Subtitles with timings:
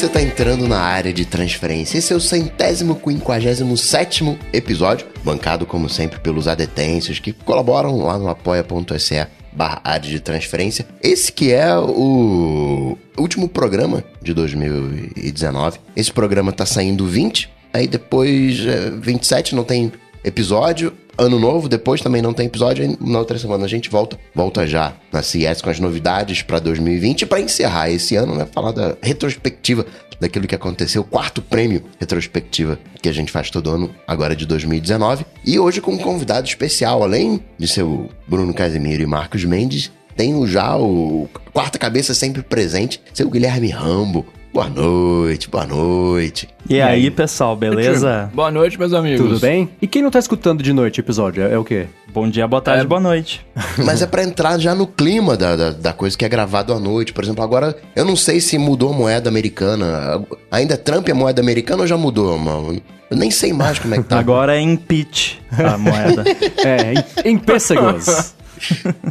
[0.00, 1.98] você está entrando na área de transferência.
[1.98, 8.18] Esse é o centésimo quinquagésimo sétimo episódio, bancado como sempre pelos adetêncios que colaboram lá
[8.18, 10.86] no apoia.se barra área de transferência.
[11.02, 15.78] Esse que é o último programa de 2019.
[15.94, 19.92] Esse programa tá saindo 20, aí depois é, 27 não tem
[20.24, 20.92] episódio.
[21.18, 22.96] Ano novo, depois também não tem episódio.
[23.00, 24.18] Na outra semana a gente volta.
[24.34, 27.26] Volta já na CS com as novidades para 2020.
[27.26, 28.46] para encerrar esse ano, né?
[28.50, 29.84] Falar da retrospectiva
[30.20, 31.02] daquilo que aconteceu.
[31.02, 35.24] Quarto prêmio retrospectiva que a gente faz todo ano, agora de 2019.
[35.44, 37.02] E hoje com um convidado especial.
[37.02, 42.42] Além de ser o Bruno Casimiro e Marcos Mendes, tem já o quarta cabeça sempre
[42.42, 44.26] presente, seu Guilherme Rambo.
[44.52, 46.48] Boa noite, boa noite.
[46.68, 48.28] E, aí, pessoal, beleza?
[48.34, 49.20] Boa noite, meus amigos.
[49.24, 49.68] Tudo bem?
[49.80, 51.44] E quem não tá escutando de noite o episódio?
[51.44, 51.86] É, é o quê?
[52.12, 52.84] Bom dia, boa tarde, É.
[52.84, 53.46] boa noite.
[53.84, 56.80] Mas é pra entrar já no clima da, da, da coisa que é gravado à
[56.80, 57.12] noite.
[57.12, 60.20] Por exemplo, agora eu não sei se mudou a moeda americana.
[60.50, 62.80] Ainda é Trump é moeda americana ou já mudou, mano?
[63.08, 64.18] Eu nem sei mais como é que tá.
[64.18, 66.24] Agora é em pitch a moeda.
[66.64, 66.92] É,
[67.24, 68.34] em, em pêssegos.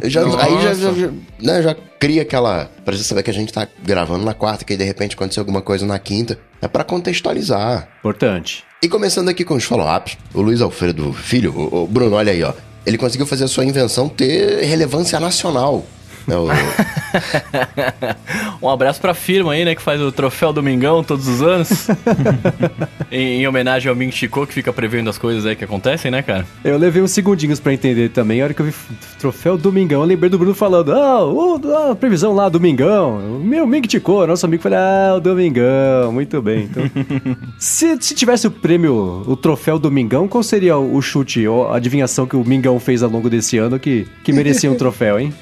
[0.02, 2.70] Eu já, aí já, já, né, já cria aquela.
[2.84, 5.40] Pra você saber que a gente tá gravando na quarta, que aí de repente aconteceu
[5.42, 6.38] alguma coisa na quinta.
[6.62, 7.88] É pra contextualizar.
[7.98, 8.64] Importante.
[8.82, 12.42] E começando aqui com os follow-ups, o Luiz Alfredo Filho, o, o Bruno, olha aí,
[12.42, 12.52] ó.
[12.86, 15.84] Ele conseguiu fazer a sua invenção ter relevância nacional.
[16.30, 16.48] É o-
[18.62, 21.88] Um abraço pra firma aí, né, que faz o troféu Domingão todos os anos.
[23.10, 26.22] em, em homenagem ao Ming Chico, que fica prevendo as coisas aí que acontecem, né,
[26.22, 26.46] cara?
[26.62, 28.40] Eu levei uns segundinhos pra entender também.
[28.40, 28.74] A hora que eu vi
[29.18, 33.38] troféu Domingão, eu lembrei do Bruno falando: Ah, o, a previsão lá, Domingão.
[33.40, 36.12] O meu Ming Ticô, nosso amigo, falei: Ah, o Domingão.
[36.12, 36.64] Muito bem.
[36.64, 36.84] Então,
[37.58, 41.76] se, se tivesse o prêmio, o troféu Domingão, qual seria o, o chute ou a
[41.76, 45.32] adivinhação que o Mingão fez ao longo desse ano que, que merecia um troféu, hein?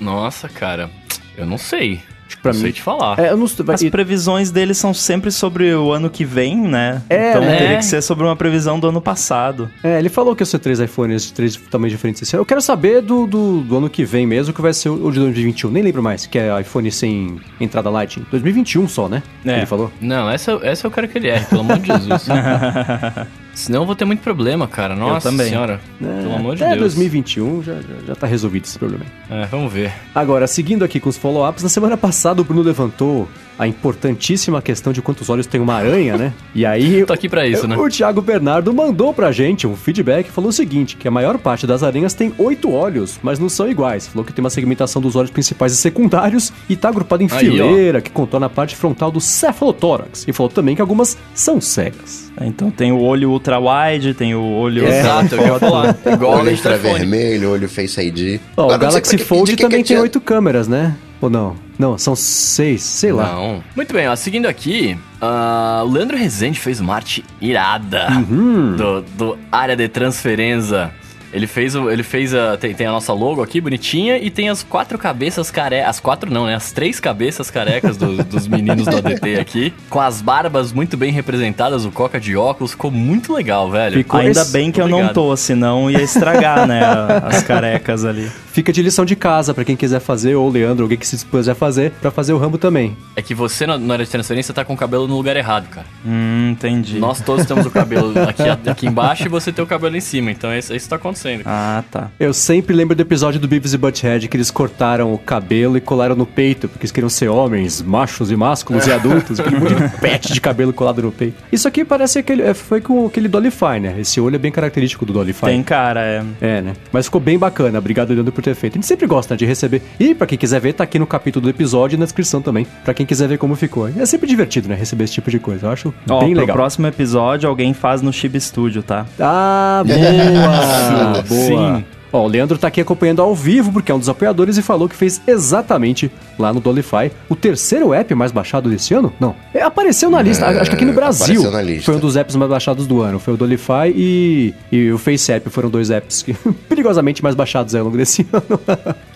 [0.00, 0.90] Nossa, cara,
[1.36, 2.00] eu não sei.
[2.26, 2.64] Acho que pra não mim.
[2.64, 3.18] sei te falar.
[3.18, 7.02] É, eu não As previsões deles são sempre sobre o ano que vem, né?
[7.08, 7.56] É, então né?
[7.56, 9.70] teria que ser sobre uma previsão do ano passado.
[9.82, 12.42] É, ele falou que ia ser três iPhones de três tamanhos diferentes esse ano.
[12.42, 15.20] Eu quero saber do, do, do ano que vem mesmo, que vai ser o de
[15.20, 15.70] 2021.
[15.70, 18.26] Nem lembro mais, que é iPhone sem entrada Lightning.
[18.30, 19.22] 2021 só, né?
[19.44, 19.58] É.
[19.58, 19.92] Ele falou.
[20.00, 22.26] Não, essa, essa eu quero que ele erre, pelo amor de Jesus.
[23.56, 24.94] Senão eu vou ter muito problema, cara.
[24.94, 25.48] Nossa também.
[25.48, 25.80] senhora.
[25.98, 26.94] pelo amor de Até Deus.
[26.94, 29.04] 2021 já, já, já tá resolvido esse problema.
[29.30, 29.92] É, vamos ver.
[30.14, 33.26] Agora, seguindo aqui com os follow-ups, na semana passada o Bruno levantou
[33.58, 36.32] a importantíssima questão de quantos olhos tem uma aranha, né?
[36.54, 37.04] E aí.
[37.06, 37.76] Tô aqui pra isso, né?
[37.76, 41.38] O Thiago Bernardo mandou pra gente um feedback e falou o seguinte: que a maior
[41.38, 44.06] parte das aranhas tem oito olhos, mas não são iguais.
[44.06, 47.38] Falou que tem uma segmentação dos olhos principais e secundários e tá agrupado em Aí,
[47.38, 50.24] fileira, que contorna a parte frontal do cefalotórax.
[50.28, 52.30] E falou também que algumas são cegas.
[52.40, 54.86] Então tem o olho ultra-wide, tem o olho...
[54.86, 55.96] Exato, eu ia falar.
[56.04, 58.40] Igual olho infravermelho, olho Face ID.
[58.56, 60.94] Ó, o Galaxy Fold também que tem adianta- oito câmeras, né?
[61.20, 61.56] Ou não?
[61.78, 63.32] Não, são seis, sei lá.
[63.34, 63.62] Não.
[63.74, 68.76] Muito bem, ó, seguindo aqui, ah, o Leandro Rezende fez uma arte irada Uhum.
[68.76, 70.90] do, do área de transferência.
[71.32, 74.48] Ele fez, o, ele fez a, tem, tem a nossa logo aqui, bonitinha, e tem
[74.48, 75.88] as quatro cabeças carecas.
[75.90, 76.54] As quatro não, né?
[76.54, 79.72] As três cabeças carecas do- dos meninos do ADT aqui.
[79.90, 82.70] Com as barbas muito bem representadas, o coca de óculos.
[82.72, 83.96] Ficou muito legal, velho.
[83.98, 85.14] Ficou Ainda esse- bem que eu não Obrigado.
[85.14, 86.80] tô, senão ia estragar, né,
[87.24, 88.30] as carecas ali.
[88.52, 91.14] Fica de lição de casa pra quem quiser fazer, ou o Leandro, alguém que se
[91.16, 92.96] dispôs a fazer, pra fazer o Rambo também.
[93.14, 95.86] É que você, na, área de transferência, tá com o cabelo no lugar errado, cara.
[96.06, 96.98] Hum, entendi.
[96.98, 100.30] Nós todos temos o cabelo aqui, aqui embaixo e você tem o cabelo em cima.
[100.30, 101.15] Então é isso, isso que tá acontecendo.
[101.44, 102.10] Ah, tá.
[102.18, 105.80] Eu sempre lembro do episódio do Beavis e Butthead que eles cortaram o cabelo e
[105.80, 109.74] colaram no peito, porque eles queriam ser homens, machos e másculos e adultos, aquele monte
[109.74, 111.36] de pet de cabelo colado no peito.
[111.50, 112.42] Isso aqui parece aquele.
[112.42, 113.96] é, Foi com aquele Dollyfy, né?
[113.98, 115.46] Esse olho é bem característico do Dollyfy.
[115.46, 116.22] Tem cara, é.
[116.40, 116.72] É, né?
[116.92, 117.78] Mas ficou bem bacana.
[117.78, 118.74] Obrigado, Leandro, por ter feito.
[118.74, 119.82] A gente sempre gosta né, de receber.
[119.98, 122.66] E pra quem quiser ver, tá aqui no capítulo do episódio e na descrição também.
[122.84, 123.88] Pra quem quiser ver como ficou.
[123.88, 124.74] É sempre divertido, né?
[124.74, 125.66] Receber esse tipo de coisa.
[125.66, 126.56] Eu acho Ó, bem pro legal.
[126.56, 129.06] próximo episódio alguém faz no Chib Studio, tá?
[129.20, 131.05] Ah, boa!
[131.12, 131.78] Boa.
[131.78, 131.84] Sim.
[132.12, 134.88] Ó, o Leandro tá aqui acompanhando ao vivo, porque é um dos apoiadores, e falou
[134.88, 139.12] que fez exatamente lá no Dolify o terceiro app mais baixado desse ano?
[139.18, 139.34] Não.
[139.52, 141.84] É, apareceu na lista, É, acho que aqui no Brasil apareceu na lista.
[141.84, 143.18] foi um dos apps mais baixados do ano.
[143.18, 146.32] Foi o Dolify e, e o FaceApp foram dois apps que,
[146.68, 148.60] perigosamente mais baixados aí ao longo desse ano.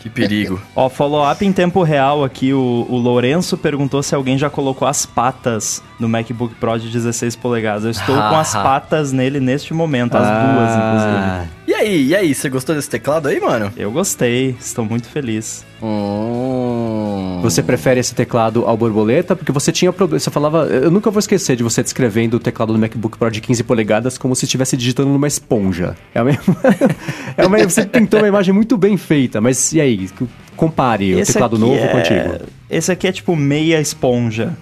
[0.01, 0.61] Que perigo.
[0.75, 5.07] Ó, follow-up em tempo real aqui, o, o Lourenço perguntou se alguém já colocou as
[5.07, 7.85] patas no MacBook Pro de 16 polegadas.
[7.85, 8.63] Eu estou com as Ah.
[8.63, 10.43] patas nele neste momento, as Ah.
[10.55, 11.61] duas, inclusive.
[11.69, 13.73] E aí, e aí, você gostou desse teclado aí, mano?
[13.77, 15.65] Eu gostei, estou muito feliz.
[15.83, 17.39] Hum.
[17.43, 19.35] Você prefere esse teclado ao borboleta?
[19.35, 20.19] Porque você tinha problema.
[20.21, 20.65] Você falava.
[20.67, 24.19] Eu nunca vou esquecer de você descrevendo o teclado do MacBook Pro de 15 polegadas
[24.19, 25.97] como se estivesse digitando numa esponja.
[26.15, 26.57] É a mesma.
[27.37, 30.11] é uma, você pintou uma imagem muito bem feita, mas e aí?
[30.61, 32.45] Compare o Esse teclado aqui novo é- contigo.
[32.69, 34.53] Esse aqui é tipo meia esponja.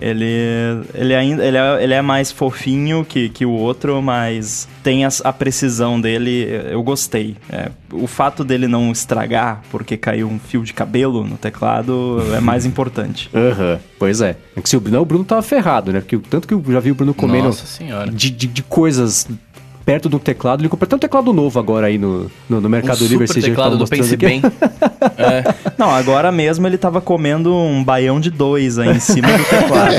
[0.00, 0.24] Ele,
[0.94, 5.20] ele ainda ele é, ele é mais fofinho que, que o outro, mas tem as-
[5.24, 6.46] a, precisão dele.
[6.70, 7.36] Eu gostei.
[7.50, 12.38] É, o fato dele não estragar porque caiu um fio de cabelo no teclado é
[12.40, 13.28] mais importante.
[13.34, 14.36] Aham, pois é.
[14.56, 16.00] É que se o, não, o Bruno tava ferrado, né?
[16.00, 18.12] Porque o tanto que eu já vi o Bruno comendo Nossa senhora.
[18.12, 19.26] de, de, de coisas
[19.84, 20.62] perto do teclado.
[20.62, 23.26] Ele comprou até um teclado novo agora aí no, no, no Mercado Um Livre.
[23.28, 24.26] que teclado do Pense aqui.
[24.26, 24.42] Bem.
[25.16, 25.42] É.
[25.78, 29.94] Não, agora mesmo ele tava comendo um baião de dois aí em cima do teclado.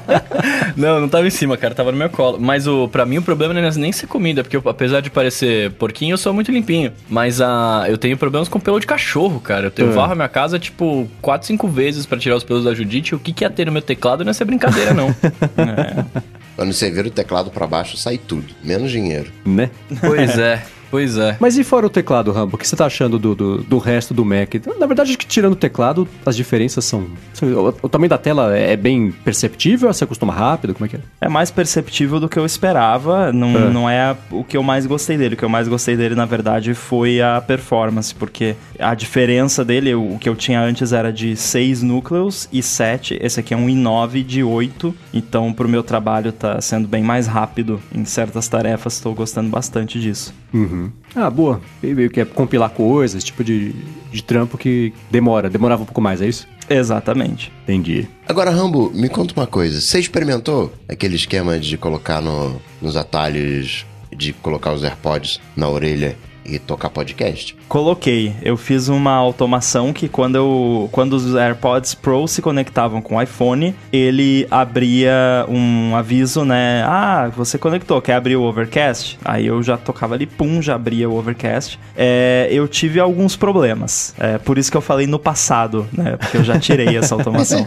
[0.76, 2.38] Não, não tava em cima, cara, tava no meu colo.
[2.38, 5.08] Mas o, pra mim o problema não é nem ser comida, porque eu, apesar de
[5.10, 6.92] parecer porquinho, eu sou muito limpinho.
[7.08, 9.66] Mas a, eu tenho problemas com pelo de cachorro, cara.
[9.66, 9.92] Eu, tenho, É.
[9.92, 13.14] varro a minha casa, tipo, 4, 5 vezes pra tirar os pelos da Judite.
[13.14, 15.08] O que, que ia ter no meu teclado não é ser brincadeira, não.
[16.56, 18.52] Quando você vira o teclado pra baixo, sai tudo.
[18.64, 19.30] Menos dinheiro.
[19.44, 19.70] Né?
[20.00, 20.64] pois é,
[20.96, 21.36] pois é.
[21.38, 22.56] Mas e fora o teclado, Rambo?
[22.56, 24.54] O que você tá achando do, do, do resto do Mac?
[24.78, 27.06] Na verdade, acho que tirando o teclado, as diferenças são.
[27.42, 29.92] O, o tamanho da tela é bem perceptível?
[29.92, 30.72] Você acostuma rápido?
[30.72, 31.00] Como é que é?
[31.20, 33.30] É mais perceptível do que eu esperava.
[33.30, 33.70] Não É.
[33.70, 35.34] não é o que eu mais gostei dele.
[35.34, 39.94] O que eu mais gostei dele, na verdade, foi a performance, porque a diferença dele,
[39.94, 43.18] o o que eu tinha antes era de 6 núcleos e 7.
[43.20, 44.94] Esse aqui é um i9 de 8.
[45.12, 48.94] Então, pro meu trabalho, tá sendo bem mais rápido em certas tarefas.
[48.94, 50.32] Estou gostando bastante disso.
[50.52, 50.90] Uhum.
[51.14, 51.60] Ah, boa.
[51.82, 53.72] E Que é compilar coisas, tipo de,
[54.12, 55.48] de trampo que demora.
[55.50, 56.46] Demorava um pouco mais, é isso?
[56.68, 57.52] Exatamente.
[57.64, 58.08] Entendi.
[58.28, 59.80] Agora, Rambo, me conta uma coisa.
[59.80, 66.16] Você experimentou aquele esquema de colocar no- nos atalhos, de colocar os AirPods na orelha
[66.48, 67.56] e tocar podcast?
[67.68, 68.34] Coloquei.
[68.42, 73.22] Eu fiz uma automação que quando, eu, quando os AirPods Pro se conectavam com o
[73.22, 76.82] iPhone, ele abria um aviso, né?
[76.86, 79.18] Ah, você conectou, quer abrir o Overcast?
[79.24, 81.78] Aí eu já tocava ali, pum, já abria o Overcast.
[81.96, 84.14] É, eu tive alguns problemas.
[84.18, 86.16] É, por isso que eu falei no passado, né?
[86.16, 87.64] Porque eu já tirei essa automação.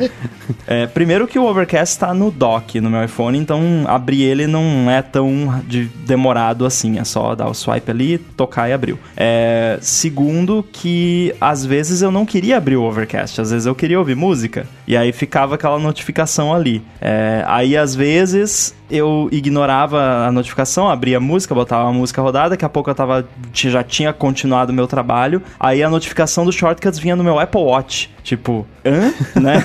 [0.68, 4.90] É, primeiro que o Overcast está no dock no meu iPhone, então abrir ele não
[4.90, 7.00] é tão de- demorado assim.
[7.00, 8.98] É só dar o swipe ali, tocar e abriu.
[9.16, 14.00] É, segundo que às vezes eu não queria abrir o Overcast, às vezes eu queria
[14.00, 14.66] ouvir música.
[14.88, 16.82] E aí ficava aquela notificação ali.
[17.02, 22.52] É, aí às vezes eu ignorava a notificação, abria a música, botava a música rodada,
[22.52, 26.52] daqui a pouco eu tava, já tinha continuado o meu trabalho, aí a notificação do
[26.52, 28.10] Shortcuts vinha no meu Apple Watch.
[28.24, 29.14] Tipo, hã?
[29.40, 29.64] né?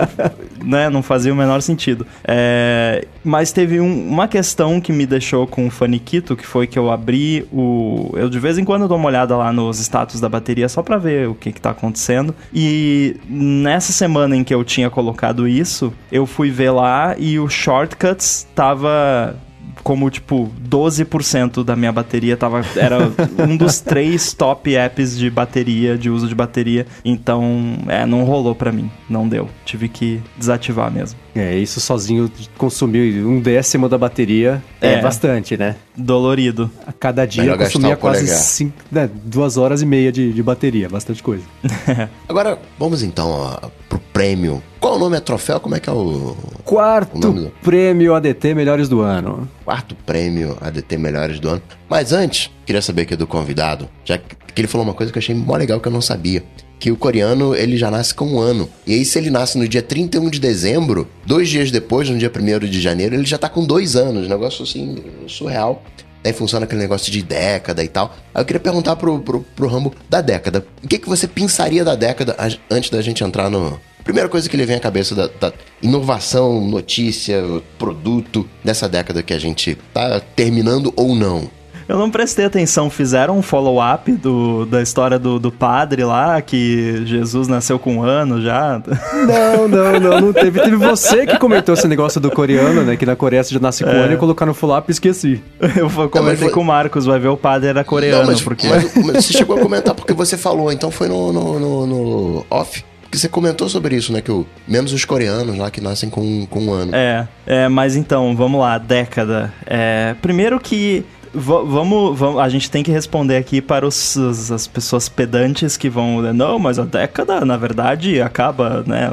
[0.64, 0.88] né?
[0.90, 2.06] Não fazia o menor sentido.
[2.26, 6.78] É, mas teve um- uma questão que me deixou com o faniquito, que foi que
[6.78, 8.10] eu abri o...
[8.14, 10.96] Eu de vez em quando dou uma olhada lá nos status da bateria só pra
[10.98, 12.34] ver o que que tá acontecendo.
[12.52, 17.48] E nessa semana em que eu tinha colocado isso, eu fui ver lá e o
[17.48, 19.36] Shortcuts tava
[19.84, 22.62] como, tipo, 12% da minha bateria tava.
[22.74, 22.98] Era
[23.38, 26.86] um dos três top apps de bateria, de uso de bateria.
[27.04, 28.90] Então, é, não rolou pra mim.
[29.08, 29.48] Não deu.
[29.64, 31.23] Tive que desativar mesmo.
[31.34, 34.62] É, isso sozinho consumiu um décimo da bateria.
[34.80, 35.00] É, É.
[35.02, 35.74] bastante, né?
[35.96, 36.70] Dolorido.
[36.86, 40.42] A cada dia Melhor consumia o quase cinco, né, duas horas e meia de, de
[40.42, 40.88] bateria.
[40.88, 41.42] Bastante coisa.
[42.28, 44.62] Agora, vamos então ó, pro prêmio.
[44.78, 45.58] Qual o nome é troféu?
[45.58, 49.48] Como é que é o O Quarto nome do- prêmio ADT Melhores do Ano.
[49.64, 51.62] quarto prêmio ADT Melhores do Ano?
[51.88, 55.18] Mas antes, queria saber aqui do convidado, já que que ele falou uma coisa que
[55.18, 56.44] eu achei mó legal que eu não sabia.
[56.84, 58.68] Que o coreano, ele já nasce com um ano.
[58.86, 62.30] E aí, se ele nasce no dia 31 de dezembro, dois dias depois, no dia
[62.30, 64.28] 1 de janeiro, ele já tá com dois anos.
[64.28, 65.82] Negócio, assim, surreal.
[66.22, 68.14] Aí funciona aquele negócio de década e tal.
[68.34, 70.62] Aí eu queria perguntar pro, pro, pro Rambo da década.
[70.82, 72.36] O que, que você pensaria da década
[72.70, 73.80] antes da gente entrar no.
[74.04, 77.42] Primeira coisa que lhe vem à cabeça da, da inovação, notícia,
[77.78, 81.50] produto dessa década que a gente tá terminando ou não.
[81.88, 82.88] Eu não prestei atenção.
[82.90, 88.02] Fizeram um follow-up do, da história do, do padre lá, que Jesus nasceu com um
[88.02, 88.80] ano já.
[89.24, 90.60] Não, não, não, não teve.
[90.60, 92.96] Teve você que comentou esse negócio do coreano, né?
[92.96, 95.42] Que na Coreia você já nasce com um ano e colocar no follow-up e esqueci.
[95.76, 98.66] Eu comentei foi- com o Marcos, vai ver o padre era coreano, não, mas, porque.
[98.68, 102.46] mas- mas você chegou a comentar porque você falou, então foi no, no, no- no
[102.50, 102.84] off.
[103.10, 104.20] Que você comentou sobre isso, né?
[104.20, 106.90] Que o, menos os coreanos lá que nascem com, com um ano.
[106.94, 109.52] É, é, mas então, vamos lá, década.
[109.66, 111.04] É, primeiro que.
[111.34, 115.76] Va- Vamos, vamos, a gente tem que responder aqui para os, os- as pessoas pedantes
[115.76, 116.20] que vão.
[116.32, 119.10] Não, mas a década, na verdade, acaba, né?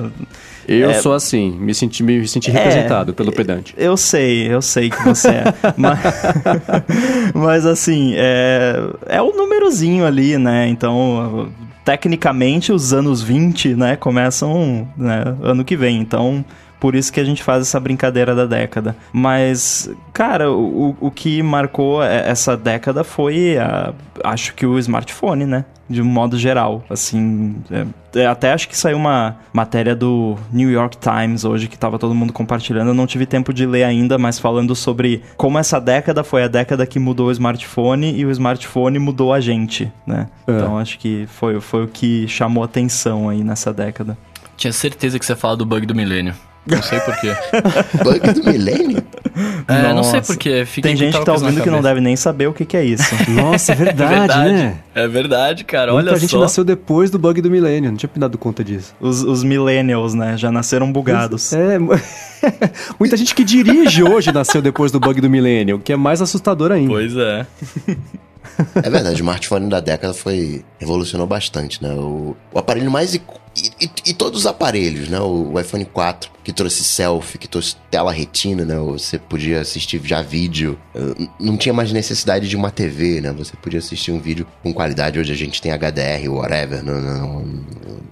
[0.67, 0.93] Eu É.
[0.93, 2.53] sou assim, me senti, me senti É.
[2.53, 3.73] representado pelo pedante.
[3.77, 5.43] Eu sei, eu sei que você é.
[5.75, 5.99] mas,
[7.33, 10.67] mas assim, é, é o númerozinho ali, né?
[10.67, 11.49] Então,
[11.83, 15.99] tecnicamente, os anos 20, né, começam né, ano que vem.
[15.99, 16.45] Então,
[16.81, 18.95] Por isso que a gente faz essa brincadeira da década.
[19.13, 25.63] Mas, cara, o, o que marcou essa década foi, a, acho que o smartphone, né?
[25.91, 26.83] de um modo geral.
[26.89, 31.75] Assim, é, é, até acho que saiu uma matéria do New York Times hoje que
[31.75, 32.87] estava todo mundo compartilhando.
[32.87, 36.47] Eu não tive tempo de ler ainda, mas falando sobre como essa década foi a
[36.47, 40.27] década que mudou o smartphone e o smartphone mudou a gente, né?
[40.47, 40.51] É.
[40.51, 44.17] Então acho que foi, foi o que chamou atenção aí nessa década.
[44.55, 46.33] Tinha certeza que você fala do bug do milênio.
[46.65, 47.35] Não sei porquê.
[48.03, 49.03] Bug do milênio?
[49.67, 49.93] É, Nossa.
[49.93, 50.67] não sei porquê.
[50.81, 53.03] Tem gente que tá ouvindo que não deve nem saber o que, que é isso.
[53.29, 54.79] Nossa, é verdade, é verdade, né?
[54.93, 55.91] É verdade, cara.
[55.91, 57.89] Muita Olha gente nasceu depois do bug do milênio.
[57.89, 58.93] Não tinha me dado conta disso.
[58.99, 60.37] Os, os millennials, né?
[60.37, 61.51] Já nasceram bugados.
[61.53, 61.79] É.
[62.99, 66.71] Muita gente que dirige hoje nasceu depois do bug do milênio, que é mais assustador
[66.71, 66.91] ainda.
[66.91, 67.45] Pois é.
[68.75, 70.63] É verdade, o smartphone da década foi.
[70.79, 71.91] evolucionou bastante, né?
[71.93, 73.15] O, o aparelho mais
[73.55, 75.19] e, e, e, todos os aparelhos, né?
[75.19, 78.75] O, o, iPhone 4, que trouxe selfie, que trouxe tela retina, né?
[78.77, 80.79] Você podia assistir já vídeo.
[81.39, 83.31] Não tinha mais necessidade de uma TV, né?
[83.33, 85.19] Você podia assistir um vídeo com qualidade.
[85.19, 87.65] Hoje a gente tem HDR, whatever, no, no,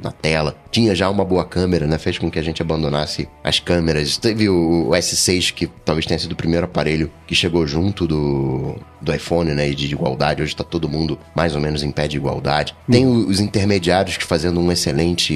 [0.04, 0.56] na tela.
[0.70, 1.98] Tinha já uma boa câmera, né?
[1.98, 4.18] Fez com que a gente abandonasse as câmeras.
[4.18, 8.76] Teve o, o S6, que talvez tenha sido o primeiro aparelho que chegou junto do,
[9.02, 9.70] do iPhone, né?
[9.70, 10.42] E de igualdade.
[10.42, 12.76] Hoje tá todo mundo mais ou menos em pé de igualdade.
[12.92, 13.26] Tem hum.
[13.28, 15.29] os intermediários que fazendo um excelente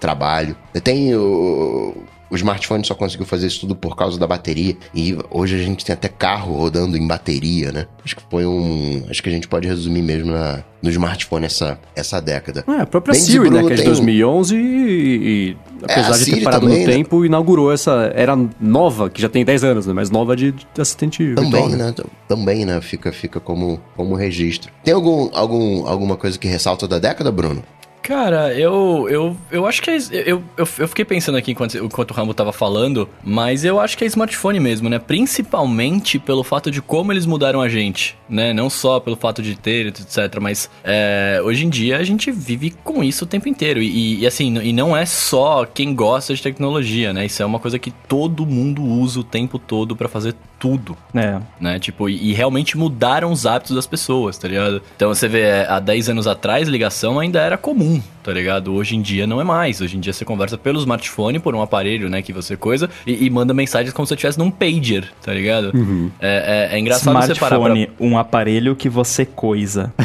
[0.00, 0.56] trabalho.
[0.82, 1.94] Tem o,
[2.32, 4.74] o smartphone só conseguiu fazer isso tudo por causa da bateria.
[4.94, 7.86] E hoje a gente tem até carro rodando em bateria, né?
[8.02, 9.04] Acho que foi um.
[9.10, 12.64] Acho que a gente pode resumir mesmo na, no smartphone essa, essa década.
[12.66, 13.62] É, a própria Bem Siri, né?
[13.62, 16.92] Que é de 2011 e, e apesar é, de ter parado também, no né?
[16.94, 19.92] tempo, inaugurou essa era nova, que já tem 10 anos, né?
[19.92, 21.94] Mas nova de, de assistente Também, virtual, né?
[21.98, 22.04] né?
[22.26, 22.80] Também, né?
[22.80, 24.72] Fica, fica como, como registro.
[24.82, 27.62] Tem algum, algum, alguma coisa que ressalta da década, Bruno?
[28.02, 32.10] Cara, eu, eu, eu acho que é, eu, eu, eu fiquei pensando aqui enquanto, enquanto
[32.10, 34.98] o Rambo tava falando, mas eu acho que é smartphone mesmo, né?
[34.98, 38.52] Principalmente pelo fato de como eles mudaram a gente, né?
[38.52, 40.40] Não só pelo fato de ter, etc.
[40.40, 43.80] Mas é, hoje em dia a gente vive com isso o tempo inteiro.
[43.80, 47.26] E, e, assim, e não é só quem gosta de tecnologia, né?
[47.26, 50.96] Isso é uma coisa que todo mundo usa o tempo todo para fazer tudo.
[51.14, 51.40] É.
[51.60, 51.78] Né?
[51.78, 54.80] Tipo, e, e, realmente mudaram os hábitos das pessoas, tá ligado?
[54.94, 57.91] Então você vê, é, há 10 anos atrás, ligação ainda era comum
[58.22, 58.72] tá ligado?
[58.72, 59.80] Hoje em dia não é mais.
[59.80, 63.26] Hoje em dia você conversa pelo smartphone, por um aparelho, né, que você coisa, e,
[63.26, 65.72] e manda mensagens como se você estivesse num pager, tá ligado?
[65.74, 66.10] Uhum.
[66.20, 68.06] É, é, é, engraçado smartphone, você parar pra...
[68.06, 69.92] um aparelho que você coisa.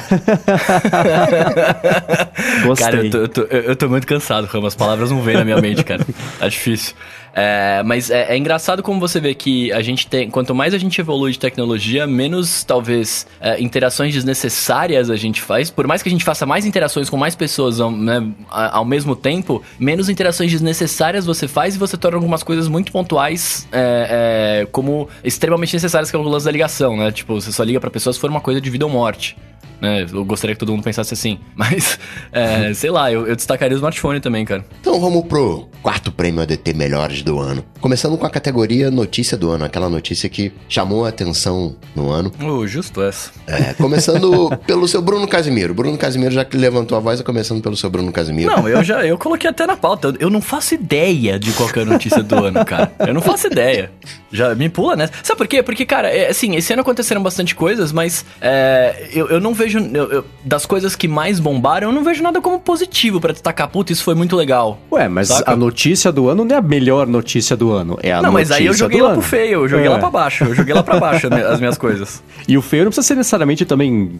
[2.66, 2.86] Gostei.
[2.86, 4.68] Cara, eu tô, eu, tô, eu tô muito cansado, Rama.
[4.68, 6.06] As palavras não vêm na minha mente, cara.
[6.40, 6.96] Tá difícil.
[7.40, 10.28] É, mas é, é, engraçado como você vê que a gente tem.
[10.28, 15.70] Quanto mais a gente evolui de tecnologia, menos talvez é, interações desnecessárias a gente faz.
[15.70, 19.62] Por mais que a gente faça mais interações com mais pessoas né, ao mesmo tempo,
[19.78, 25.08] menos interações desnecessárias você faz e você torna algumas coisas muito pontuais é, é, como
[25.24, 27.12] extremamente necessárias, que é o lance da ligação, né?
[27.12, 29.38] Tipo, você só liga pra pessoas se for uma coisa de vida ou morte.
[29.82, 30.06] Né?
[30.12, 31.40] Eu gostaria que todo mundo pensasse assim.
[31.56, 32.00] Mas,
[32.32, 34.66] é, sei lá, eu, eu, destacaria o smartphone também, cara.
[34.80, 37.64] Então vamos pro quarto prêmio ADT Melhores do ano.
[37.80, 42.32] Começando com a categoria Notícia do Ano, aquela notícia que chamou a atenção no ano.
[42.44, 43.32] Oh, justo essa.
[43.46, 45.74] É, começando pelo seu Bruno Casimiro.
[45.74, 48.50] Bruno Casimiro, já que levantou a voz, é começando pelo seu Bruno Casimiro.
[48.50, 50.14] Não, eu já eu coloquei até na pauta.
[50.20, 52.92] Eu não faço ideia de qual é a notícia do ano, cara.
[53.00, 53.92] Eu não faço ideia.
[54.32, 55.14] Já me pula nessa.
[55.24, 55.64] Sabe por quê?
[55.64, 59.67] Porque, cara, é, assim, esse ano aconteceram bastante coisas, mas é, eu, eu não vejo
[59.68, 59.80] vejo.
[59.94, 63.68] Eu, eu, das coisas que mais bombaram, eu não vejo nada como positivo para destacar.
[63.68, 64.80] Puta, isso foi muito legal.
[64.92, 65.52] Ué, mas saca?
[65.52, 67.98] a notícia do ano não é a melhor notícia do ano.
[68.02, 69.22] É a não, mas aí eu joguei lá ano.
[69.22, 69.90] pro feio, eu joguei é.
[69.90, 70.46] lá pra baixo.
[70.46, 72.24] Eu joguei lá pra baixo as minhas coisas.
[72.48, 74.20] E o feio não precisa ser necessariamente também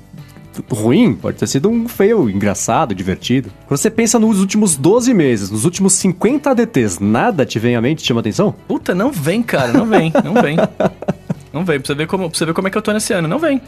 [0.70, 3.50] ruim, pode ter sido um feio, engraçado, divertido.
[3.68, 7.82] Quando você pensa nos últimos 12 meses, nos últimos 50 ADTs, nada te vem à
[7.82, 8.54] mente, te chama atenção?
[8.68, 10.58] Puta, não vem, cara, não vem, não vem.
[11.58, 13.14] Não vem, pra você, ver como, pra você ver como é que eu tô nesse
[13.14, 13.28] ano.
[13.28, 13.60] Não vem.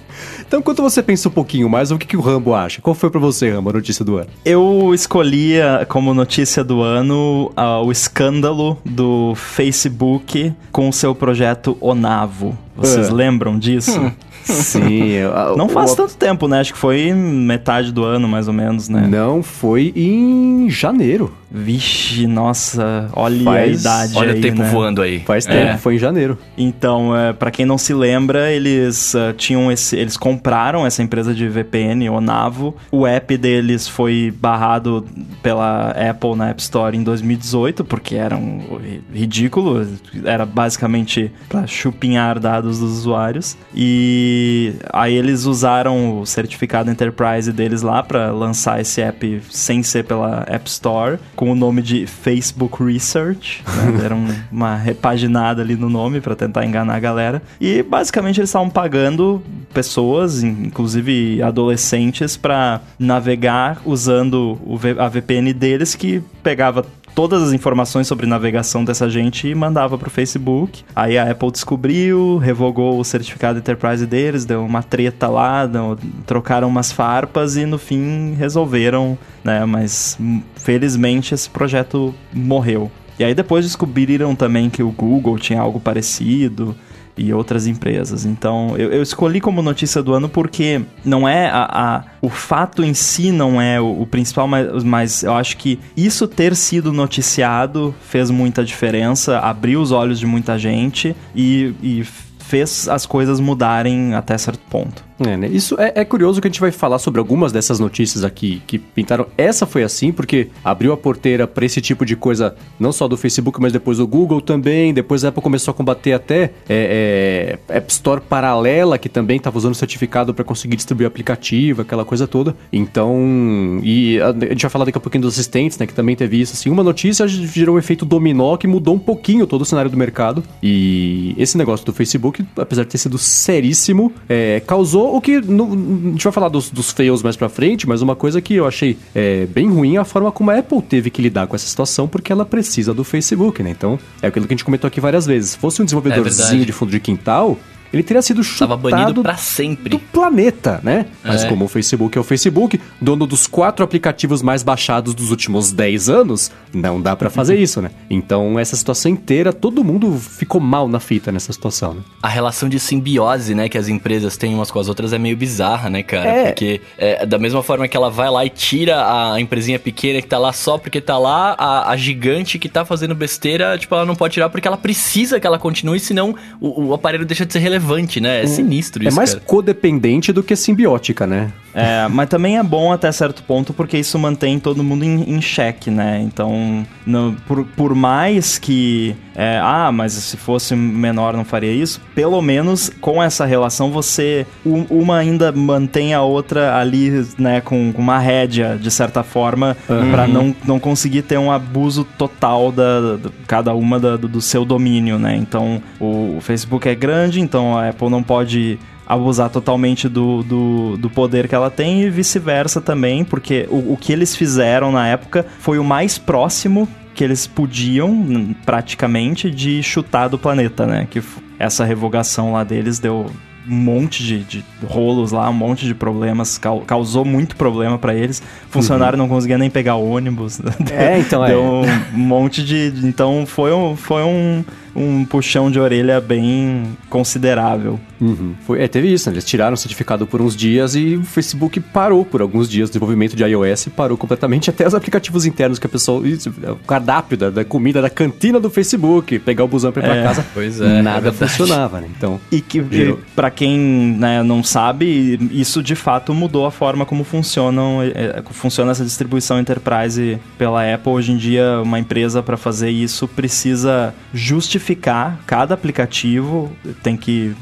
[0.47, 2.81] Então, quando você pensa um pouquinho mais, o que, que o Rambo acha?
[2.81, 4.27] Qual foi pra você, Rambo, a notícia do ano?
[4.45, 11.75] Eu escolhia como notícia do ano uh, o escândalo do Facebook com o seu projeto
[11.81, 12.55] Onavo.
[12.75, 13.15] Vocês uh.
[13.15, 13.99] lembram disso?
[13.99, 14.11] Hum.
[14.43, 15.13] Sim.
[15.57, 16.59] não faz o, tanto tempo, né?
[16.59, 19.07] Acho que foi metade do ano, mais ou menos, né?
[19.07, 21.33] Não, foi em janeiro.
[21.51, 24.69] Vixe, nossa, olha Faz, a idade Olha aí, o tempo né?
[24.69, 25.19] voando aí.
[25.21, 25.77] Faz tempo, é.
[25.77, 26.37] foi em janeiro.
[26.55, 31.33] Então, é, para quem não se lembra, eles uh, tinham esse, eles compraram essa empresa
[31.33, 32.75] de VPN, o Navo.
[32.91, 35.05] O app deles foi barrado
[35.41, 38.79] pela Apple na App Store em 2018, porque era um
[39.11, 39.87] ridículo,
[40.23, 43.57] era basicamente para chupinhar dados dos usuários.
[43.73, 50.03] E aí eles usaram o certificado Enterprise deles lá para lançar esse app sem ser
[50.03, 53.63] pela App Store com o nome de Facebook Research.
[53.65, 54.01] Né?
[54.03, 57.41] Era um, uma repaginada ali no nome para tentar enganar a galera.
[57.61, 59.41] E basicamente eles estavam pagando
[59.73, 64.59] pessoas, inclusive adolescentes, para navegar usando
[64.97, 66.85] a VPN deles que pegava
[67.19, 70.85] todas as informações sobre navegação dessa gente e mandava pro Facebook.
[70.95, 76.69] Aí a Apple descobriu, revogou o certificado Enterprise deles, deu uma treta lá, deu, trocaram
[76.69, 79.65] umas farpas e no fim resolveram, né?
[79.65, 82.89] Mas hum, felizmente esse projeto morreu.
[83.19, 86.73] E aí depois descobriram também que o Google tinha algo parecido
[87.19, 88.25] e outras empresas.
[88.25, 92.83] Então, eu, eu, escolhi como notícia do ano porque não é a, a o fato
[92.83, 96.93] em si não é o, o, principal, mas, mas eu acho que isso ter sido
[96.93, 102.03] noticiado fez muita diferença, abriu os olhos de muita gente e, e
[102.39, 105.08] fez as coisas mudarem até certo ponto.
[105.19, 105.47] É, né?
[105.47, 108.79] Isso é, é, curioso que a gente vai falar sobre algumas dessas notícias aqui que
[108.79, 109.27] pintaram.
[109.37, 113.17] Essa foi assim, porque abriu a porteira para esse tipo de coisa, não só do
[113.17, 114.93] Facebook, mas depois do Google também.
[114.93, 119.57] Depois a Apple começou a combater até é, é, App Store paralela, que também estava
[119.57, 122.55] usando certificado para conseguir distribuir aplicativo, aquela coisa toda.
[122.71, 125.85] Então, e a, a, gente vai falar daqui a pouquinho dos assistentes, né?
[125.85, 126.53] Que também teve isso.
[126.53, 129.97] Assim, uma notícia gerou um efeito dominó que mudou um pouquinho todo o cenário do
[129.97, 130.43] mercado.
[130.63, 135.39] E esse negócio do Facebook, apesar de ter sido seríssimo, é, causou o que.
[135.41, 138.55] No, a gente vai falar dos, dos fails mais pra frente, mas uma coisa que
[138.55, 141.55] eu achei é, bem ruim é a forma como a Apple teve que lidar com
[141.55, 143.71] essa situação, porque ela precisa do Facebook, né?
[143.71, 145.51] Então, é aquilo que a gente comentou aqui várias vezes.
[145.51, 147.57] Se fosse um desenvolvedorzinho é de fundo de quintal,
[147.91, 151.07] ele teria sido chutado Tava banido para sempre do planeta, né?
[151.23, 151.49] Mas é.
[151.49, 156.09] como o Facebook é o Facebook, dono dos quatro aplicativos mais baixados dos últimos 10
[156.09, 157.89] anos, não dá para fazer isso, né?
[158.09, 162.01] Então essa situação inteira, todo mundo ficou mal na fita nessa situação, né?
[162.21, 165.35] A relação de simbiose, né, que as empresas têm umas com as outras é meio
[165.35, 166.29] bizarra, né, cara?
[166.29, 166.45] É.
[166.47, 170.27] Porque é, da mesma forma que ela vai lá e tira a empresinha pequena que
[170.27, 174.05] tá lá só porque tá lá, a, a gigante que tá fazendo besteira, tipo, ela
[174.05, 177.53] não pode tirar porque ela precisa que ela continue, senão o, o aparelho deixa de
[177.53, 178.43] ser relevante relevante, né?
[178.43, 179.15] É sinistro é isso.
[179.15, 179.45] É mais cara.
[179.45, 181.51] codependente do que simbiótica, né?
[181.73, 185.41] É, mas também é bom até certo ponto porque isso mantém todo mundo em, em
[185.41, 186.21] xeque, né?
[186.23, 189.15] Então, no, por, por mais que.
[189.35, 194.45] É, ah, mas se fosse menor não faria isso, pelo menos com essa relação você.
[194.65, 200.11] Uma ainda mantém a outra ali, né, com, com uma rédea, de certa forma, uhum.
[200.11, 204.41] para não, não conseguir ter um abuso total da, da cada uma da, do, do
[204.41, 205.35] seu domínio, né?
[205.35, 208.77] Então, o, o Facebook é grande, então a Apple não pode
[209.09, 213.97] abusar totalmente do, do, do poder que ela tem e vice-versa também, porque o, o
[213.99, 220.29] que eles fizeram na época foi o mais próximo que eles podiam, praticamente, de chutar
[220.29, 221.07] do planeta, né?
[221.09, 221.21] Que
[221.57, 223.25] essa revogação lá deles deu
[223.67, 228.41] um monte de, de rolos lá, um monte de problemas, causou muito problema para eles.
[228.69, 229.23] Funcionário uhum.
[229.23, 230.59] não conseguia nem pegar ônibus.
[230.91, 232.15] É, então Deu é.
[232.15, 232.93] um monte de.
[233.03, 234.63] Então foi um, foi um,
[234.99, 237.97] um puxão de orelha bem considerável.
[238.19, 238.53] Uhum.
[238.67, 239.35] Foi, é, teve isso, né?
[239.35, 242.89] Eles tiraram o certificado por uns dias e o Facebook parou por alguns dias.
[242.89, 244.69] O desenvolvimento de iOS parou completamente.
[244.69, 246.27] Até os aplicativos internos que a pessoa.
[246.27, 250.05] Isso, o cardápio da, da, comida da cantina do Facebook, pegar o busão pra ir
[250.05, 250.45] pra é, casa.
[250.53, 251.01] Pois é.
[251.01, 252.09] Nada é funcionava, né?
[252.17, 252.41] Então.
[252.51, 253.19] E que, gerou...
[253.33, 253.79] para quem
[254.19, 259.59] né, não sabe, isso de fato mudou a forma como funcionam, é, funciona essa distribuição
[259.59, 261.13] enterprise pela Apple.
[261.13, 266.71] Hoje em dia, uma empresa para fazer isso precisa justificar cada aplicativo,
[267.03, 267.55] tem que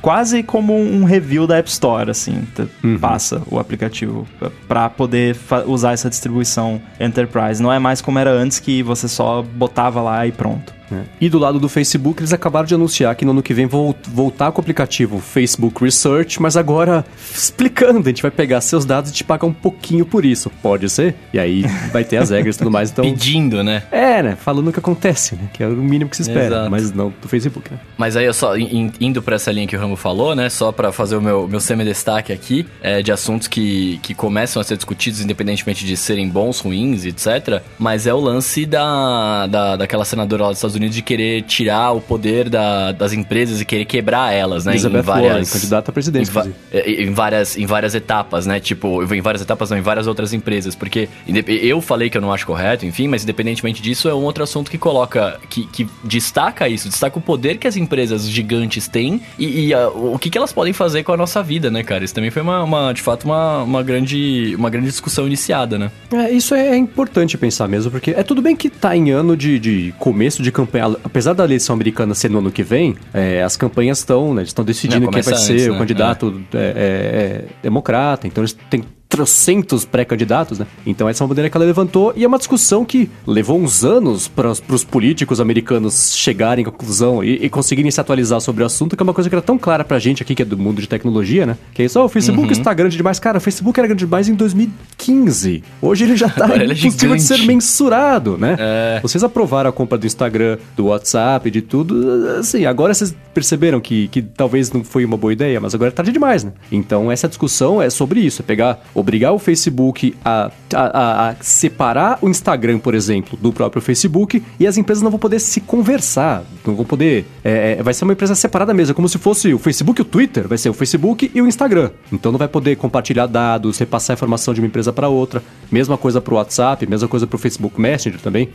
[0.00, 2.46] quase como um review da App Store, assim,
[2.84, 2.98] uhum.
[2.98, 4.26] passa o aplicativo
[4.66, 5.36] para poder
[5.66, 7.62] usar essa distribuição Enterprise.
[7.62, 10.77] Não é mais como era antes que você só botava lá e pronto.
[10.92, 11.02] É.
[11.20, 13.94] E do lado do Facebook, eles acabaram de anunciar que no ano que vem vão
[14.08, 19.10] voltar com o aplicativo Facebook Research, mas agora explicando, a gente vai pegar seus dados
[19.10, 20.50] e te pagar um pouquinho por isso.
[20.62, 21.14] Pode ser?
[21.32, 22.90] E aí vai ter as regras e tudo mais.
[22.90, 23.04] Então...
[23.04, 23.82] Pedindo, né?
[23.90, 24.36] É, né?
[24.36, 25.48] Falando o que acontece, né?
[25.52, 26.70] Que é o mínimo que se espera, Exato.
[26.70, 27.78] mas não do Facebook, né?
[27.96, 30.48] Mas aí, eu só indo para essa linha que o Rambo falou, né?
[30.48, 34.64] Só para fazer o meu, meu semi-destaque aqui, é, de assuntos que, que começam a
[34.64, 37.62] ser discutidos independentemente de serem bons, ruins, etc.
[37.78, 41.92] Mas é o lance da, da, daquela senadora lá dos Estados Unidos de querer tirar
[41.92, 44.72] o poder da, das empresas e querer quebrar elas, né?
[44.72, 46.30] Elizabeth em várias, Warren, candidata a presidente.
[46.30, 48.60] Em, é, em, várias, em várias etapas, né?
[48.60, 50.74] Tipo, em várias etapas, não, em várias outras empresas.
[50.74, 51.08] Porque
[51.46, 54.70] eu falei que eu não acho correto, enfim, mas independentemente disso, é um outro assunto
[54.70, 59.66] que coloca, que, que destaca isso, destaca o poder que as empresas gigantes têm e,
[59.66, 62.04] e uh, o que, que elas podem fazer com a nossa vida, né, cara?
[62.04, 65.90] Isso também foi uma, uma de fato, uma, uma, grande, uma grande discussão iniciada, né?
[66.12, 69.58] É, isso é importante pensar mesmo, porque é tudo bem que tá em ano de,
[69.58, 70.67] de começo de campanha
[71.04, 74.64] apesar da eleição americana ser no ano que vem, é, as campanhas estão, né, estão
[74.64, 75.78] decidindo Não, quem vai ser o né?
[75.78, 76.58] candidato é.
[76.58, 77.44] É, é.
[77.62, 80.66] democrata, então eles têm trocentos pré-candidatos, né?
[80.86, 83.84] Então essa é uma bandeira que ela levantou e é uma discussão que levou uns
[83.84, 88.66] anos para os políticos americanos chegarem à conclusão e, e, conseguirem se atualizar sobre o
[88.66, 90.58] assunto, que é uma coisa que era tão clara pra gente aqui, que é do
[90.58, 91.56] mundo de tecnologia, né?
[91.72, 92.52] Que é isso, oh, o Facebook uhum.
[92.52, 93.18] está grande demais.
[93.18, 95.62] Cara, o Facebook era grande demais em 2015.
[95.80, 98.56] Hoje ele já tá é impossível de ser mensurado, né?
[98.58, 99.00] É.
[99.00, 102.28] Vocês aprovaram a compra do Instagram, do WhatsApp, de tudo.
[102.38, 105.92] Assim, agora vocês perceberam que, que talvez não foi uma boa ideia, mas agora é
[105.92, 106.52] tarde demais, né?
[106.70, 112.18] Então essa discussão é sobre isso, é pegar obrigar o Facebook a, a, a, separar
[112.20, 116.44] o Instagram, por exemplo, do próprio Facebook e as empresas não vão poder se conversar,
[116.66, 117.24] não vão poder.
[117.44, 120.02] É, é vai ser uma empresa separada mesmo, é como se fosse o Facebook e
[120.02, 121.90] o Twitter, vai ser o Facebook e o Instagram.
[122.12, 125.42] Então não vai poder compartilhar dados, repassar informação de uma empresa para outra.
[125.70, 128.48] Mesma coisa para o WhatsApp, mesma coisa para o Facebook Messenger também.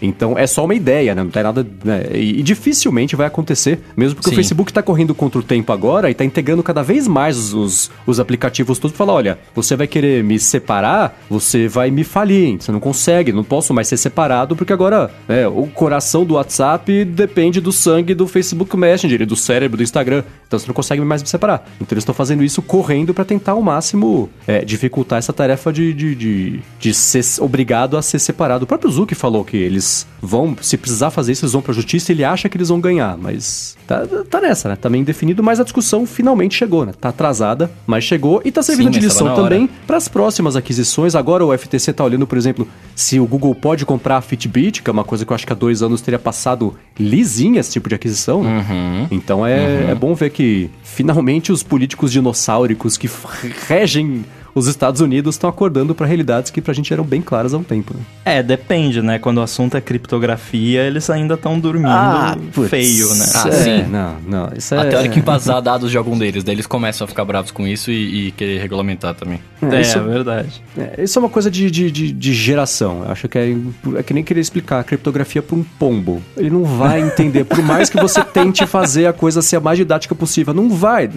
[0.00, 1.22] Então é só uma ideia, né?
[1.22, 1.66] Não tem nada.
[1.84, 2.06] Né?
[2.12, 4.34] E, e, dificilmente vai acontecer, mesmo porque Sim.
[4.34, 7.90] o Facebook está correndo contra o tempo agora e está integrando cada vez mais os,
[8.06, 12.70] os aplicativos todos falar: olha, você vai querer me separar, você vai me falir, você
[12.70, 17.60] não consegue, não posso mais ser separado, porque agora né, o coração do WhatsApp depende
[17.60, 20.22] do sangue do Facebook Messenger e do cérebro do Instagram.
[20.46, 21.68] Então você não consegue mais me separar.
[21.76, 25.92] Então eles estão fazendo isso correndo para tentar ao máximo é, dificultar essa tarefa de,
[25.92, 28.64] de, de, de ser obrigado a ser separado.
[28.64, 31.72] O próprio Zuki falou que eles eles vão, se precisar fazer isso, eles vão pra
[31.72, 34.76] justiça e ele acha que eles vão ganhar, mas tá, tá nessa, né?
[34.76, 36.92] Tá meio indefinido, mas a discussão finalmente chegou, né?
[36.98, 41.14] Tá atrasada, mas chegou e tá servindo Sim, de lição também para as próximas aquisições.
[41.14, 44.90] Agora o FTC tá olhando, por exemplo, se o Google pode comprar a Fitbit, que
[44.90, 47.88] é uma coisa que eu acho que há dois anos teria passado lisinha esse tipo
[47.88, 48.66] de aquisição, né?
[48.68, 49.06] Uhum.
[49.10, 49.90] Então é, uhum.
[49.90, 53.08] é bom ver que finalmente os políticos dinossáuricos que
[53.68, 54.24] regem
[54.56, 57.62] os Estados Unidos estão acordando para realidades que pra gente eram bem claras há um
[57.62, 57.92] tempo.
[57.92, 58.00] Né?
[58.24, 59.18] É, depende, né?
[59.18, 62.34] Quando o assunto é criptografia, eles ainda estão dormindo ah,
[62.66, 63.26] feio, né?
[63.34, 63.82] Ah, sim.
[63.82, 64.50] Não, não.
[64.56, 64.78] Isso é...
[64.78, 67.50] Até a hora que vazar dados de algum deles, daí eles começam a ficar bravos
[67.50, 69.40] com isso e, e querer regulamentar também.
[69.60, 70.62] É, é, isso, é verdade.
[70.78, 73.02] É, isso é uma coisa de, de, de, de geração.
[73.04, 73.54] Eu acho que é,
[73.96, 76.22] é que nem querer explicar a criptografia para um pombo.
[76.34, 79.76] Ele não vai entender, por mais que você tente fazer a coisa ser a mais
[79.76, 80.54] didática possível.
[80.54, 81.10] Não vai.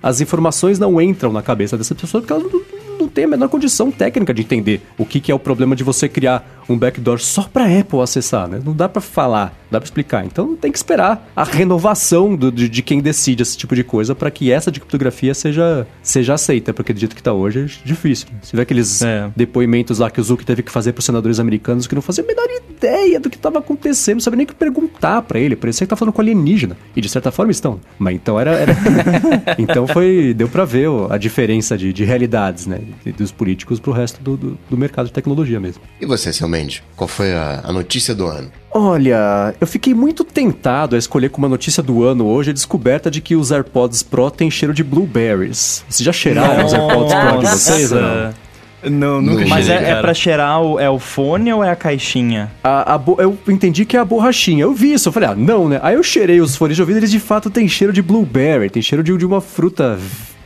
[0.00, 3.90] As informações não entram na cabeça dessa pessoa porque ela não, tem a menor condição
[3.90, 7.44] técnica de entender o que, que é o problema de você criar um backdoor só
[7.44, 8.60] para Apple acessar, né?
[8.62, 10.24] Não dá para falar, dá para explicar.
[10.24, 14.14] Então tem que esperar a renovação do, de, de, quem decide esse tipo de coisa
[14.14, 17.86] para que essa de criptografia seja, seja aceita, porque do jeito que tá hoje é
[17.86, 18.28] difícil.
[18.42, 19.30] Se vê aqueles é.
[19.34, 22.24] depoimentos lá que o Zuck teve que fazer para os senadores americanos que não faziam
[22.24, 25.56] a menor ideia do que estava acontecendo, não sabia nem o que perguntar para ele,
[25.56, 26.76] parecia que tá falando com alienígena.
[26.94, 27.80] E de certa forma estão.
[27.98, 28.52] Mas então era.
[28.52, 28.76] era...
[29.58, 30.34] então foi.
[30.34, 32.80] Deu para ver a diferença de, de realidades, né?
[33.12, 35.82] Dos políticos pro resto do, do, do mercado de tecnologia mesmo.
[36.00, 38.50] E você, seu Mendes, qual foi a, a notícia do ano?
[38.70, 43.10] Olha, eu fiquei muito tentado a escolher como uma notícia do ano hoje a descoberta
[43.10, 45.84] de que os AirPods Pro têm cheiro de blueberries.
[45.88, 47.90] Vocês já cheiraram os AirPods Pro de vocês?
[47.90, 48.48] Não?
[48.84, 51.76] Não, nunca Mas cheirei, é, é pra cheirar o, é o fone ou é a
[51.76, 52.50] caixinha?
[52.62, 54.62] A, a eu entendi que é a borrachinha.
[54.62, 55.80] Eu vi isso, eu falei, ah, não, né?
[55.82, 58.80] Aí eu cheirei os fones de ouvido, eles de fato têm cheiro de blueberry, tem
[58.80, 59.98] cheiro de, de uma fruta.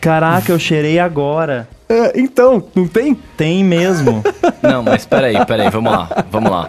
[0.03, 1.69] Caraca, eu cheirei agora.
[1.88, 3.15] É, então, não tem?
[3.37, 4.21] Tem mesmo.
[4.61, 6.69] não, mas peraí, peraí, vamos lá, vamos lá.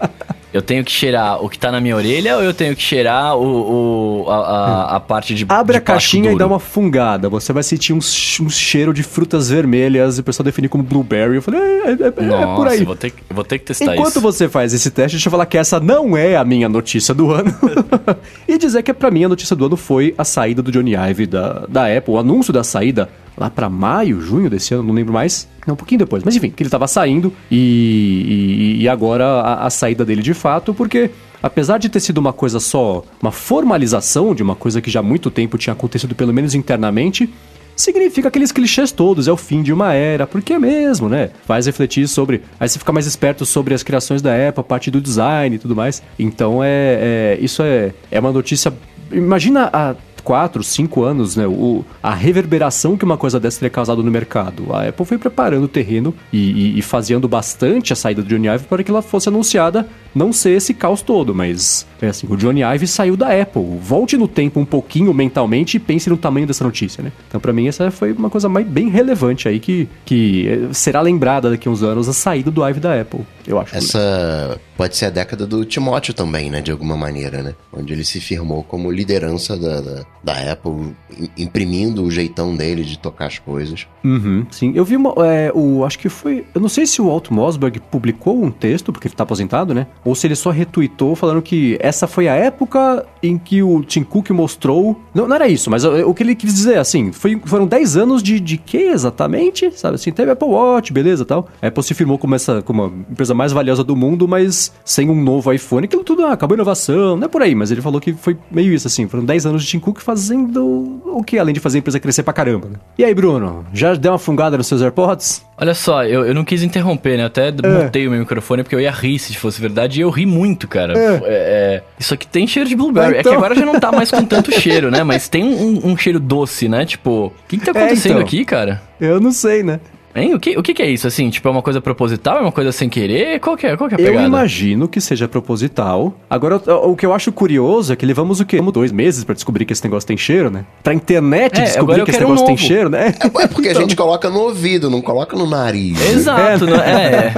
[0.53, 3.35] Eu tenho que cheirar o que tá na minha orelha ou eu tenho que cheirar
[3.35, 6.35] o, o a, a, a, parte de Abre de a caixinha duro?
[6.35, 7.27] e dá uma fungada.
[7.27, 11.37] Você vai sentir um, um cheiro de frutas vermelhas e o pessoal define como blueberry.
[11.37, 12.83] Eu falei, é, é, Nossa, é por aí.
[12.83, 14.19] Vou ter, vou ter que testar Enquanto isso.
[14.19, 17.15] Enquanto você faz esse teste, deixa eu falar que essa não é a minha notícia
[17.15, 17.51] do ano.
[18.47, 21.25] e dizer que pra mim a notícia do ano foi a saída do Johnny Ive
[21.25, 25.13] da, da Apple, o anúncio da saída lá para maio, junho desse ano, não lembro
[25.13, 25.47] mais.
[25.65, 26.23] Não, um pouquinho depois.
[26.23, 30.33] Mas enfim, que ele estava saindo e, e, e agora a, a, saída dele de
[30.33, 31.09] fato, porque
[31.41, 35.03] apesar de ter sido uma coisa só, uma formalização de uma coisa que já há
[35.03, 37.29] muito tempo tinha acontecido, pelo menos internamente,
[37.75, 41.31] significa aqueles clichês todos, é o fim de uma era, porque é mesmo, né?
[41.45, 42.41] Faz refletir sobre.
[42.59, 45.59] Aí você fica mais esperto sobre as criações da Apple, a parte do design e
[45.59, 46.03] tudo mais.
[46.17, 47.35] Então é.
[47.37, 48.73] é isso é, é uma notícia.
[49.11, 54.03] Imagina a quatro, cinco anos, né, o, a reverberação que uma coisa dessa teria causado
[54.03, 54.73] no mercado.
[54.73, 58.47] A Apple foi preparando o terreno e, e, e fazendo bastante a saída do Johnny
[58.47, 62.37] Ive para que ela fosse anunciada não ser esse caos todo, mas é assim, o
[62.37, 63.77] Johnny Ive saiu da Apple.
[63.79, 67.11] Volte no tempo um pouquinho mentalmente e pense no tamanho dessa notícia, né?
[67.27, 71.01] Então, para mim, essa foi uma coisa mais, bem relevante aí que, que eh, será
[71.01, 73.75] lembrada daqui a uns anos a saída do Ive da Apple, eu acho.
[73.75, 76.61] Essa pode ser a década do Timóteo também, né?
[76.61, 77.55] De alguma maneira, né?
[77.71, 82.83] Onde ele se firmou como liderança da, da da Apple, im- imprimindo o jeitão dele
[82.83, 83.87] de tocar as coisas.
[84.03, 84.71] Uhum, sim.
[84.75, 85.13] Eu vi uma.
[85.25, 86.45] é, o, acho que foi.
[86.53, 89.87] Eu não sei se o Walt Mossberg publicou um texto, porque ele tá aposentado, né?
[90.05, 94.03] Ou se ele só retweetou falando que essa foi a época em que o Tim
[94.03, 94.99] Cook mostrou.
[95.13, 97.97] Não, não era isso, mas o, o que ele quis dizer, assim, foi, foram 10
[97.97, 99.71] anos de, de quê exatamente?
[99.77, 101.47] Sabe assim, teve Apple Watch, beleza tal.
[101.61, 105.09] A Apple se firmou como essa como a empresa mais valiosa do mundo, mas sem
[105.09, 105.85] um novo iPhone.
[105.85, 108.73] Aquilo tudo ah, acabou inovação, não é por aí, mas ele falou que foi meio
[108.73, 109.07] isso, assim.
[109.07, 111.37] Foram 10 anos de Tim Cook fazendo o que?
[111.39, 112.67] Além de fazer a empresa crescer pra caramba.
[112.69, 112.75] Né?
[112.97, 115.43] E aí, Bruno, já deu uma fungada nos seus AirPods?
[115.57, 117.23] Olha só, eu, eu não quis interromper, né?
[117.23, 119.99] Eu até mutei o meu microfone porque eu ia rir se fosse verdade.
[119.99, 120.93] E eu ri muito, cara.
[120.97, 123.13] É, é, isso aqui tem cheiro de blueberry.
[123.13, 123.31] É, É então.
[123.31, 125.03] que agora já não tá mais com tanto cheiro, né?
[125.03, 126.85] Mas tem um, um cheiro doce, né?
[126.85, 128.23] Tipo, o que que tá É, acontecendo então.
[128.23, 128.81] aqui, cara?
[128.99, 129.79] Eu não sei, né?
[130.15, 130.35] Hein?
[130.35, 131.29] O que, o que que é isso, assim?
[131.31, 132.37] Tipo, é uma coisa proposital?
[132.37, 133.39] É uma coisa sem querer?
[133.39, 134.27] Qual que é, qual que é a Eu pegada?
[134.27, 136.13] imagino que seja proposital.
[136.29, 138.57] Agora, o, o que eu acho curioso é que levamos o quê?
[138.57, 140.65] Vamos dois meses pra descobrir que esse negócio tem cheiro, né?
[140.83, 143.15] Pra internet É, descobrir eu que esse quero um negócio tem cheiro, né?
[143.39, 143.79] É porque Então.
[143.81, 145.99] a gente coloca no ouvido, não coloca no nariz.
[145.99, 147.33] Exato, não é,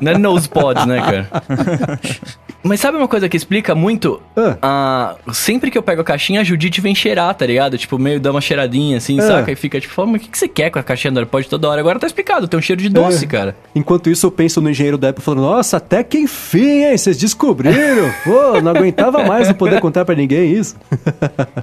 [0.00, 1.28] não é nose pods, né, cara?
[2.62, 4.20] Mas sabe uma coisa que explica muito?
[4.36, 4.56] Ah.
[4.62, 7.76] Ah, sempre que eu pego a caixinha, a Judite vem cheirar, tá ligado?
[7.76, 9.22] Tipo, meio dá uma cheiradinha assim, Ah.
[9.26, 9.50] saca?
[9.52, 11.48] E fica tipo, "Fala, mas o que, que você quer com a caixinha do AirPod
[11.48, 11.80] toda hora?
[11.80, 13.28] Agora tá explicado, tem um cheiro de doce, É.
[13.28, 13.56] cara.
[13.74, 16.96] Enquanto isso, eu penso no engenheiro da Apple falando: Nossa, até que enfim, hein?
[16.96, 18.12] Vocês descobriram.
[18.24, 20.76] Pô, não aguentava mais não poder contar pra ninguém isso.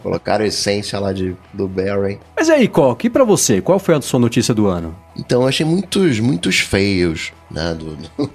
[0.04, 2.20] Colocaram a essência lá de Blueberry.
[2.36, 3.62] Mas e aí, Coque, e pra você?
[3.62, 4.96] Qual foi a sua notícia do ano?
[5.19, 8.32] Então achei muitos, muitos feios, né, do, do-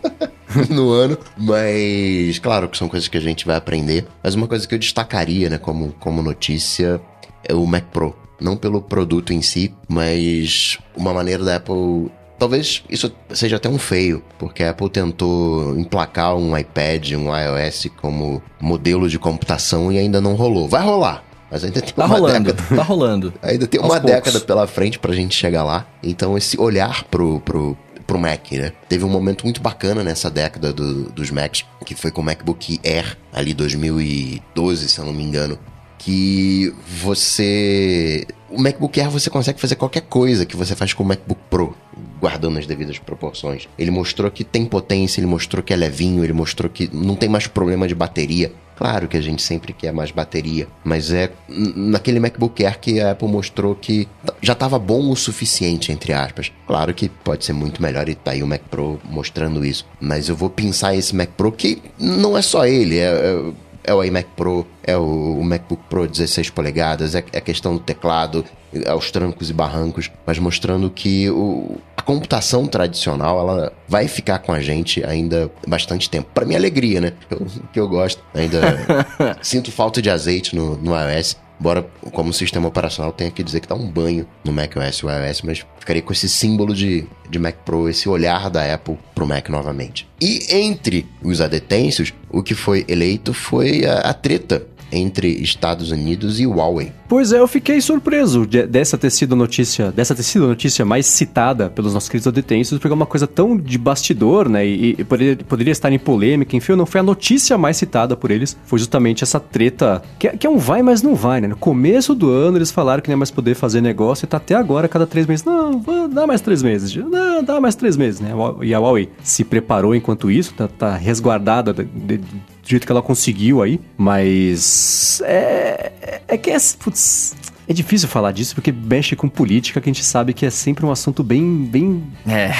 [0.74, 4.06] no ano, mas claro que são coisas que a gente vai aprender.
[4.22, 7.00] Mas uma coisa que eu destacaria, né, como, como notícia
[7.48, 8.14] é o Mac Pro.
[8.40, 12.10] Não pelo produto em si, mas uma maneira da Apple.
[12.38, 17.86] Talvez isso seja até um feio, porque a Apple tentou emplacar um iPad, um iOS
[18.02, 20.68] como modelo de computação e ainda não rolou.
[20.68, 22.76] Vai rolar, mas ainda tem Tá uma rolando, década.
[22.76, 23.34] tá rolando.
[23.42, 24.16] Ainda tem Aos uma poucos.
[24.16, 25.86] década pela frente pra gente chegar lá.
[26.02, 27.76] Então, esse olhar pro, pro,
[28.06, 28.72] pro Mac, né?
[28.88, 32.80] Teve um momento muito bacana nessa década do- dos Macs, que foi com o MacBook
[32.84, 35.58] Air, ali 2012, se eu não me engano.
[35.98, 38.26] Que você.
[38.50, 41.74] O MacBook Air você consegue fazer qualquer coisa que você faz com o MacBook Pro,
[42.20, 43.68] guardando as devidas proporções.
[43.78, 47.28] Ele mostrou que tem potência, ele mostrou que é levinho, ele mostrou que não tem
[47.28, 48.52] mais problema de bateria.
[48.76, 53.12] Claro que a gente sempre quer mais bateria, mas é naquele MacBook Air que a
[53.12, 54.08] Apple mostrou que
[54.42, 56.52] já estava bom o suficiente, entre aspas.
[56.66, 59.86] Claro que pode ser muito melhor e tá aí o Mac Pro mostrando isso.
[60.00, 63.52] Mas eu vou pensar esse Mac Pro que não é só ele, é, é,
[63.84, 67.80] é o iMac Pro, é o, MacBook Pro 16 polegadas, é, é a questão do
[67.80, 74.08] teclado, é aos trancos e barrancos, mas mostrando que o, a computação tradicional ela vai
[74.08, 76.28] ficar com a gente ainda bastante tempo.
[76.32, 77.12] Para minha alegria, né?
[77.30, 78.22] Eu, que eu gosto.
[78.34, 78.60] Ainda
[79.42, 81.36] sinto falta de azeite no, no iOS.
[81.58, 85.10] Embora, como sistema operacional, tenha que dizer que dá um banho no macOS e o
[85.10, 89.26] iOS, mas ficaria com esse símbolo de, de Mac Pro, esse olhar da Apple pro
[89.26, 90.06] Mac novamente.
[90.20, 96.40] E entre os adetêncios, o que foi eleito foi a, a treta entre Estados Unidos
[96.40, 96.92] e Huawei.
[97.08, 101.06] Pois é, eu fiquei surpreso de- dessa ter sido notícia, dessa ter sido notícia mais
[101.06, 104.66] citada pelos nossos queridos adetensos, porque é uma coisa tão de bastidor, né?
[104.66, 108.30] E, e poderia, poderia estar em polêmica, enfim, não foi a notícia mais citada por
[108.30, 111.48] eles, foi justamente essa treta, que, é- que é um vai, mas não vai, né?
[111.48, 114.36] No começo do ano eles falaram que não ia mais poder fazer negócio e tá
[114.38, 118.20] até agora, cada três meses, não, dar mais três meses, não, dá mais três meses,
[118.20, 118.30] né?
[118.62, 122.20] E a Huawei se preparou enquanto isso, tá, tá resguardada de- de-
[122.64, 127.34] do jeito que ela conseguiu aí, mas é, é- é que é, putz,
[127.68, 130.84] é difícil falar disso porque mexe com política que a gente sabe que é sempre
[130.84, 132.52] um assunto bem, bem, É.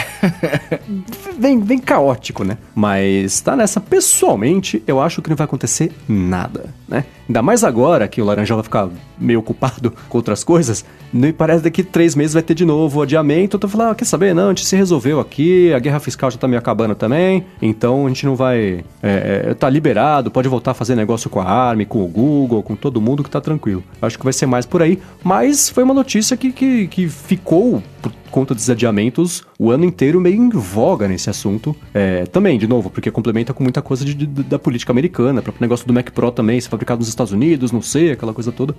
[1.38, 2.59] bem, bem caótico, né?
[2.75, 7.05] Mas tá nessa, pessoalmente, eu acho que não vai acontecer nada, né?
[7.29, 8.88] Ainda mais agora que o Laranjal vai ficar
[9.19, 12.99] meio ocupado com outras coisas, me parece que daqui três meses vai ter de novo
[12.99, 13.57] o adiamento.
[13.57, 14.35] Eu tô falando, ah, quer saber?
[14.35, 18.07] Não, a gente se resolveu aqui, a guerra fiscal já tá meio acabando também, então
[18.07, 18.85] a gente não vai.
[19.03, 22.62] É, é, tá liberado, pode voltar a fazer negócio com a ARM, com o Google,
[22.62, 23.83] com todo mundo que tá tranquilo.
[24.03, 27.83] Acho que vai ser mais por aí, mas foi uma notícia que, que, que ficou
[28.11, 31.75] por conta dos adiamentos o ano inteiro meio em voga nesse assunto.
[31.93, 35.62] É, também, de novo, porque complementa com muita coisa de- de- da política americana, próprio
[35.62, 38.75] negócio do Mac Pro também, ser fabricado nos Estados Unidos, não sei, aquela coisa toda.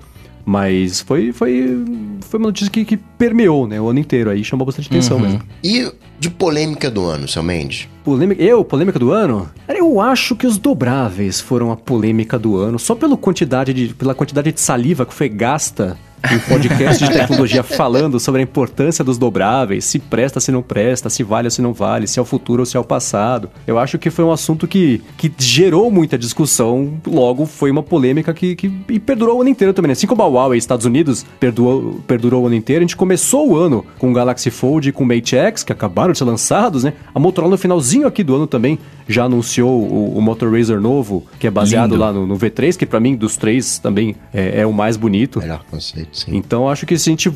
[0.46, 1.84] Mas foi, foi,
[2.22, 5.42] foi uma notícia que, que permeou né, o ano inteiro aí, chamou bastante atenção mesmo.
[5.64, 7.88] E de polêmica do ano, seu Mendes?
[8.04, 9.50] Polêmica, eu, polêmica do ano?
[9.68, 14.14] Eu acho que os dobráveis foram a polêmica do ano, só pela quantidade de, pela
[14.14, 15.98] quantidade de saliva que foi gasta
[16.34, 21.10] um podcast de tecnologia falando sobre a importância dos dobráveis, se presta, se não presta,
[21.10, 23.50] se vale ou se não vale, se é o futuro ou se é o passado.
[23.68, 28.34] Eu acho que foi um assunto que, que gerou muita discussão, logo foi uma polêmica
[28.34, 29.90] que, que e perdurou o ano inteiro também.
[29.90, 29.94] né?
[29.94, 33.58] Assim como a Huawei Estados Unidos perdurou, perdurou o ano inteiro, a gente começou o
[33.58, 36.84] ano com o Galaxy Fold e com o Mate X, que acabaram de ser lançados,
[36.84, 36.94] né?
[37.14, 41.26] A Motorola no finalzinho aqui do ano também já anunciou o, o Motor Razr novo,
[41.40, 42.02] que é baseado Lindo.
[42.02, 45.40] lá no, no V3, que pra mim dos três também é, é o mais bonito.
[45.40, 46.36] Melhor conceito, sim.
[46.36, 47.32] Então acho que se a gente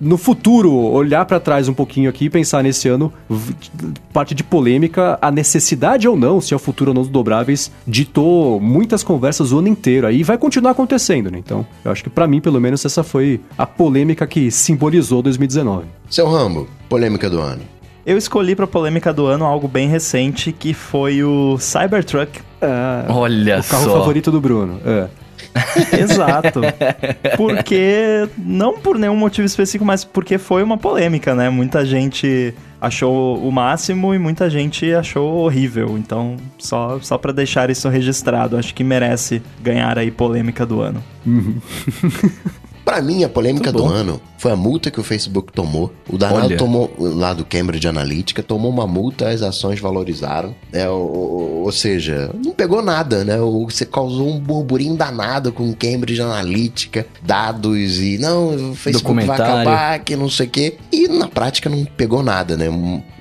[0.00, 3.12] no futuro olhar pra trás um pouquinho aqui e pensar nesse ano,
[4.12, 7.70] parte de polêmica, a necessidade ou não, se é o futuro ou não dos dobráveis,
[7.86, 10.06] ditou muitas conversas o ano inteiro.
[10.06, 11.38] Aí vai continuar acontecendo, né?
[11.38, 15.86] Então, eu acho que pra mim, pelo menos, essa foi a polêmica que simbolizou 2019.
[16.10, 17.62] Seu Rambo, polêmica do ano.
[18.04, 22.40] Eu escolhi pra polêmica do ano algo bem recente, que foi o Cybertruck.
[22.62, 23.98] Ah, Olha o carro só.
[23.98, 24.80] favorito do Bruno.
[24.84, 25.08] É.
[25.98, 26.60] Exato.
[27.36, 31.48] Porque, não por nenhum motivo específico, mas porque foi uma polêmica, né?
[31.50, 35.96] Muita gente achou o máximo e muita gente achou horrível.
[35.98, 41.02] Então, só, só para deixar isso registrado, acho que merece ganhar aí polêmica do ano.
[42.88, 45.92] Pra mim, a polêmica Muito do ano foi a multa que o Facebook tomou.
[46.08, 46.56] O danado Olha.
[46.56, 50.54] tomou, lá do Cambridge Analytica, tomou uma multa, as ações valorizaram.
[50.72, 50.88] Né?
[50.88, 53.38] Ou, ou- seja, não pegou nada, né?
[53.38, 59.36] O- Você causou um burburinho danado com Cambridge Analytica, dados e não, o Facebook vai
[59.38, 60.78] acabar, que não sei o quê.
[60.90, 62.68] E na prática não pegou nada, né?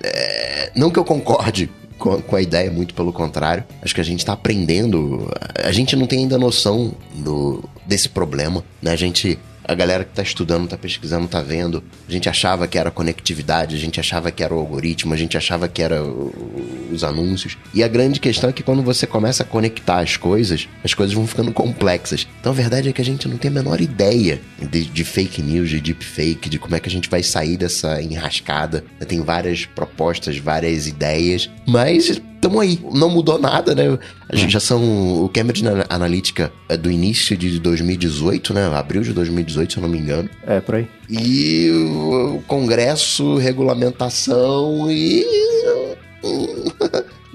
[0.02, 3.64] É, não que eu concorde com, a ideia, muito pelo contrário.
[3.82, 5.30] Acho que a gente tá aprendendo.
[5.64, 8.92] A gente não tem ainda noção do, desse problema, né?
[8.92, 9.38] A gente.
[9.68, 11.84] A galera que tá estudando, tá pesquisando, tá vendo.
[12.08, 15.36] A gente achava que era conectividade, a gente achava que era o algoritmo, a gente
[15.38, 17.58] achava que era os anúncios.
[17.74, 21.14] E a grande questão é que quando você começa a conectar as coisas, as coisas
[21.14, 22.26] vão ficando complexas.
[22.40, 25.42] Então a verdade é que a gente não tem a menor ideia de, de fake
[25.42, 28.86] news, de deepfake, de como é que a gente vai sair dessa enrascada.
[29.06, 32.80] Tem várias propostas, várias ideias, mas estamos aí.
[32.94, 34.00] Não mudou nada, né?
[34.30, 35.24] A gente já são.
[35.24, 38.66] O Cambridge Ana- Analytica é do início de 2018, né?
[38.74, 40.30] Abril de 2018, se eu não me engano.
[40.46, 40.88] É, por aí.
[41.10, 45.26] E o o Congresso, regulamentação e.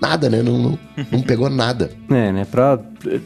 [0.03, 0.43] Nada, né?
[0.43, 0.79] Não, não,
[1.13, 1.91] não pegou nada.
[2.11, 2.45] É, né?
[2.51, 2.77] Pra,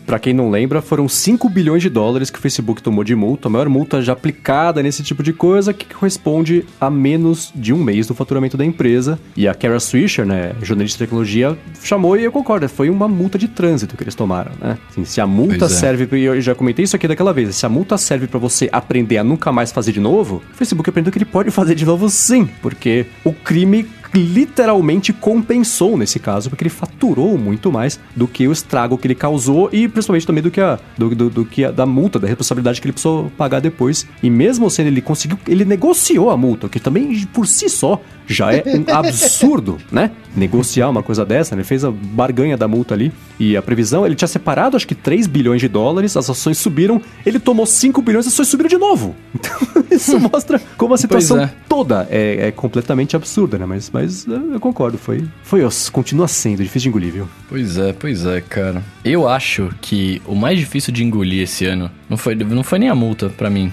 [0.05, 3.49] pra quem não lembra, foram 5 bilhões de dólares que o Facebook tomou de multa,
[3.49, 7.83] a maior multa já aplicada nesse tipo de coisa, que corresponde a menos de um
[7.83, 9.19] mês do faturamento da empresa.
[9.35, 13.39] E a Kara Swisher, né, jornalista de tecnologia, chamou e eu concordo, foi uma multa
[13.39, 14.77] de trânsito que eles tomaram, né?
[14.91, 15.69] Assim, se a multa é.
[15.69, 18.39] serve, pra- e eu já comentei isso aqui daquela vez, se a multa serve pra
[18.39, 21.75] você aprender a nunca mais fazer de novo, o Facebook aprendeu que ele pode fazer
[21.75, 27.99] de novo sim, porque o crime literalmente compensou nesse caso, porque ele faturou muito mais
[28.15, 31.31] do que o estrago que ele causou e principalmente também do que a, do, do-
[31.31, 34.07] do que a, da multa, da responsabilidade que ele precisou pagar depois.
[34.23, 38.53] E mesmo sendo ele conseguiu, ele negociou a multa, que também por si só já
[38.53, 40.11] é um absurdo, né?
[40.37, 41.61] Negociar uma coisa dessa, né?
[41.61, 44.95] Ele fez a barganha da multa ali e a previsão, ele tinha separado acho que
[44.95, 48.79] 3 bilhões de dólares, as ações subiram, ele tomou 5 bilhões, as ações subiram de
[48.79, 49.15] novo.
[49.47, 51.53] Então isso mostra como a situação é.
[51.69, 53.67] toda é, é completamente absurda, né?
[53.67, 57.29] Mas, mas eh, eu concordo, foi, foi osso, continua sendo difícil de engolir, viu?
[57.49, 58.83] Pois é, pois é, cara.
[59.05, 62.89] Eu acho que o mais difícil de engolir esse ano não foi, não foi nem
[62.89, 63.73] a multa pra mim.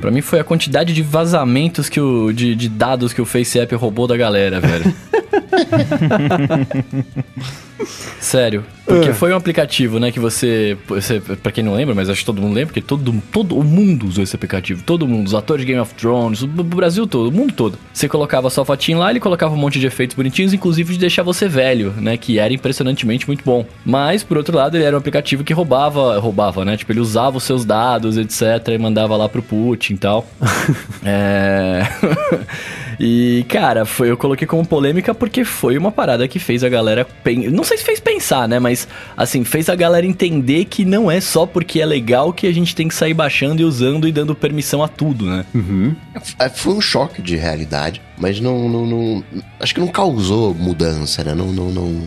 [0.00, 3.74] Pra mim foi a quantidade de vazamentos que o, de, de dados que o FaceApp
[3.74, 4.94] roubou da galera, velho.
[8.20, 8.64] Sério.
[8.84, 9.14] Porque Ah.
[9.14, 11.20] foi um aplicativo, né, que você, você...
[11.20, 14.06] Pra quem não lembra, mas acho que todo mundo lembra, porque todo, todo o mundo
[14.06, 14.82] usou esse aplicativo.
[14.82, 15.26] Todo mundo.
[15.26, 17.78] Os atores de Game of Thrones, o, Brasil todo, o mundo todo.
[17.92, 21.22] Você colocava sua fotinho lá, ele colocava um monte de efeitos bonitinhos, inclusive de deixar
[21.22, 23.66] você velho, né, que era impressionantemente muito bom.
[23.84, 27.36] Mas, por outro lado, ele era um aplicativo que roubava, roubava, né, tipo, ele usava
[27.36, 30.26] os seus dados, etc, e mandava lá pro Putin e tal.
[31.04, 31.82] é...
[32.98, 37.04] E, cara, foi, eu coloquei como polêmica porque foi uma parada que fez a galera.
[37.22, 38.58] pen- Não sei se fez pensar, né?
[38.58, 42.52] Mas, assim, fez a galera entender que não é só porque é legal que a
[42.52, 45.44] gente tem que sair baixando e usando e dando permissão a tudo, né?
[46.38, 49.24] É, Foi um choque de realidade, mas não, não, não-
[49.60, 51.34] Acho que não causou mudança, né?
[51.34, 52.02] Não, não, não.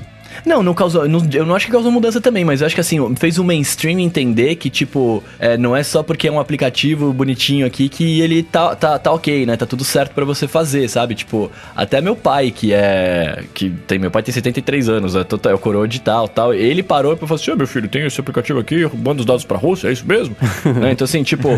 [0.45, 1.08] Não, não causou.
[1.08, 3.43] não- eu não acho que causou mudança também, mas eu acho que assim, fez o
[3.43, 8.21] mainstream entender que, tipo, é, não é só porque é um aplicativo bonitinho aqui que
[8.21, 9.56] ele tá, tá, tá ok, né?
[9.58, 11.15] Tá tudo certo pra você fazer, sabe?
[11.15, 13.43] Tipo, até meu pai, que é.
[13.54, 16.54] que tem Meu pai tem 73 anos, é, total- é o coroa de tal, tal.
[16.54, 19.43] Ele parou e falou assim: Ô meu filho, tem esse aplicativo aqui, manda os dados
[19.43, 20.36] pra Rússia, é isso mesmo?
[20.80, 20.91] Né?
[20.91, 21.49] Então, assim, tipo,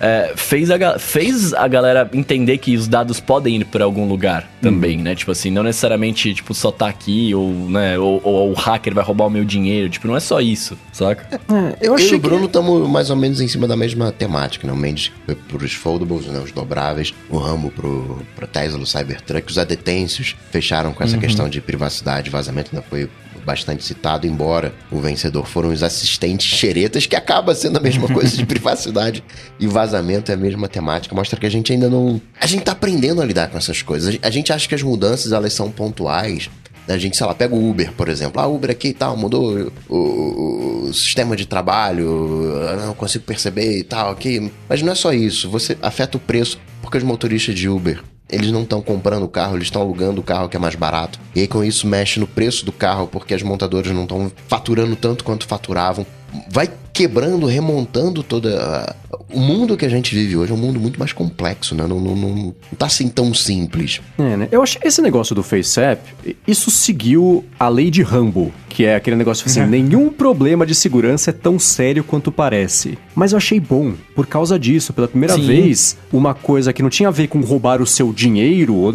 [0.00, 4.48] é, fez, a, fez a galera entender que os dados podem ir pra algum lugar
[4.60, 5.14] também, né?
[5.14, 7.98] Tipo assim, não necessariamente, tipo, só tá aqui ou, né?
[7.98, 9.88] Ou, ou, o hacker vai roubar o meu dinheiro.
[9.88, 11.26] Tipo, não é só isso, saca?
[11.32, 12.92] É, eu, eu e o Bruno estamos que...
[12.92, 14.72] mais ou menos em cima da mesma temática, né?
[14.72, 16.40] O Mendes foi pros foldables, né?
[16.40, 21.20] Os dobráveis, o Rambo pro, pro Tesla, o Cybertruck, os adetêncios fecharam com essa uhum.
[21.20, 23.08] questão de privacidade, vazamento, ainda foi
[23.48, 28.36] bastante citado, embora o vencedor foram os assistentes xeretas, que acaba sendo a mesma coisa
[28.36, 29.24] de privacidade
[29.58, 31.14] e vazamento, é a mesma temática.
[31.14, 32.20] Mostra que a gente ainda não.
[32.38, 34.18] A gente tá aprendendo a lidar com essas coisas.
[34.20, 36.50] A gente acha que as mudanças elas são pontuais.
[36.88, 38.40] A gente, sei lá, pega o Uber, por exemplo.
[38.40, 43.78] Ah, Uber aqui e tal, mudou o, o, o, sistema de trabalho, não consigo perceber
[43.78, 44.50] e tal aqui.
[44.68, 48.52] Mas não é só isso, você afeta o preço porque os motoristas de Uber eles
[48.52, 51.18] não estão comprando o carro, eles estão alugando o carro que é mais barato.
[51.34, 54.94] E aí com isso mexe no preço do carro, porque as montadoras não estão faturando
[54.94, 56.06] tanto quanto faturavam.
[56.50, 56.68] Vai
[56.98, 58.96] quebrando, remontando toda.
[59.30, 61.86] O mundo que a gente vive hoje é um mundo muito mais complexo, né?
[61.86, 64.00] Não, não, não, não tá assim tão simples.
[64.18, 64.48] É, né?
[64.50, 66.02] Eu acho esse negócio do FaceApp,
[66.44, 69.68] isso seguiu a lei de Rambo, que é aquele negócio assim: uhum.
[69.70, 72.98] nenhum problema de segurança é tão sério quanto parece.
[73.14, 75.46] Mas eu achei bom, por causa disso, pela primeira Sim.
[75.46, 78.92] vez, uma coisa que não tinha a ver com roubar o seu dinheiro,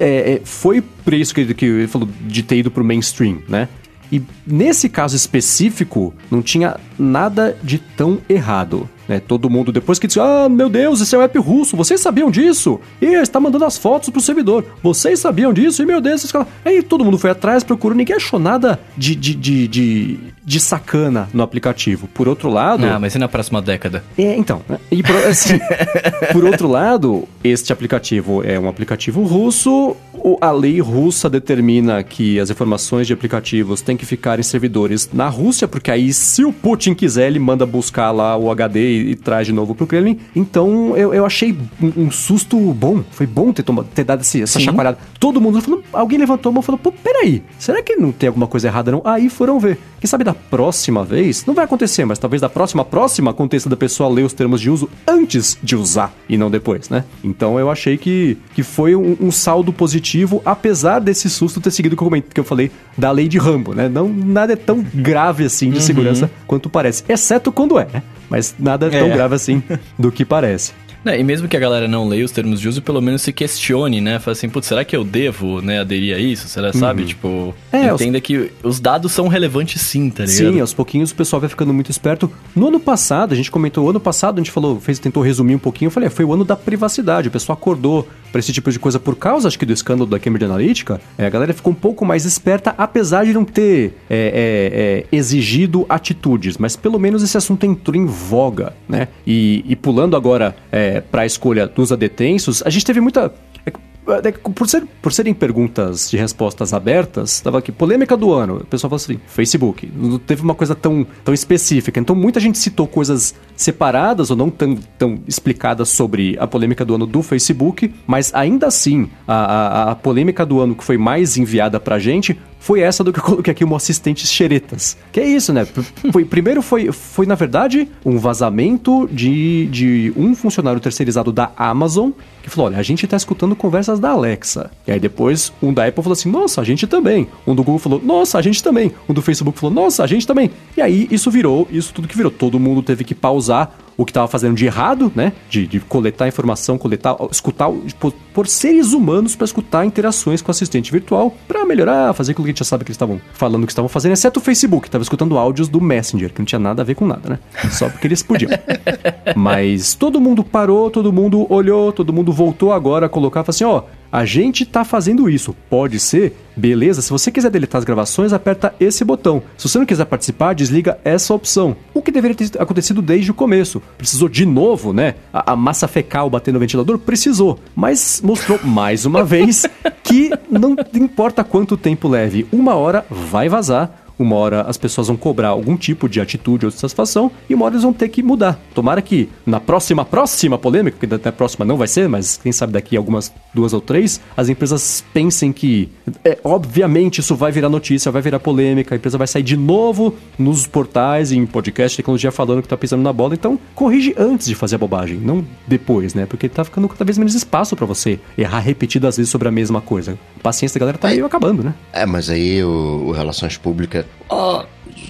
[0.00, 3.68] é, é, foi por isso que, que ele falou de ter ido pro mainstream, né?
[4.10, 8.88] E nesse caso específico, não tinha nada de tão errado.
[9.08, 9.20] Né?
[9.20, 12.30] Todo mundo, depois que disse, ah, meu Deus, esse é o app russo, vocês sabiam
[12.30, 12.80] disso?
[13.00, 15.82] E está mandando as fotos pro servidor, vocês sabiam disso?
[15.82, 16.48] E meu Deus, esses caras...
[16.64, 21.28] Aí todo mundo foi atrás, procurou, ninguém achou nada de, de, de, de, de sacana
[21.32, 22.08] no aplicativo.
[22.08, 22.84] Por outro lado...
[22.84, 24.02] Ah, mas e na próxima década?
[24.18, 24.78] É, então, né?
[24.90, 25.58] e por, assim,
[26.32, 29.96] por outro lado, este aplicativo é um aplicativo russo,
[30.40, 35.28] a lei russa determina que as informações de aplicativos têm que ficar em servidores na
[35.28, 39.46] Rússia, porque aí se o Putin quiser, ele manda buscar lá o HD e, traz
[39.46, 40.18] de novo pro Kremlin.
[40.34, 43.02] Então eu, eu achei um, um susto bom.
[43.10, 44.66] Foi bom ter, tomado, ter dado esse, essa Sim.
[44.66, 44.98] chacoalhada.
[45.18, 48.28] Todo mundo falou, alguém levantou a mão e falou: pô, peraí, será que não tem
[48.28, 49.02] alguma coisa errada não?
[49.04, 49.78] Aí foram ver.
[50.00, 53.76] Quem sabe da próxima vez, não vai acontecer, mas talvez da próxima próxima aconteça da
[53.76, 57.04] pessoa ler os termos de uso antes de usar e não depois, né?
[57.24, 61.96] Então eu achei que, que foi um, um saldo positivo, apesar desse susto ter seguido
[61.98, 63.88] o que eu falei da lei de Rambo, né?
[63.88, 65.82] Não, nada é tão grave assim de uhum.
[65.82, 68.02] segurança quanto parece, exceto quando é, né?
[68.28, 69.62] Mas nada é tão grave assim
[69.98, 70.72] do que parece.
[71.06, 73.32] É, e mesmo que a galera não leia os termos de uso, pelo menos se
[73.32, 74.18] questione, né?
[74.18, 76.48] Fala assim, putz, será que eu devo, né, aderir a isso?
[76.48, 76.72] Será, uhum.
[76.72, 77.04] sabe?
[77.04, 78.24] Tipo, é, entenda os...
[78.24, 80.52] que os dados são relevantes sim, tá ligado?
[80.52, 82.30] Sim, aos pouquinhos o pessoal vai ficando muito esperto.
[82.54, 85.58] No ano passado, a gente comentou, ano passado a gente falou, fez, tentou resumir um
[85.58, 88.70] pouquinho, eu falei, é, foi o ano da privacidade, o pessoal acordou para esse tipo
[88.70, 91.72] de coisa por causa, acho que, do escândalo da Cambridge Analytica, é, a galera ficou
[91.72, 96.98] um pouco mais esperta, apesar de não ter é, é, é exigido atitudes, mas pelo
[96.98, 99.08] menos esse assunto entrou em voga, né?
[99.26, 103.32] E, e pulando agora é, para a escolha dos adetensos, a gente teve muita
[103.66, 108.58] é, por, ser, por serem perguntas de respostas abertas, tava aqui, polêmica do ano.
[108.58, 109.90] O pessoal falou assim, Facebook.
[109.94, 111.98] Não teve uma coisa tão, tão específica.
[111.98, 116.94] Então muita gente citou coisas separadas ou não tão, tão explicadas sobre a polêmica do
[116.94, 121.36] ano do Facebook, mas ainda assim, a, a, a polêmica do ano que foi mais
[121.36, 124.96] enviada pra gente foi essa do que eu coloquei aqui, um assistente xeretas.
[125.12, 125.64] Que é isso, né?
[126.10, 132.10] Foi, primeiro foi, foi, na verdade, um vazamento de, de um funcionário terceirizado da Amazon
[132.42, 134.70] que falou: olha, a gente tá escutando conversas da Alexa.
[134.86, 137.28] E aí depois um da Apple falou assim: nossa, a gente também.
[137.46, 138.92] Um do Google falou: nossa, a gente também.
[139.08, 140.50] Um do Facebook falou: nossa, a gente também.
[140.76, 142.32] E aí isso virou, isso tudo que virou.
[142.32, 145.32] Todo mundo teve que pausar usar o que estava fazendo de errado, né?
[145.48, 150.50] De, de coletar informação, coletar, escutar, por, por seres humanos para escutar interações com o
[150.50, 153.66] assistente virtual, para melhorar, fazer aquilo que a gente já sabe que eles estavam falando
[153.66, 156.82] que estavam fazendo, exceto o Facebook, estava escutando áudios do Messenger, que não tinha nada
[156.82, 157.38] a ver com nada, né?
[157.70, 158.50] Só porque eles podiam.
[159.34, 163.64] Mas todo mundo parou, todo mundo olhou, todo mundo voltou agora a colocar, falou assim,
[163.64, 165.54] ó, oh, a gente tá fazendo isso.
[165.68, 166.34] Pode ser?
[166.56, 167.02] Beleza.
[167.02, 169.42] Se você quiser deletar as gravações, aperta esse botão.
[169.58, 171.76] Se você não quiser participar, desliga essa opção.
[171.92, 173.82] O que deveria ter acontecido desde o começo.
[173.96, 175.14] Precisou de novo, né?
[175.32, 176.98] A, a massa fecal bater no ventilador?
[176.98, 177.58] Precisou.
[177.74, 179.66] Mas mostrou mais uma vez
[180.02, 185.16] que não importa quanto tempo leve, uma hora vai vazar uma hora as pessoas vão
[185.16, 188.58] cobrar algum tipo de atitude ou satisfação e uma hora eles vão ter que mudar.
[188.74, 192.52] Tomara que na próxima, próxima polêmica, que até a próxima não vai ser, mas quem
[192.52, 195.88] sabe daqui algumas duas ou três, as empresas pensem que,
[196.24, 200.14] é, obviamente, isso vai virar notícia, vai virar polêmica, a empresa vai sair de novo
[200.38, 203.34] nos portais, em podcast, tecnologia falando que tá pisando na bola.
[203.34, 206.26] Então, corrige antes de fazer a bobagem, não depois, né?
[206.26, 209.80] Porque tá ficando cada vez menos espaço para você errar repetidas vezes sobre a mesma
[209.80, 210.18] coisa.
[210.38, 211.74] A paciência da galera tá meio acabando, né?
[211.92, 214.64] É, mas aí o, o Relações Públicas ó,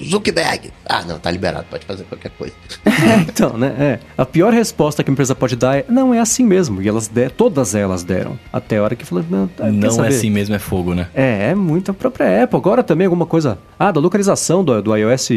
[0.05, 0.71] Zuckerberg.
[0.85, 2.55] Ah, não, tá liberado, pode fazer qualquer coisa.
[3.29, 3.75] então, né?
[3.79, 3.99] É.
[4.17, 6.83] A pior resposta que a empresa pode dar é: não, é assim mesmo.
[6.83, 8.39] E elas der, todas elas deram.
[8.53, 11.09] Até a hora que falou: não, tá, quer Não é assim mesmo, é fogo, né?
[11.15, 12.59] É, é muito a própria Apple.
[12.59, 13.59] Agora também alguma coisa.
[13.79, 15.29] Ah, da localização do, do iOS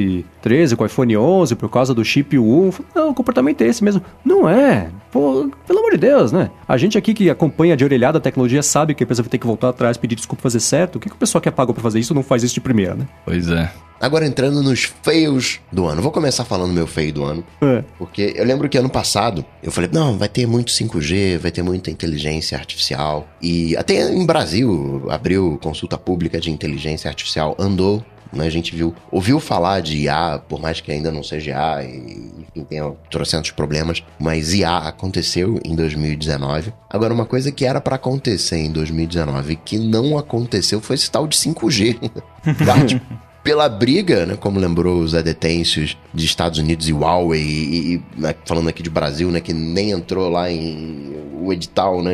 [0.41, 2.72] 13 com o iPhone 11 por causa do chip 1.
[2.95, 4.02] Não, o comportamento é esse mesmo.
[4.24, 4.89] Não é.
[5.12, 6.50] Pô, pelo amor de Deus, né?
[6.68, 9.38] A gente aqui que acompanha de orelhada a tecnologia sabe que a empresa vai ter
[9.38, 10.97] que voltar atrás, pedir desculpa, fazer certo.
[10.97, 12.95] O que, que o pessoal que pagou pra fazer isso não faz isso de primeira,
[12.95, 13.08] né?
[13.26, 13.72] Pois é.
[14.00, 16.02] Agora entrando nos feios do ano.
[16.02, 17.43] Vou começar falando meu feio do ano.
[17.62, 17.84] É.
[17.97, 21.62] Porque eu lembro que ano passado eu falei, não, vai ter muito 5G, vai ter
[21.62, 23.28] muita inteligência artificial.
[23.41, 28.04] E até em Brasil abriu consulta pública de inteligência artificial, andou.
[28.32, 31.84] Né, a gente viu, ouviu falar de IA, por mais que ainda não seja IA,
[31.84, 36.72] e enfim, tenha trocentos problemas, mas IA aconteceu em 2019.
[36.88, 41.26] Agora, uma coisa que era pra acontecer em 2019 que não aconteceu foi esse tal
[41.26, 41.97] de 5G.
[42.64, 43.02] Parte
[43.50, 48.36] pela briga, né, como lembrou os adetêncios de Estados Unidos e Huawei, e, e, né,
[48.45, 52.14] falando aqui de Brasil, né, que nem entrou lá em o edital, né,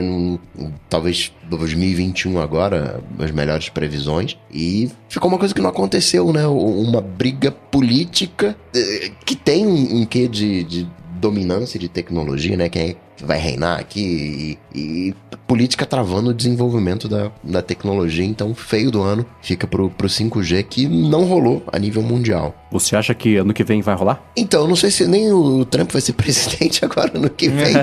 [0.88, 7.01] talvez 2021 agora, as melhores previsões, e ficou uma coisa que não aconteceu, né, uma
[7.01, 10.88] briga política eh, que tem um, um quê de, de
[11.26, 14.78] dominância de tecnologia, né, quem que vai reinar aqui, e,
[15.09, 15.15] e
[15.47, 20.63] política travando o desenvolvimento da, da tecnologia, então feio do ano fica pro, pro 5G
[20.63, 22.53] que não rolou a nível mundial.
[22.71, 24.21] Você acha que ano que vem vai rolar?
[24.36, 27.73] Então, eu não sei se nem o Trump vai ser presidente agora no que vem.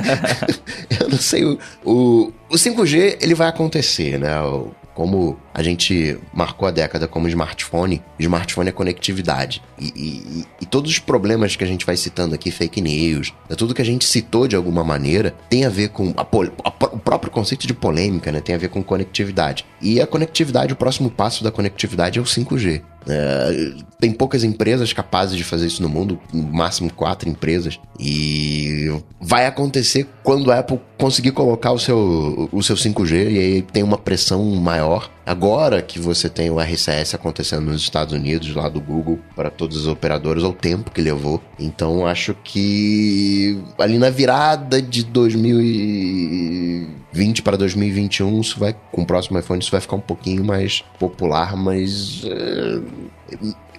[1.01, 1.45] eu não sei.
[1.45, 4.40] O, o, o 5G, ele vai acontecer, né?
[4.43, 9.62] O- como a gente marcou a década como smartphone, smartphone é conectividade.
[9.78, 13.57] E, e- e todos os problemas que a gente vai citando aqui, fake news, né,
[13.57, 16.99] tudo que a gente citou de alguma maneira, tem a ver com a a o
[16.99, 18.40] próprio conceito de polêmica, né?
[18.40, 19.64] Tem a ver com conectividade.
[19.80, 22.82] E a conectividade, o próximo passo da conectividade é o 5G.
[23.09, 27.78] É, tem poucas empresas capazes de fazer isso no mundo, no máximo quatro empresas.
[27.98, 33.62] E vai acontecer quando a Apple conseguir colocar o seu, o seu 5G e aí
[33.62, 35.11] tem uma pressão maior.
[35.25, 39.77] Agora que você tem o RCS acontecendo nos Estados Unidos, lá do Google, para todos
[39.77, 41.41] os operadores, o tempo que levou.
[41.59, 49.39] Então acho que ali na virada de 2020 para 2021, isso vai, com o próximo
[49.39, 52.25] iPhone, isso vai ficar um pouquinho mais popular, mas.
[52.25, 52.81] eh,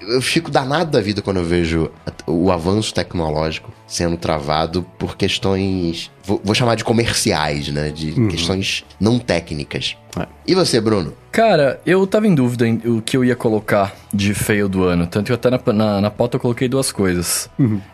[0.07, 1.91] eu fico danado da vida quando eu vejo
[2.27, 7.89] o avanço tecnológico sendo travado por questões, vou, vou chamar de comerciais, né?
[7.89, 9.95] De questões não técnicas.
[10.19, 10.25] É.
[10.47, 11.13] E você, Bruno?
[11.31, 15.07] Cara, eu tava em dúvida em o que eu ia colocar de feio do ano.
[15.07, 17.49] Tanto que até na, na, na pauta eu coloquei duas coisas.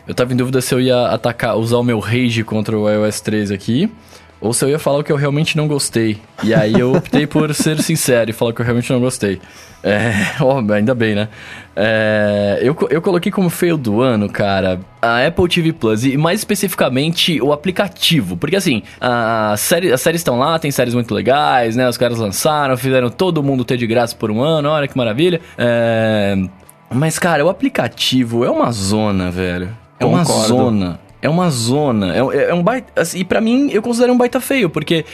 [0.06, 3.20] Eu tava em dúvida se eu ia atacar, usar o meu rage contra o iOS
[3.20, 3.92] 13 aqui.
[4.40, 6.18] Ou se eu ia falar o que eu realmente não gostei.
[6.42, 9.40] E aí eu optei por ser sincero e falar o que eu realmente não gostei.
[9.82, 11.28] É, ó, ainda bem, né?
[11.76, 16.40] É, eu, eu coloquei como feio do ano, cara, a Apple TV Plus e mais
[16.40, 18.36] especificamente o aplicativo.
[18.36, 21.88] Porque assim, a série, as séries estão lá, tem séries muito legais, né?
[21.88, 25.40] Os caras lançaram, fizeram todo mundo ter de graça por um ano, olha que maravilha.
[25.58, 26.36] É,
[26.92, 29.68] mas, cara, o aplicativo é uma zona, velho.
[29.98, 30.48] É uma Concordo.
[30.48, 31.09] zona.
[31.22, 32.14] É uma zona.
[32.14, 32.90] É, é- é um baita.
[33.00, 35.04] assim, e pra mim, eu considero um baita feio, porque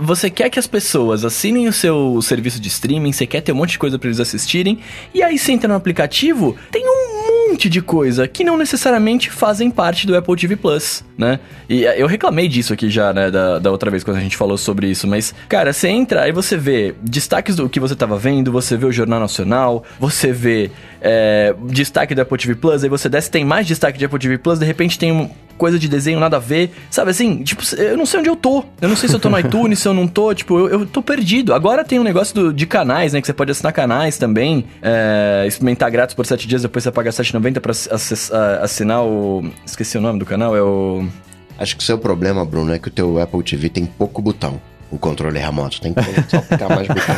[0.00, 3.56] você quer que as pessoas assinem o seu serviço de streaming, você quer ter um
[3.56, 4.78] monte de coisa pra eles assistirem,
[5.14, 9.70] e aí você entra no aplicativo, tem um monte de coisa que não necessariamente fazem
[9.70, 11.40] parte do Apple TV Plus, né?
[11.68, 14.36] E eh, eu reclamei disso aqui já, né, da, da outra vez quando a gente
[14.36, 18.18] falou sobre isso, mas, cara, você entra, aí você vê destaques do que você tava
[18.18, 20.70] vendo, você vê o Jornal Nacional, você vê
[21.00, 24.38] é, destaque do Apple TV Plus, aí você desce, tem mais destaque de Apple TV
[24.38, 27.42] Plus, de repente tem um, coisa de desenho nada a ver, sabe assim?
[27.44, 28.64] Tipo, eu não sei onde eu tô.
[28.80, 30.86] Eu não sei se eu tô no iTunes, se eu não tô, tipo, eu, eu
[30.86, 31.54] tô perdido.
[31.54, 35.44] Agora tem um negócio do- de canais, né, que você pode assinar canais também, é,
[35.46, 37.72] experimentar grátis por 7 dias, depois você paga R$7,90 pra
[38.62, 39.44] assinar o...
[39.64, 41.06] Esqueci o nome do canal, é o...
[41.62, 44.60] Acho que o seu problema, Bruno, é que o teu Apple TV tem pouco botão.
[44.90, 47.16] O controle remoto tem que só ficar mais botão.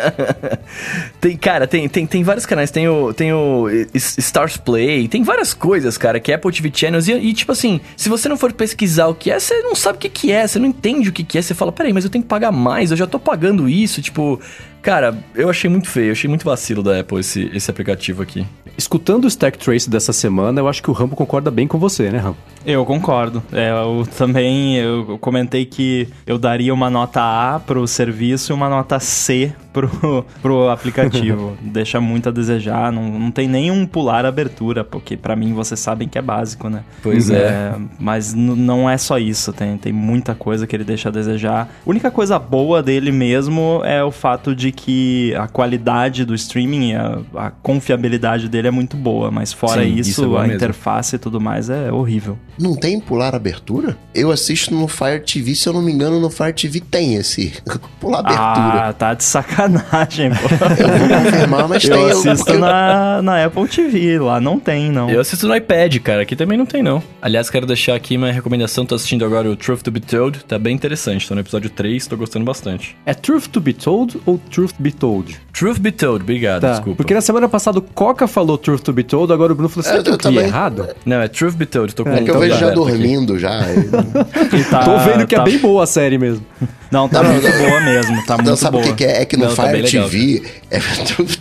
[1.20, 2.70] tem, cara, tem, tem, tem vários canais.
[2.70, 7.08] Tem o, tem o Stars Play, tem várias coisas, cara, que é Apple TV Channels.
[7.08, 9.98] E, e, tipo assim, se você não for pesquisar o que é, você não sabe
[9.98, 11.42] o que, que é, você não entende o que, que é.
[11.42, 14.00] Você fala, peraí, mas eu tenho que pagar mais, eu já tô pagando isso.
[14.00, 14.40] Tipo,
[14.86, 18.46] cara, eu achei muito feio, eu achei muito vacilo da Apple esse, esse aplicativo aqui.
[18.78, 22.08] Escutando o Stack Trace dessa semana, eu acho que o Rambo concorda bem com você,
[22.08, 22.36] né, Rambo?
[22.64, 23.42] Eu concordo.
[23.52, 28.68] É, eu também eu comentei que eu daria uma nota A pro serviço e uma
[28.68, 31.56] nota C pro, pro aplicativo.
[31.60, 36.08] Deixa muito a desejar, não, não tem nenhum pular abertura, porque pra mim vocês sabem
[36.08, 36.82] que é básico, né?
[37.02, 37.74] Pois é.
[37.98, 41.68] mas n- não é só isso, tem, tem muita coisa que ele deixa a desejar.
[41.86, 46.94] A única coisa boa dele mesmo é o fato de que a qualidade do streaming,
[46.94, 50.54] a, a confiabilidade dele é muito boa, mas fora Sim, isso, isso é a mesmo.
[50.56, 52.38] interface e tudo mais é horrível.
[52.58, 53.96] Não tem pular abertura?
[54.14, 57.52] Eu assisto no Fire TV, se eu não me engano, no Fire TV tem esse
[58.00, 58.88] pular abertura.
[58.88, 60.48] Ah, tá de sacanagem, pô.
[60.82, 61.92] Eu vou confirmar, mas tem.
[61.92, 65.10] Eu eu- assisto porque- na, na Apple TV, lá não tem, não.
[65.10, 66.22] Eu assisto no iPad, cara.
[66.22, 67.02] Aqui também não tem, não.
[67.20, 68.84] Aliás, quero deixar aqui uma recomendação.
[68.86, 70.44] Tô assistindo agora o Truth to Be Told.
[70.44, 71.26] Tá bem interessante.
[71.28, 72.96] Tô no episódio 3, tô gostando bastante.
[73.04, 75.36] É Truth to be Told ou Truth be Told?
[75.52, 76.96] Truth Be Told, obrigado, Tá, desculpa.
[76.98, 79.82] porque na semana passada o Coca falou Truth to be Told, agora o Bruno falou,
[79.84, 80.44] será É, que eu, eu também.
[80.44, 80.88] errado?
[81.06, 81.94] Não, é Truth Be Told.
[81.94, 82.90] Tô com É que eu o vejo já aberto aqui.
[82.92, 83.60] dormindo já.
[84.52, 86.44] E tá- Tô vendo que tá- é bem boa a série mesmo.
[86.90, 87.58] Não, tá Não, muito não.
[87.58, 88.92] boa mesmo, tá Não, muito sabe o boa.
[88.94, 89.22] que, que é?
[89.22, 90.78] É que no Não, tá Fire legal, TV é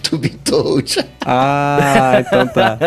[0.01, 1.05] to be told.
[1.25, 2.77] Ah, então tá.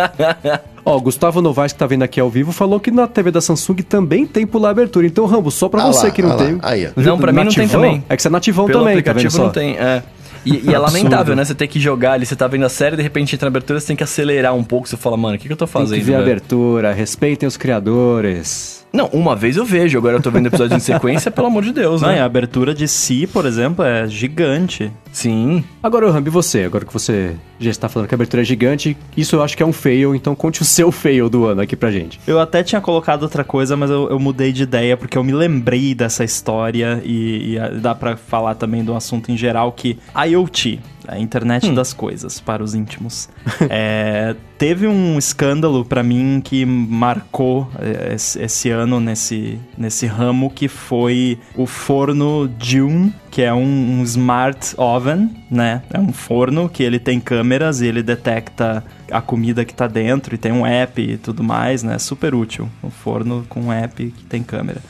[0.89, 3.43] Ó, o Gustavo Novaes, que tá vendo aqui ao vivo, falou que na TV da
[3.43, 5.07] Samsung também tem pular abertura.
[5.07, 6.59] Então, Rambo, só pra Ah você lá, que não ah tem.
[6.63, 6.91] Aí.
[6.97, 8.03] Não, pra mim não tem também.
[8.09, 9.45] É que você é nativão Pelo também, tá vendo só?
[9.45, 10.03] não tem, é.
[10.47, 11.45] E, e é lamentável, né?
[11.45, 13.79] Você ter que jogar ali, você tá vendo a série, de repente entra na abertura,
[13.79, 14.89] você tem que acelerar um pouco.
[14.89, 15.99] Você fala, mano, o que, que eu tô Tem fazendo?
[15.99, 18.87] que ver a abertura, respeitem os criadores.
[18.93, 21.73] Não, uma vez eu vejo, agora eu tô vendo episódio em sequência, pelo amor de
[21.73, 22.21] Deus, Não, e né?
[22.21, 24.91] a abertura de si, por exemplo, é gigante.
[25.13, 25.63] Sim.
[25.83, 26.65] Agora, Rambo, e você?
[26.65, 29.63] Agora que você já está falando que a abertura é gigante, isso eu acho que
[29.63, 32.19] é um fail, então conte o seu fail do ano aqui pra gente.
[32.27, 35.33] Eu até tinha colocado outra coisa, mas eu, eu mudei de ideia porque eu me
[35.33, 39.99] lembrei dessa história e, e a- dá pra falar também do assunto em geral que
[40.27, 43.29] IoT, a internet das coisas para os íntimos,
[43.69, 50.51] é, teve um escândalo pra mim que marcou é, esse, esse ano nesse, nesse ramo
[50.51, 55.83] que foi o forno Dune, que é um, um smart oven, né?
[55.95, 60.35] É um forno que ele tem câmeras e ele detecta a comida que tá dentro
[60.35, 61.99] e tem um app e tudo mais, né?
[61.99, 62.69] Super útil.
[62.83, 64.81] Um forno com um app que tem câmera.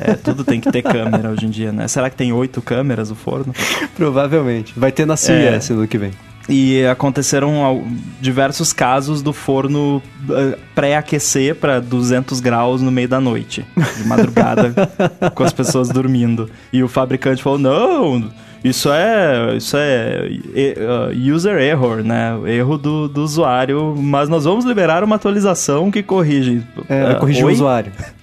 [0.00, 1.86] É, tudo tem que ter câmera hoje em dia, né?
[1.86, 3.54] Será que tem oito câmeras o forno?
[3.94, 4.74] Provavelmente.
[4.76, 6.10] Vai ter na CES no ano que vem.
[6.48, 7.84] E aconteceram
[8.20, 13.64] diversos casos do forno eh, pré-aquecer para 200 graus no meio da noite,
[13.96, 14.74] de madrugada,
[15.34, 16.50] com as pessoas dormindo.
[16.72, 18.30] E o fabricante falou: não.
[18.64, 22.38] Isso é, isso é e- uh, user error, né?
[22.46, 26.62] Erro do, do usuário, mas nós vamos liberar uma atualização que corrige.
[26.88, 27.90] É, vai Ah, corrigir o usuário.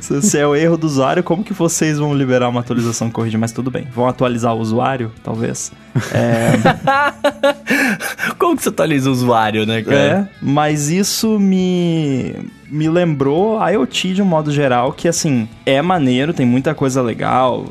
[0.00, 3.14] Se se é o erro do usuário, como que vocês vão liberar uma atualização que
[3.14, 3.36] corrige?
[3.38, 3.86] Mas tudo bem.
[3.94, 5.72] Vão atualizar o usuário, talvez.
[6.12, 6.52] É,
[8.38, 9.96] Como que você atualiza o usuário, né, cara?
[9.98, 12.34] É, mas isso me
[12.70, 17.00] me lembrou a IoT de um modo geral, que assim, é maneiro, tem muita coisa
[17.00, 17.64] legal,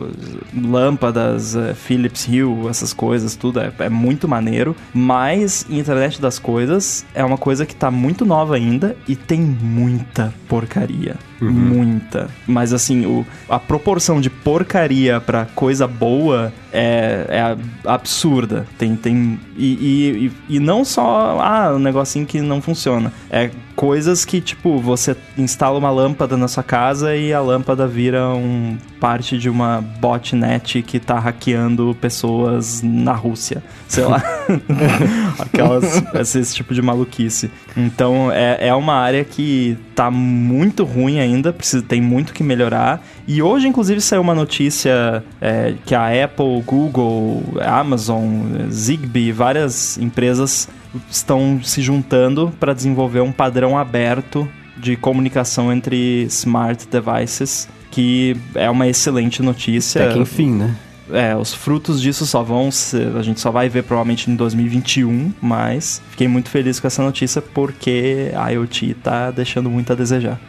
[0.56, 7.06] lâmpadas, eh, Philips Hue, essas coisas, tudo é, é muito maneiro, mas internet das coisas
[7.14, 11.16] é uma coisa que tá muito nova ainda e tem muita porcaria.
[11.40, 12.30] Muita.
[12.48, 17.58] Mas assim, o, a proporção de porcaria pra coisa boa é, é
[17.90, 18.66] absurda.
[18.78, 18.96] Tem.
[18.96, 23.12] tem e, e, e- e não só, ah, um negocinho que não funciona.
[23.30, 28.30] É coisas que, tipo, você instala uma lâmpada na sua casa e a lâmpada vira
[28.30, 33.64] um parte de uma botnet que tá hackeando pessoas na Rússia.
[33.88, 34.24] Sei lá.
[35.40, 37.52] Aquelas, esse, esse tipo de maluquice.
[37.76, 43.06] Então, é, é uma área que tá muito ruim ainda, precisa, tem muito que melhorar.
[43.28, 50.68] E hoje, inclusive, saiu uma notícia é, que a Apple, Google, Amazon, Zigbee, várias empresas
[51.10, 54.48] estão se juntando para desenvolver um padrão aberto
[54.78, 60.04] de comunicação entre smart devices, que é uma excelente notícia.
[60.04, 60.76] Até que enfim, né?
[61.12, 65.32] É, os frutos disso só vão ser, a gente só vai ver provavelmente em 2021,
[65.42, 70.40] mas fiquei muito feliz com essa notícia porque a IoT tá deixando muito a desejar.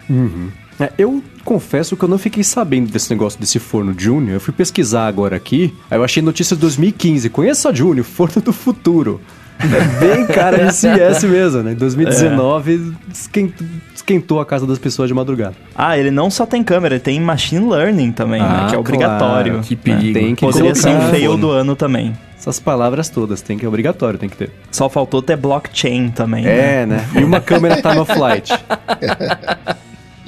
[0.80, 4.34] É, eu confesso que eu não fiquei sabendo desse negócio desse forno Junior.
[4.34, 5.74] Eu fui pesquisar agora aqui.
[5.90, 7.28] Aí eu achei notícia de 2015.
[7.30, 9.20] Conheça a Junior, forno do futuro.
[9.60, 11.72] É bem cara de CS mesmo, né?
[11.72, 13.60] Em 2019 esquent-
[13.92, 15.56] esquentou a casa das pessoas de madrugada.
[15.74, 18.78] Ah, ele não só tem câmera, ele tem machine learning também, né, Ah, que é
[18.78, 19.54] obrigatório.
[19.54, 19.66] claro.
[19.66, 20.12] Que perigo.
[20.16, 22.16] Tem que Poderia ser um fail do ano também.
[22.38, 24.52] Essas palavras todas, tem que é obrigatório, tem que ter.
[24.70, 26.82] Só faltou ter blockchain também, né?
[26.82, 27.04] É, né?
[27.16, 28.52] E uma câmera time of flight.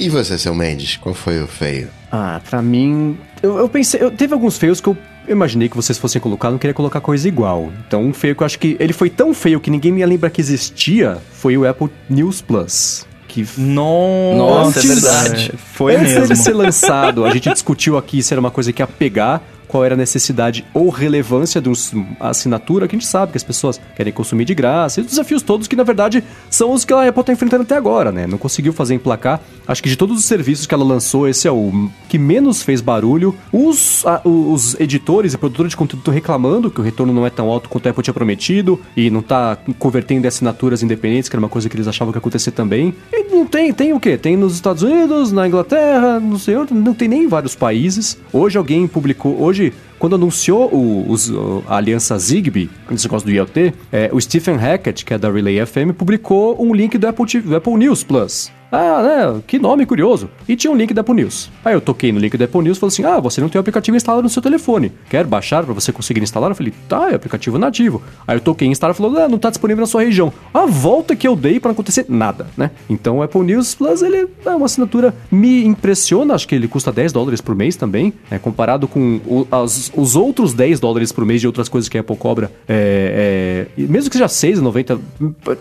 [0.01, 1.91] E você, seu Mendes, qual foi o feio?
[2.11, 3.19] Ah, pra mim.
[3.43, 4.03] Eu, eu pensei.
[4.03, 4.97] Eu, teve alguns feios que eu
[5.29, 7.71] imaginei que vocês fossem colocar, não queria colocar coisa igual.
[7.87, 8.79] Então, um feio que eu acho que.
[8.81, 13.07] Ele foi tão feio que ninguém me lembra que existia foi o Apple News Plus.
[13.29, 15.53] Que Nossa, Nossa, é verdade.
[15.75, 16.23] Foi Antes mesmo.
[16.23, 19.41] dele ser lançado, a gente discutiu aqui se era uma coisa que ia pegar
[19.71, 21.77] qual era a necessidade ou relevância de uma
[22.19, 25.43] assinatura, que a gente sabe que as pessoas querem consumir de graça, e os desafios
[25.43, 28.27] todos que, na verdade, são os que a Apple está enfrentando até agora, né?
[28.27, 29.41] Não conseguiu fazer emplacar.
[29.67, 32.81] Acho que de todos os serviços que ela lançou, esse é o que menos fez
[32.81, 33.35] barulho.
[33.53, 37.31] Os, a, os editores e produtores de conteúdo estão reclamando que o retorno não é
[37.31, 41.37] tão alto quanto a Apple tinha prometido e não está convertendo em assinaturas independentes, que
[41.37, 42.95] era uma coisa que eles achavam que ia acontecer também.
[43.13, 44.19] E não tem, tem o quê?
[44.19, 48.19] Tem nos Estados Unidos, na Inglaterra, não sei onde, não tem nem em vários países.
[48.33, 49.60] Hoje alguém publicou, hoje
[49.99, 51.31] quando anunciou o, os,
[51.67, 55.65] a aliança Zigbee, esse negócio do IoT, é, o Stephen Hackett, que é da Relay
[55.65, 58.51] FM, publicou um link do Apple, TV, do Apple News Plus.
[58.71, 59.43] Ah, né?
[59.47, 60.31] Que nome curioso.
[60.49, 61.51] E tinha um link da Apple News.
[61.65, 63.59] Aí eu toquei no link da Apple News e falei assim: Ah, você não tem
[63.59, 64.93] o aplicativo instalado no seu telefone.
[65.09, 66.51] Quer baixar para você conseguir instalar?
[66.51, 68.03] Eu falei: Tá, é aplicativo nativo.
[68.27, 70.33] Aí eu toquei em instalar e falou: Ah, não tá disponível na sua região.
[70.55, 72.71] A volta que eu dei para não acontecer nada, né?
[72.89, 76.35] Então o Apple News Plus, ele é uma assinatura, me impressiona.
[76.35, 78.13] Acho que ele custa 10 dólares por mês também.
[78.31, 78.39] Né?
[78.39, 82.01] Comparado com o, as, os outros 10 dólares por mês de outras coisas que a
[82.03, 82.53] Apple cobra.
[82.69, 84.99] É, é, mesmo que seja 6,90,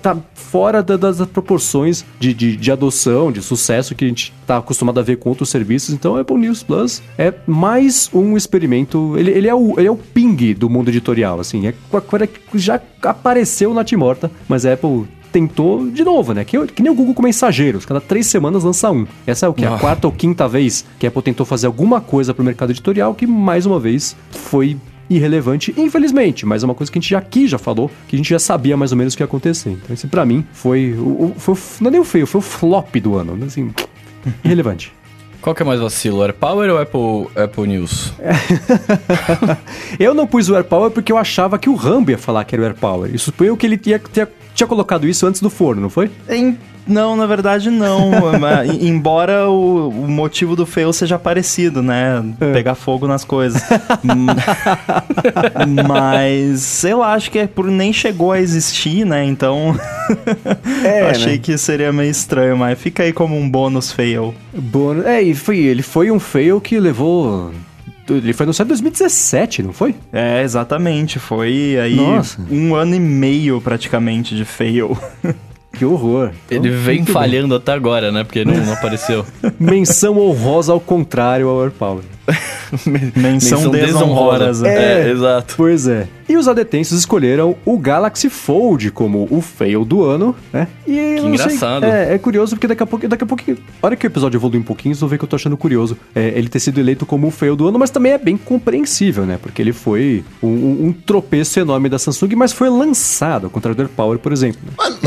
[0.01, 2.98] tá fora da, das proporções de, de, de adoção,
[3.31, 5.93] de sucesso que a gente está acostumado a ver com outros serviços.
[5.93, 9.15] Então, a Apple News Plus é mais um experimento.
[9.17, 11.67] Ele, ele, é, o, ele é o ping do mundo editorial, assim.
[11.67, 16.43] É coisa que já apareceu na Timorta, mas a Apple tentou de novo, né?
[16.43, 19.05] Que, que nem o Google com mensageiros, cada três semanas lança um.
[19.25, 19.65] Essa é o que?
[19.65, 22.71] A quarta ou quinta vez que a Apple tentou fazer alguma coisa para o mercado
[22.71, 24.77] editorial que, mais uma vez, foi
[25.09, 28.17] irrelevante, infelizmente, mas é uma coisa que a gente já aqui já falou, que a
[28.17, 29.71] gente já sabia mais ou menos o que ia acontecer.
[29.71, 32.95] Então, esse pra mim foi o, foi, não é nem o feio, foi o flop
[32.97, 33.71] do ano, assim,
[34.43, 34.93] irrelevante.
[35.41, 38.11] Qual que é mais vacilo, AirPower ou Apple, Apple News?
[39.97, 42.61] eu não pus o AirPower porque eu achava que o Rambo ia falar que era
[42.61, 43.15] o AirPower.
[43.15, 46.11] Isso foi o que ele tinha, tinha, tinha colocado isso antes do forno, não foi?
[46.89, 48.11] Não, na verdade não.
[48.81, 52.23] Embora o, o, motivo do fail seja parecido, né?
[52.39, 52.51] É.
[52.51, 53.61] Pegar fogo nas coisas.
[55.87, 59.23] Mas eu acho que é por nem chegou a existir, né?
[59.23, 59.79] Então
[60.83, 61.37] é, achei né?
[61.37, 64.33] que seria meio estranho, mas fica aí como um bônus fail.
[64.53, 65.05] Bônus.
[65.05, 67.51] É, e foi, ele foi um fail que levou
[68.09, 69.95] ele foi anunciado em 2017, não foi?
[70.11, 71.19] É, exatamente.
[71.19, 72.41] Foi aí Nossa.
[72.49, 74.97] um ano e meio praticamente de fail.
[75.71, 76.31] Que horror.
[76.49, 77.55] Ele então, vem falhando bom.
[77.55, 78.23] até agora, né?
[78.23, 79.25] Porque não, não apareceu.
[79.59, 82.03] Menção honrosa ao contrário ao AirPower.
[83.15, 84.67] Menção, Menção desonrosa.
[84.67, 85.53] É, é, exato.
[85.57, 86.07] Pois é.
[86.27, 90.67] E os adetensos escolheram o Galaxy Fold como o fail do ano, né?
[90.87, 91.81] E que engraçado.
[91.81, 94.07] Sei, é, é, curioso porque daqui a pouco, daqui a pouco, a hora que o
[94.07, 96.59] episódio evolui um pouquinho, vocês vão ver que eu tô achando curioso é, ele ter
[96.59, 99.39] sido eleito como o fail do ano, mas também é bem compreensível, né?
[99.41, 103.75] Porque ele foi um, um, um tropeço enorme da Samsung, mas foi lançado, ao contrário
[103.75, 104.61] do AirPower, por exemplo.
[104.77, 104.99] Mas,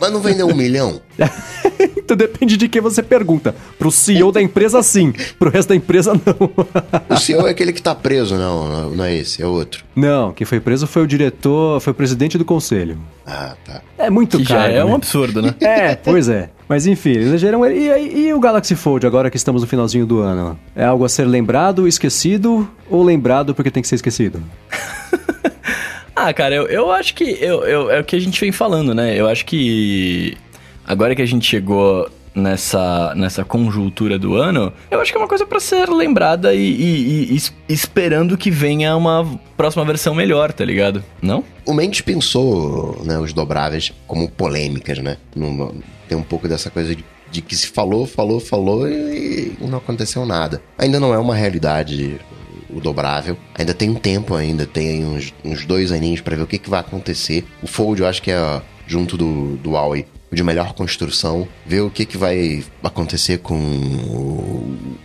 [0.00, 1.00] mas, não vendeu um milhão?
[1.96, 3.54] então depende de quem você pergunta.
[3.78, 5.12] Pro CEO da empresa, sim.
[5.38, 6.50] Pro resto da empresa, não.
[7.08, 8.90] o CEO é aquele que tá preso, não.
[8.90, 9.84] Não é esse, é outro.
[9.94, 12.98] Não, quem foi preso foi o diretor, foi o presidente do conselho.
[13.26, 13.82] Ah, tá.
[13.98, 14.60] É muito que caro.
[14.60, 14.84] Já é né?
[14.84, 15.54] um absurdo, né?
[15.60, 16.50] É, pois é.
[16.68, 17.66] Mas enfim, exageram.
[17.66, 20.58] E, e, e o Galaxy Fold, agora que estamos no finalzinho do ano?
[20.74, 24.42] É algo a ser lembrado, esquecido ou lembrado porque tem que ser esquecido?
[26.14, 28.94] ah, cara, eu, eu acho que eu, eu, é o que a gente vem falando,
[28.94, 29.18] né?
[29.18, 30.36] Eu acho que
[30.86, 35.28] agora que a gente chegou nessa, nessa conjuntura do ano, eu acho que é uma
[35.28, 40.64] coisa para ser lembrada e, e, e, esperando que venha uma próxima versão melhor, tá
[40.64, 41.02] ligado?
[41.20, 41.44] Não?
[41.66, 45.16] O Mendes pensou né, os dobráveis como polêmicas, né?
[46.08, 50.26] tem um pouco dessa coisa de, de que se falou, falou, falou e não aconteceu
[50.26, 50.60] nada.
[50.76, 52.20] Ainda não é uma realidade
[52.74, 53.36] o dobrável.
[53.54, 56.70] Ainda tem um tempo ainda, tem uns, uns dois aninhos para ver o que, que
[56.70, 57.44] vai acontecer.
[57.62, 61.90] O Fold eu acho que é junto do, do Huawei de melhor construção, ver o
[61.90, 63.56] que, que vai acontecer com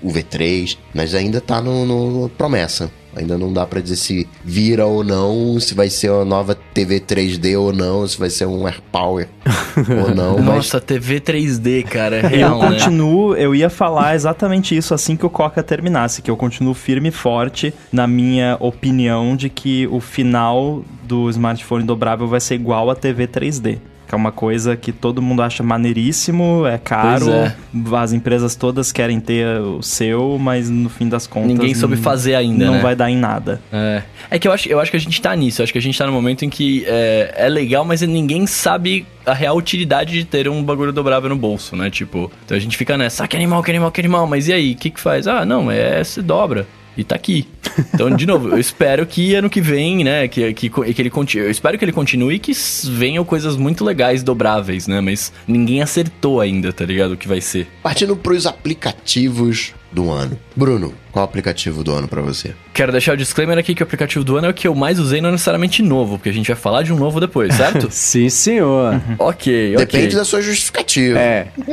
[0.04, 2.92] o, V3, mas ainda tá no, no promessa.
[3.16, 7.00] Ainda não dá para dizer se vira ou não, se vai ser uma nova TV
[7.00, 9.30] 3D ou não, se vai ser um AirPower
[10.06, 10.38] ou não.
[10.38, 10.86] Nossa, mas...
[10.86, 12.78] TV 3D, cara, é real, Eu né?
[12.78, 17.08] continuo, eu ia falar exatamente isso assim que o Coca terminasse, que eu continuo firme
[17.08, 22.90] e forte na minha opinião de que o final do smartphone dobrável vai ser igual
[22.90, 27.56] a TV 3D que é uma coisa que todo mundo acha maneiríssimo, é caro, é.
[27.96, 31.50] as empresas todas querem ter o seu, mas no fim das contas...
[31.50, 32.82] Ninguém soube fazer ainda, Não né?
[32.82, 33.62] vai dar em nada.
[33.72, 34.04] É.
[34.32, 35.82] é que eu acho, eu acho que a gente tá nisso, eu acho que a
[35.82, 40.14] gente tá no momento em que é, é legal, mas ninguém sabe a real utilidade
[40.14, 41.90] de ter um bagulho dobrável no bolso, né?
[41.90, 44.54] Tipo, então a gente fica nessa, ah, que animal, que animal, que animal, mas e
[44.54, 45.28] aí, o que que faz?
[45.28, 47.48] Ah, não, é, se dobra e tá aqui.
[47.94, 51.46] Então, de novo, eu espero que ano que vem, né, que, que, que ele continue.
[51.46, 52.54] Eu espero que ele continue e que
[52.86, 55.02] venham coisas muito legais dobráveis, né?
[55.02, 57.14] Mas ninguém acertou ainda, tá ligado?
[57.14, 57.68] O que vai ser.
[57.84, 60.38] Partindo pros aplicativos do ano.
[60.56, 62.54] Bruno, qual o aplicativo do ano pra você?
[62.74, 65.00] Quero deixar o disclaimer aqui que o aplicativo do ano é o que eu mais
[65.00, 67.88] usei, não necessariamente novo, porque a gente vai falar de um novo depois, certo?
[67.90, 69.02] Sim, senhor.
[69.18, 69.86] ok, ok.
[69.86, 71.18] Depende da sua justificativa.
[71.18, 71.48] É.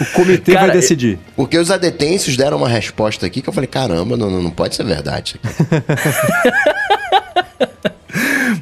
[0.00, 1.18] o comitê Cara, vai decidir.
[1.34, 4.76] Porque os adetêncios deram uma resposta aqui que eu falei, caramba, não, não, não pode
[4.76, 5.40] ser verdade.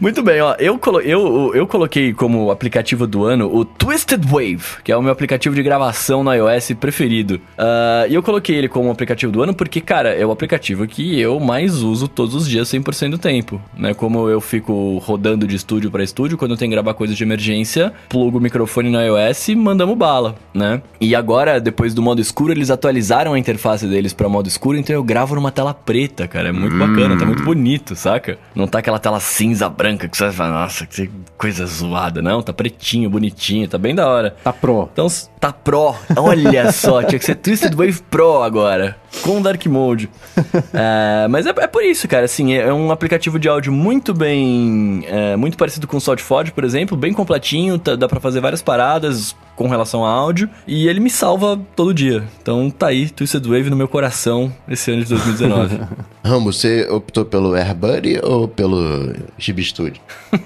[0.04, 0.54] Muito bem, ó.
[0.58, 5.00] Eu, colo eu, eu coloquei como aplicativo do ano o Twisted Wave, que é o
[5.00, 7.40] meu aplicativo de gravação no iOS preferido.
[7.56, 11.18] Ah, E eu coloquei ele como aplicativo do ano porque, cara, é o aplicativo que
[11.18, 13.58] eu mais uso todos os dias 100% do tempo.
[13.74, 13.94] Né?
[13.94, 17.24] Como eu fico rodando de estúdio para estúdio, quando eu tenho que gravar coisas de
[17.24, 20.82] emergência, plugo o microfone no iOS e mandamos bala, né?
[21.00, 24.94] E agora, depois do modo escuro, eles atualizaram a interface deles para modo escuro, então
[24.94, 26.50] eu gravo numa tela preta, cara.
[26.50, 28.36] É muito bacana, tá muito bonito, saca?
[28.54, 32.20] Não tá aquela tela cinza branca que você vai falar, nossa, que coisa zoada.
[32.22, 34.36] Não, tá pretinho, bonitinho, tá bem da hora.
[34.42, 34.88] Tá pro.
[34.92, 35.06] Então,
[35.40, 35.94] tá Pro.
[36.16, 38.96] Olha só, tinha que ser Twisted Wave Pro agora.
[39.22, 40.08] Com Dark Mode.
[40.76, 42.24] É, mas é, é por isso, cara.
[42.24, 45.04] Assim, é um aplicativo de áudio muito bem.
[45.06, 46.96] é, muito parecido com o SoundFod, por exemplo.
[46.96, 47.78] Bem completinho.
[47.78, 50.48] tá- dá pra fazer várias paradas com relação a áudio.
[50.66, 52.24] E ele me salva todo dia.
[52.40, 55.80] Então tá aí, Twisted Wave no meu coração esse ano de 2019.
[56.24, 60.00] Rambo, você optou pelo AirBuddy ou pelo Gibi Studio?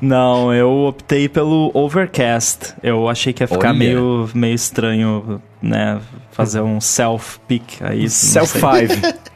[0.00, 2.74] Não, eu optei pelo Overcast.
[2.82, 3.78] Eu achei que ia ficar Olha.
[3.78, 6.00] meio, meio estranho, né?
[6.38, 8.02] Fazer um self-pick aí.
[8.02, 8.46] não sei.
[8.46, 9.18] Self 5.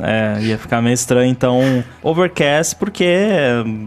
[0.00, 1.28] É, ia ficar meio estranho.
[1.28, 3.04] Então, Overcast, porque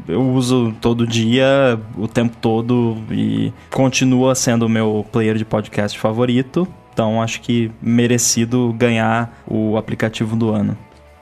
[0.09, 5.97] eu uso todo dia, o tempo todo, e continua sendo o meu player de podcast
[5.97, 6.67] favorito.
[6.91, 10.77] Então, acho que merecido ganhar o aplicativo do ano.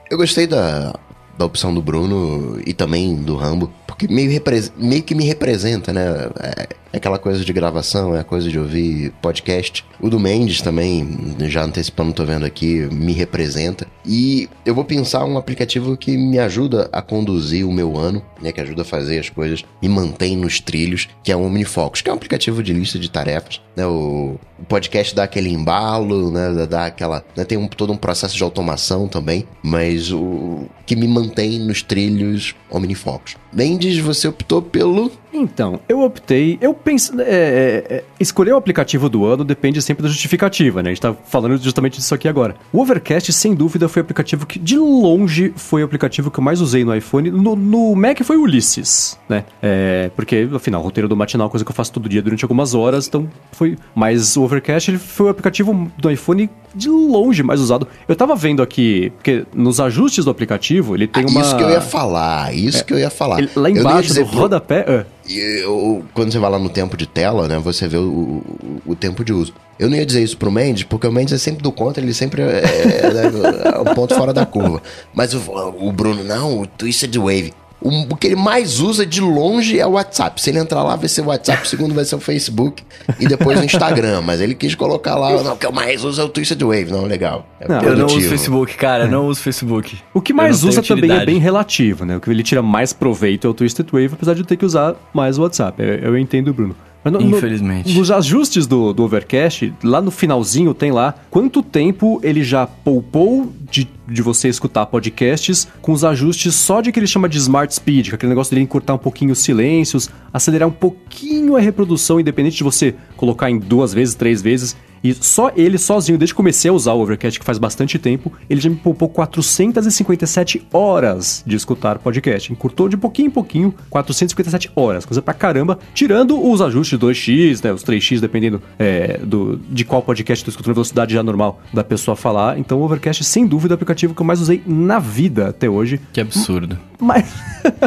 [0.10, 0.96] Eu gostei da,
[1.38, 4.42] da opção do Bruno e também do Rambo, porque meio,
[4.76, 6.30] meio que me representa, né?
[6.40, 9.86] É, é aquela coisa de gravação, é a coisa de ouvir podcast.
[10.00, 13.88] O do Mendes também, já antecipando, tô vendo aqui, me representa.
[14.06, 18.52] E eu vou pensar um aplicativo que me ajuda a conduzir o meu ano, né?
[18.52, 22.10] Que ajuda a fazer as coisas, me mantém nos trilhos, que é o OmniFocus, que
[22.10, 23.86] é um aplicativo de lista de tarefas, né?
[23.86, 26.68] O, podcast dá aquele embalo, né?
[26.68, 27.24] Dá aquela.
[27.36, 31.82] né, Tem um, todo um processo de automação também, mas o que me mantém nos
[31.82, 33.38] trilhos OmniFocus.
[33.54, 35.12] Mendes, você optou pelo.
[35.32, 36.58] Então, eu optei.
[36.60, 37.20] Eu penso.
[37.22, 40.90] É, é, é, escolher o aplicativo do ano depende sempre da justificativa, né?
[40.90, 42.56] A gente tá falando justamente disso aqui agora.
[42.74, 46.44] O Overcast, sem dúvida, foi o aplicativo que, de longe, foi o aplicativo que eu
[46.44, 47.30] mais usei no iPhone.
[47.30, 49.46] No, no Mac foi o Ulysses, né?
[49.62, 52.22] É, porque, afinal, o roteiro do matinal é uma coisa que eu faço todo dia
[52.22, 53.78] durante algumas horas, então foi.
[53.94, 57.88] Mas o Overcast ele foi o aplicativo do iPhone de longe mais usado.
[58.08, 61.42] Eu tava vendo aqui, porque nos ajustes do aplicativo, ele tem Ah, uma.
[61.42, 63.40] Isso que eu ia falar, isso que eu ia falar.
[63.40, 65.06] Ele- lá embaixo dizer do pro- rodapé.
[65.30, 68.82] E eu- quando você vai lá no tempo de tela, né, você vê o, o,
[68.88, 69.54] o tempo de uso.
[69.78, 72.14] Eu não ia dizer isso pro Mendes, porque o Mendes é sempre do contra, ele
[72.14, 74.82] sempre é, é, é um ponto fora da curva.
[75.14, 75.40] Mas o,
[75.80, 77.54] o Bruno, não, o Twisted Wave.
[77.82, 80.42] O, o que ele mais usa de longe é o WhatsApp.
[80.42, 82.84] Se ele entrar lá, vai ser o WhatsApp, o segundo vai ser o Facebook
[83.20, 84.22] e depois o Instagram.
[84.22, 86.92] Mas ele quis colocar lá, não, o que eu mais uso é o Twisted Wave.
[86.92, 87.48] Não, legal.
[87.60, 88.30] É Não, eu não uso.
[88.30, 89.06] Facebook, cara.
[89.06, 89.98] Eu não uso Facebook.
[90.14, 92.18] O que mais usa também é bem relativo, né?
[92.18, 94.66] O que ele tira mais proveito é o Twisted Wave, apesar de eu ter que
[94.66, 95.82] usar mais o WhatsApp.
[95.82, 96.76] Eu, eu entendo, Bruno.
[97.06, 97.98] No- no- Infelizmente.
[97.98, 103.52] nos ajustes do, do Overcast, lá no finalzinho tem lá quanto tempo ele já poupou
[103.72, 107.74] de, de você escutar podcasts com os ajustes só de que ele chama de Smart
[107.74, 111.60] Speed, que é aquele negócio dele encurtar um pouquinho os silêncios, acelerar um pouquinho a
[111.62, 114.76] reprodução, independente de você colocar em duas vezes, três vezes.
[115.04, 118.32] E só ele, sozinho, desde que comecei a usar o Overcast, que faz bastante tempo,
[118.50, 122.52] ele já me poupou 457 horas de escutar podcast.
[122.52, 125.06] Encurtou de pouquinho em pouquinho, 457 horas.
[125.06, 125.80] Coisa pra caramba.
[125.94, 127.72] Tirando os ajustes 2x, né?
[127.72, 131.84] Os 3x, dependendo é, do, de qual podcast tu escuta na velocidade já normal da
[131.84, 132.58] pessoa falar.
[132.60, 135.70] Então o Overcast, sem dúvida, é o aplicativo que eu mais usei na vida até
[135.70, 136.00] hoje.
[136.14, 136.78] Que absurdo.
[137.00, 137.34] Mas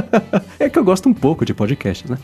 [0.58, 2.18] é que eu gosto um pouco de podcasts, né?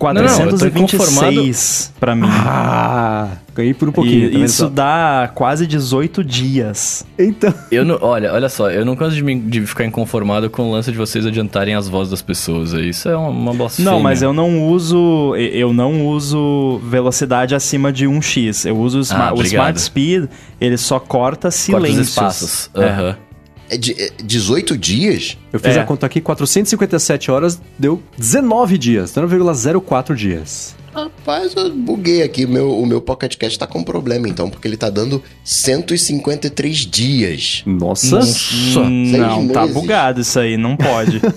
[0.00, 1.34] Não, eu tô inconformado.
[1.36, 2.28] 426 pra mim.
[2.30, 4.26] Ah, ganhei por um pouquinho.
[4.28, 4.68] e tá isso só?
[4.68, 7.04] dá quase 18 dias.
[7.18, 7.52] Então.
[7.70, 10.72] Eu não, olha, olha só, eu não canso de, me- de ficar inconformado com o
[10.72, 12.74] lance de vocês adiantarem as vozes das pessoas.
[12.74, 12.90] aí.
[12.90, 13.90] Isso é uma, uma blasfêmia.
[13.92, 18.66] Não, mas eu não uso eu não uso velocidade acima de 1x.
[18.68, 19.42] Eu uso o, sma- Ah, o.
[19.42, 20.26] Smart Speed,
[20.60, 22.08] ele só corta Corta os silêncios.
[22.08, 22.70] espaços.
[22.74, 22.84] É.
[22.84, 23.16] Aham.
[23.22, 23.25] É
[23.76, 25.36] de, é 18 dias?
[25.52, 25.80] Eu fiz É.
[25.80, 30.76] a conta aqui, 457 horas deu 19 dias, 0,04 dias.
[30.96, 32.46] Rapaz, eu buguei aqui.
[32.46, 37.62] Meu, o meu Pocket Cast tá com problema, então, porque ele tá dando 153 dias.
[37.66, 38.20] Nossa!
[38.80, 39.74] Hum, Não, tá meses.
[39.74, 41.20] bugado isso aí, não pode.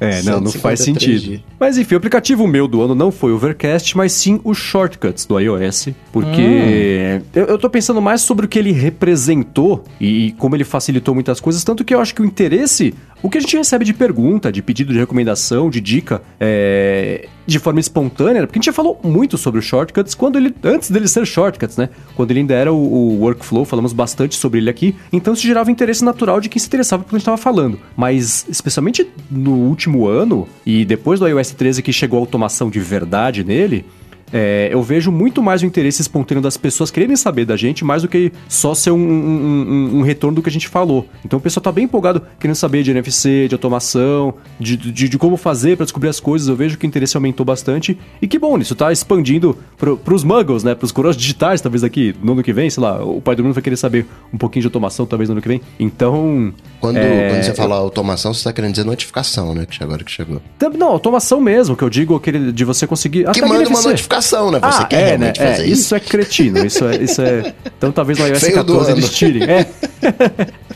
[0.00, 1.20] É, não, não faz 153 sentido.
[1.20, 1.40] dias.
[1.60, 5.24] Mas enfim, o aplicativo meu do ano não foi o Overcast, mas sim os Shortcuts
[5.26, 5.90] do iOS.
[6.12, 11.14] Porque eu, eu tô pensando mais sobre o que ele representou e como ele facilitou
[11.14, 11.62] muitas coisas.
[11.62, 12.92] Tanto que eu acho que o interesse,
[13.22, 17.58] o que a gente recebe de pergunta, de pedido de recomendação, de dica, é, de
[17.58, 21.06] forma espontânea, porque a gente já falou muito sobre os Shortcuts quando ele, antes dele
[21.06, 21.88] ser Shortcuts, né?
[22.16, 24.96] Quando ele ainda era o, o Workflow, falamos bastante sobre ele aqui.
[25.12, 27.78] Então isso gerava interesse natural de quem se interessava pelo que a gente estava falando.
[27.96, 32.80] Mas, especialmente no último ano, e depois do iOS 13 que chegou a automação de
[32.80, 33.84] verdade nele,
[34.32, 38.02] é, eu vejo muito mais o interesse espontâneo das pessoas quererem saber da gente, mais
[38.02, 41.06] do que só ser um, um- um- um retorno do que a gente falou.
[41.24, 45.18] Então o pessoal tá bem empolgado querendo saber de NFC, de automação, de, de, de
[45.18, 46.48] como fazer para descobrir as coisas.
[46.48, 47.98] Eu vejo que o interesse aumentou bastante.
[48.20, 50.74] E que bom, isso tá expandindo pro, pros muggles, né?
[50.74, 53.52] Pros coroas digitais, talvez daqui no ano que vem, sei lá, o pai do mundo
[53.54, 55.60] vai querer saber um pouquinho de automação, talvez no ano que vem.
[55.78, 56.52] Então.
[56.80, 59.66] Quando, É, quando você fala automação, você tá querendo dizer notificação, né?
[59.68, 60.40] Que agora que chegou.
[60.76, 63.24] Não, automação mesmo, que eu digo aquele de você conseguir.
[63.32, 63.88] Que manda uma NFC.
[64.22, 64.58] Notificação, né?
[64.60, 65.32] Você ah, quer é, né?
[65.34, 65.82] realmente É, fazer isso?
[65.82, 65.94] isso?
[65.94, 66.64] é cretino.
[66.66, 67.54] Isso é, isso é.
[67.76, 69.00] Então talvez no iOS Feio do 14 ano.
[69.00, 69.42] eles tirem.
[69.42, 69.66] É.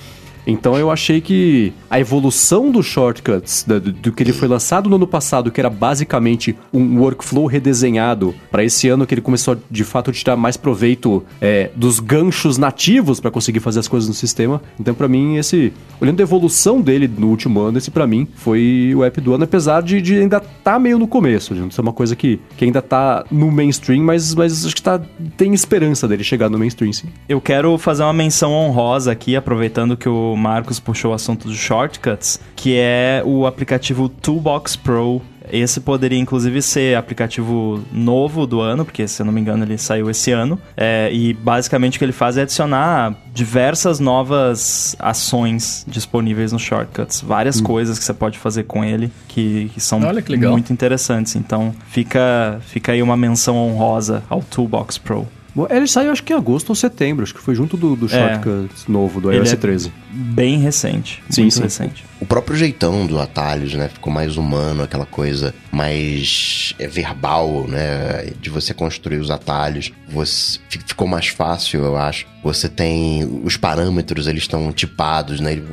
[0.47, 4.97] Então eu achei que a evolução dos shortcuts, do, do que ele foi lançado no
[4.97, 9.84] ano passado, que era basicamente um workflow redesenhado, para esse ano que ele começou de
[9.84, 14.14] fato a tirar mais proveito é, dos ganchos nativos para conseguir fazer as coisas no
[14.14, 14.62] sistema.
[14.78, 18.92] Então para mim esse, olhando a evolução dele no último ano, esse para mim foi
[18.94, 21.80] o app do ano, apesar de, de ainda tá meio no começo, de não ser
[21.80, 25.01] uma coisa que, que ainda tá no mainstream, mas, mas acho que tá,
[25.36, 27.09] tem esperança dele chegar no mainstream, sim.
[27.28, 31.57] Eu quero fazer uma menção honrosa aqui, aproveitando que o Marcos puxou o assunto dos
[31.57, 35.22] shortcuts, que é o aplicativo Toolbox Pro.
[35.51, 39.78] Esse poderia, inclusive, ser aplicativo novo do ano, porque, se eu não me engano, ele
[39.78, 40.61] saiu esse ano.
[40.76, 47.20] É, e, basicamente, o que ele faz é adicionar diversas novas ações disponíveis nos shortcuts.
[47.20, 51.37] Várias coisas que você pode fazer com ele que, que são que muito interessantes.
[51.37, 55.28] Então, fica, fica aí uma menção honrosa ao Toolbox Pro.
[55.70, 58.40] Ele saiu acho que em agosto ou setembro, acho que foi junto do, do É.
[58.88, 59.92] novo, do iOS é 13.
[60.11, 61.22] Bem recente.
[61.30, 61.62] Sim, muito sim.
[61.62, 62.04] recente.
[62.20, 63.88] O próprio jeitão dos atalhos, né?
[63.88, 68.32] Ficou mais humano, aquela coisa mais é, verbal, né?
[68.40, 69.92] De você construir os atalhos.
[70.08, 72.26] Você, fi- ficou mais fácil, eu acho.
[72.42, 75.52] Você tem os parâmetros, eles estão tipados, né?
[75.52, 75.64] Ele,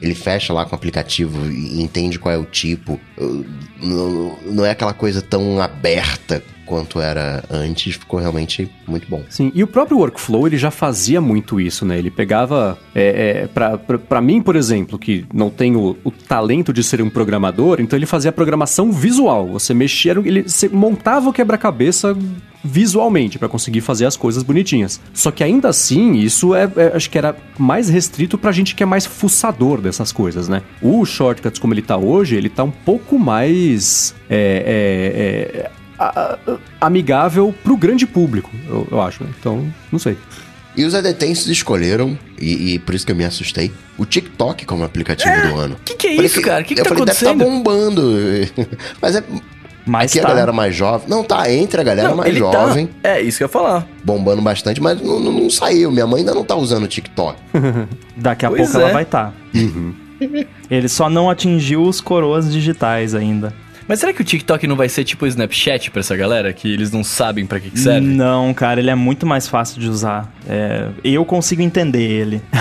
[0.00, 2.98] ele fecha lá com o aplicativo e entende qual é o tipo.
[3.80, 7.94] Não, não é aquela coisa tão aberta quanto era antes.
[7.96, 9.22] Ficou realmente muito bom.
[9.28, 11.98] Sim, e o próprio workflow ele já fazia muito isso, né?
[11.98, 17.00] Ele pegava, é, é, pra mim, por exemplo, que não tenho o talento de ser
[17.02, 19.48] um programador, então ele fazia programação visual.
[19.48, 22.16] Você mexia, ele você montava o quebra-cabeça
[22.64, 25.00] visualmente pra conseguir fazer as coisas bonitinhas.
[25.12, 28.82] Só que ainda assim, isso é, é- acho que era mais restrito pra gente que
[28.82, 30.62] é mais fuçador dessas coisas, né?
[30.80, 34.14] O Shortcuts, como ele tá hoje, ele tá um pouco mais.
[34.30, 35.70] é, é, é,
[36.80, 39.22] amigável pro grande público, eu, eu acho.
[39.22, 39.30] né?
[39.38, 40.16] Então, não sei.
[40.76, 44.84] E os adetêncios escolheram, e, e por isso que eu me assustei, o TikTok como
[44.84, 45.76] aplicativo do ano.
[45.84, 46.64] que que é Falei isso, cara?
[46.64, 47.38] Que que eu tá falei, deve acontecendo?
[47.38, 48.02] tá bombando.
[49.00, 49.22] Mas é.
[49.84, 50.28] Mas aqui tá.
[50.28, 51.08] a galera mais jovem.
[51.08, 53.10] Não, tá entre a galera mais ele jovem, Tá.
[53.10, 53.86] É, isso que eu ia falar.
[54.04, 55.90] bombando bastante, mas não, não- não saiu.
[55.90, 57.36] Minha mãe ainda não tá usando o TikTok.
[58.16, 58.80] Daqui a Pois pouco é.
[58.82, 59.34] ela vai estar.
[60.70, 63.52] Ele só não atingiu os coroas digitais ainda.
[63.92, 66.50] Mas será que o TikTok não vai ser tipo o Snapchat pra essa galera?
[66.54, 68.06] Que eles não sabem pra que, que serve?
[68.06, 70.32] Não, cara, ele é muito mais fácil de usar.
[70.48, 72.42] É, eu consigo entender ele.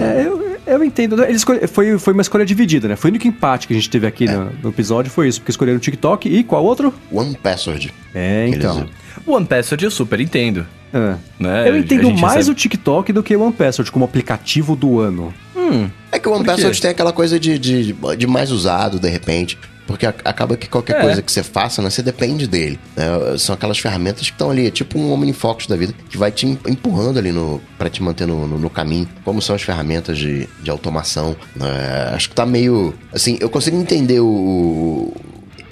[0.00, 1.22] É, eu, eu entendo.
[1.22, 2.96] Eles escolhe- foi, foi uma escolha dividida, né?
[2.96, 5.40] Foi o único empate que a gente teve aqui no, no episódio, foi isso.
[5.40, 6.92] Porque escolheram o TikTok e qual outro?
[7.12, 7.92] One Password.
[8.14, 8.86] É, então.
[9.26, 10.66] O One Password eu super entendo.
[10.92, 11.14] É.
[11.38, 11.68] Né?
[11.68, 15.32] Eu entendo mais recebe- o TikTok do que o OnePassword como aplicativo do ano.
[15.56, 16.44] Hum, É que o One?
[16.44, 19.58] Password tem aquela coisa de, de, de mais usado, de repente.
[19.86, 21.00] Porque acaba que qualquer É.
[21.00, 22.78] coisa que você faça, né, você depende dele.
[22.96, 23.04] né?
[23.38, 26.46] São aquelas ferramentas que estão ali, é tipo um OmniFocus da vida, que vai te
[26.46, 29.08] em- empurrando ali no, pra te manter no, no- no caminho.
[29.24, 31.34] Como são as ferramentas de, de automação.
[31.56, 32.12] né?
[32.14, 32.94] acho que tá meio.
[33.12, 35.12] Assim, eu consigo entender o.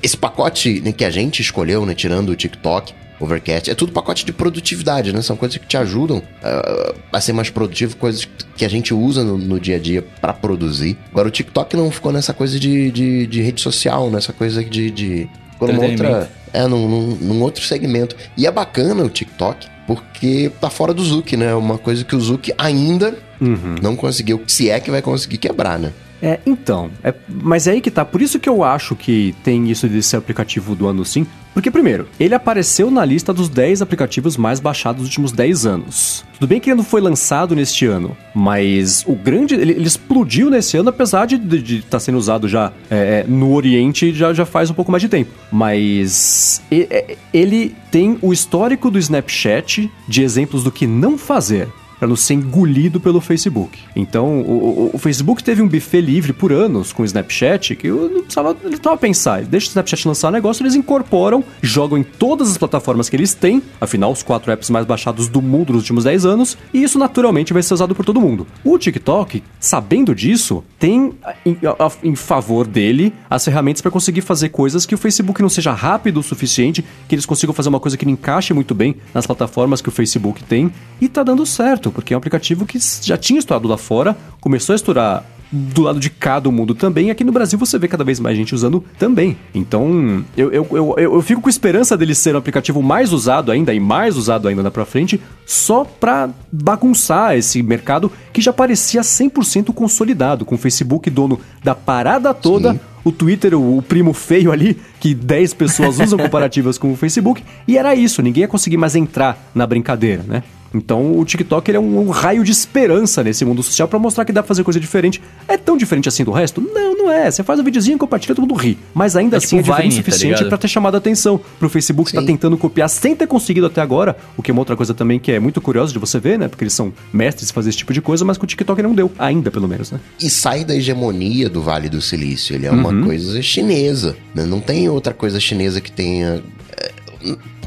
[0.03, 4.25] Esse pacote né, que a gente escolheu, né, tirando o TikTok, Overcast, é tudo pacote
[4.25, 5.21] de produtividade, né?
[5.23, 9.25] São coisas que te ajudam ah, a ser mais produtivo, coisas que a gente usa
[9.25, 10.97] no, no dia a dia pra produzir.
[11.11, 14.91] Agora, o TikTok não ficou nessa coisa de, de, de rede social, nessa coisa de.
[14.91, 16.31] de ficou numa outra.
[16.53, 18.15] É, num, num, num outro segmento.
[18.37, 21.53] E é bacana o TikTok, porque tá fora do Zuki, né?
[21.55, 23.77] Uma coisa que o Zuki ainda Uhum.
[23.81, 25.93] não conseguiu, se é que vai conseguir quebrar, né?
[26.21, 28.05] É, então, é, mas é aí que tá.
[28.05, 31.27] Por isso que eu acho que tem isso de ser aplicativo do ano sim.
[31.55, 36.25] Porque, primeiro, ele apareceu na lista dos 10 aplicativos mais baixados nos últimos 10 anos.
[36.35, 39.55] Tudo bem que ele não foi lançado neste ano, mas o grande.
[39.55, 41.37] Ele, ele explodiu nesse ano, apesar de
[41.79, 45.09] estar tá sendo usado já é, no Oriente já, já faz um pouco mais de
[45.09, 45.33] tempo.
[45.51, 52.09] Mas é, ele tem o histórico do Snapchat de exemplos do que não fazer para
[52.09, 53.79] não ser engolido pelo Facebook.
[53.95, 58.09] Então, o, o, Facebook teve um buffet livre por anos com o Snapchat, que eu
[58.09, 59.43] não precisava, ele precisava pensar.
[59.43, 63.35] Deixa o Snapchat lançar um negócio, eles incorporam, jogam em todas as plataformas que eles
[63.35, 66.99] têm, afinal, os quatro apps mais baixados do mundo nos últimos 10 anos, e isso
[66.99, 68.47] naturalmente vai ser usado por todo mundo.
[68.65, 71.13] O TikTok, sabendo disso, tem
[71.45, 71.59] em,
[72.03, 76.21] em favor dele as ferramentas para conseguir fazer coisas que o Facebook não seja rápido
[76.21, 79.81] o suficiente, que eles consigam fazer uma coisa que não encaixe muito bem nas plataformas
[79.81, 83.39] que o Facebook tem, e tá dando certo porque é um aplicativo que já tinha
[83.39, 87.11] estourado lá fora, começou a estourar do lado de cá do mundo também.
[87.11, 89.37] Aqui no Brasil você vê cada vez mais gente usando também.
[89.55, 93.73] Então, eu, eu, eu, eu, fico com esperança dele ser um aplicativo mais usado ainda
[93.73, 99.01] e mais usado ainda na pra frente, só pra bagunçar esse mercado que já parecia
[99.01, 102.73] 100% consolidado, com o Facebook dono da parada toda.
[102.73, 102.81] Sim.
[103.05, 107.79] O Twitter, o, primo feio ali, que 10 pessoas usam comparativas com o Facebook, e
[107.79, 110.43] era isso, ninguém ia conseguir mais entrar na brincadeira, né?
[110.73, 114.33] Então o TikTok é um, um, raio de esperança nesse mundo social para mostrar que
[114.33, 115.21] dá pra fazer coisa diferente.
[115.47, 116.61] É tão diferente assim do resto?
[116.61, 117.31] Não, não é.
[117.31, 118.79] Você faz um videozinho, compartilha, todo mundo ri.
[118.95, 120.99] Mas ainda é assim tipo é diferente o tá suficiente tá para ter chamado a
[120.99, 122.19] atenção pro Facebook Sim.
[122.19, 125.19] tá tentando copiar sem ter conseguido até agora, o que é uma outra coisa também
[125.19, 126.49] que é muito curiosa de você ver, né?
[126.49, 128.95] Porque eles são mestres em fazer esse tipo de coisa, mas com o TikTok não
[128.95, 130.01] deu, ainda pelo menos, né?
[130.21, 132.55] E sai da hegemonia do Vale do Silício.
[132.55, 133.05] Ele é uma uhum.
[133.05, 134.17] coisa chinesa.
[134.35, 134.45] Né?
[134.45, 136.43] Não tem outra coisa chinesa que tenha
[136.77, 136.93] é,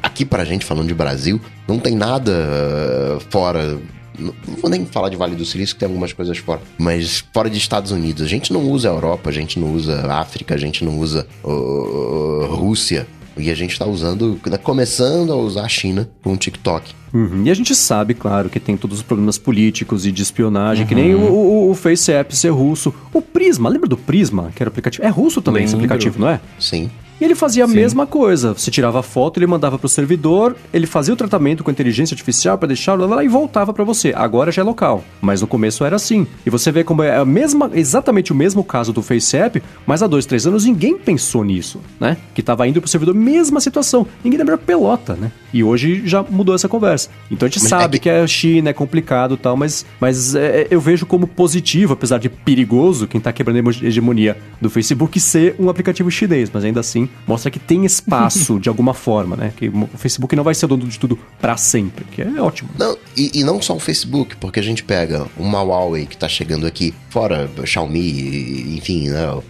[0.01, 3.79] aqui pra gente, falando de Brasil, não tem nada uh, fora.
[4.17, 6.61] Não vou nem falar de Vale do Silício, que tem algumas coisas fora.
[6.77, 8.23] Mas fora de Estados Unidos.
[8.23, 11.27] A gente não usa a Europa, a gente não usa África, a gente não usa
[11.43, 13.07] uh, Rússia.
[13.37, 16.93] E a gente está usando, né, começando a usar a China com o TikTok.
[17.13, 17.43] Uhum.
[17.45, 20.89] E a gente sabe, claro, que tem todos os problemas políticos e de espionagem, uhum.
[20.89, 22.93] que nem o, o, o FaceApp ser russo.
[23.13, 25.05] O Prisma, lembra do Prisma, que era aplicativo?
[25.05, 25.69] É russo também Lembro.
[25.69, 26.41] esse aplicativo, não é?
[26.59, 26.91] Sim.
[27.21, 27.75] E ele fazia a Sim.
[27.75, 28.51] mesma coisa.
[28.51, 32.15] Você tirava a foto, ele mandava para o servidor, ele fazia o tratamento com inteligência
[32.15, 34.11] artificial para deixar lá e voltava para você.
[34.15, 36.25] Agora já é local, mas no começo era assim.
[36.43, 40.07] E você vê como é a mesma, exatamente o mesmo caso do FaceApp, mas há
[40.07, 42.17] dois, três anos ninguém pensou nisso, né?
[42.33, 44.07] Que estava indo para o servidor, mesma situação.
[44.23, 45.31] Ninguém lembra pelota, né?
[45.53, 47.09] E hoje já mudou essa conversa.
[47.29, 48.03] Então a gente mas é sabe é que...
[48.03, 52.17] que a China é complicado e tal, mas, mas é, eu vejo como positivo, apesar
[52.17, 56.79] de perigoso, quem está quebrando a hegemonia do Facebook ser um aplicativo chinês, mas ainda
[56.79, 59.53] assim mostra que tem espaço de alguma forma, né?
[59.55, 62.69] Que o Facebook não vai ser o dono de tudo para sempre, que é ótimo.
[62.77, 66.27] Não, e, e, não só o Facebook, porque a gente pega uma Huawei que tá
[66.27, 69.41] chegando aqui, fora Xiaomi, enfim, né?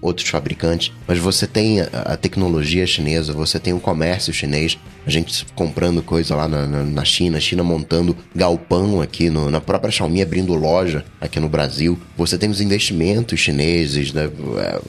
[0.00, 5.46] Outros fabricantes, mas você tem a, tecnologia chinesa, você tem o comércio chinês, a gente
[5.54, 10.22] comprando coisa lá na, na, na China, China montando galpão aqui, no, na própria Xiaomi
[10.22, 14.30] abrindo loja aqui no Brasil, você tem os investimentos chineses, né?
[14.58, 14.80] É,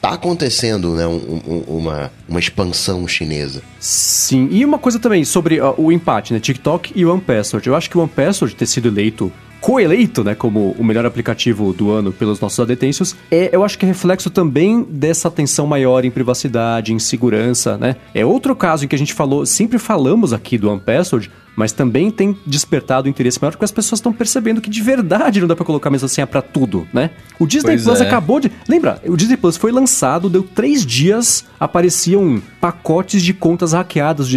[0.00, 3.62] tá acontecendo né, um, um, uma, uma expansão chinesa.
[3.78, 6.40] Sim, e uma coisa também sobre uh, o empate, né?
[6.40, 7.66] TikTok e o OnePassword.
[7.66, 11.90] Eu acho que o OnePassword ter sido eleito coeleito, né, como o melhor aplicativo do
[11.90, 16.10] ano pelos nossos adetêncios, é, eu acho que é reflexo também dessa atenção maior em
[16.10, 17.96] privacidade, em segurança, né?
[18.14, 22.10] É outro caso em que a gente falou, sempre falamos aqui do OnePassword, mas também
[22.10, 25.64] tem despertado interesse maior porque as pessoas estão percebendo que de verdade não dá para
[25.64, 27.10] colocar a mesma senha para tudo, né?
[27.38, 28.06] O Disney pois Plus é.
[28.06, 28.50] acabou de.
[28.68, 29.00] Lembra?
[29.06, 34.28] O Disney Plus foi lançado, deu três dias, apareciam pacotes de contas hackeadas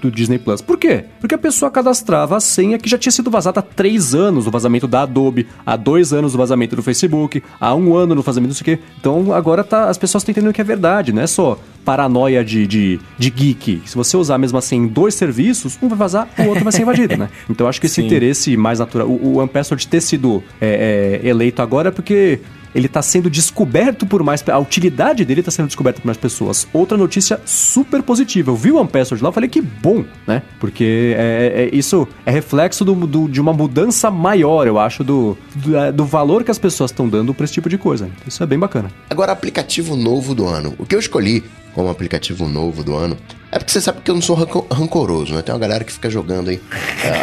[0.00, 0.60] do Disney Plus.
[0.60, 1.04] Por quê?
[1.20, 4.50] Porque a pessoa cadastrava a senha que já tinha sido vazada há três anos o
[4.50, 8.50] vazamento da Adobe, há dois anos o vazamento do Facebook, há um ano no vazamento
[8.50, 8.82] não sei o quê.
[8.98, 12.66] Então agora tá, as pessoas estão entendendo que é verdade, não é só paranoia de,
[12.66, 13.82] de, de geek.
[13.86, 17.16] Se você usar mesmo assim dois serviços, um vai vazar, o outro vai ser invadido,
[17.16, 17.28] né?
[17.48, 18.06] Então acho que esse Sim.
[18.06, 19.08] interesse mais natural.
[19.08, 22.40] O, o Ampassword ter sido é, é, eleito agora é porque
[22.74, 24.46] ele está sendo descoberto por mais.
[24.48, 26.66] A utilidade dele está sendo descoberta por mais pessoas.
[26.72, 28.50] Outra notícia super positiva.
[28.50, 30.42] Eu vi o Ampassword lá e falei que bom, né?
[30.58, 35.36] Porque é, é, isso é reflexo do, do, de uma mudança maior, eu acho, do,
[35.54, 38.08] do, é, do valor que as pessoas estão dando para esse tipo de coisa.
[38.26, 38.90] Isso é bem bacana.
[39.08, 40.74] Agora, aplicativo novo do ano.
[40.78, 41.44] O que eu escolhi
[41.74, 43.16] como aplicativo novo do ano
[43.52, 45.42] É porque você sabe que eu não sou ranco- rancoroso, né?
[45.42, 46.60] Tem uma galera que fica jogando aí.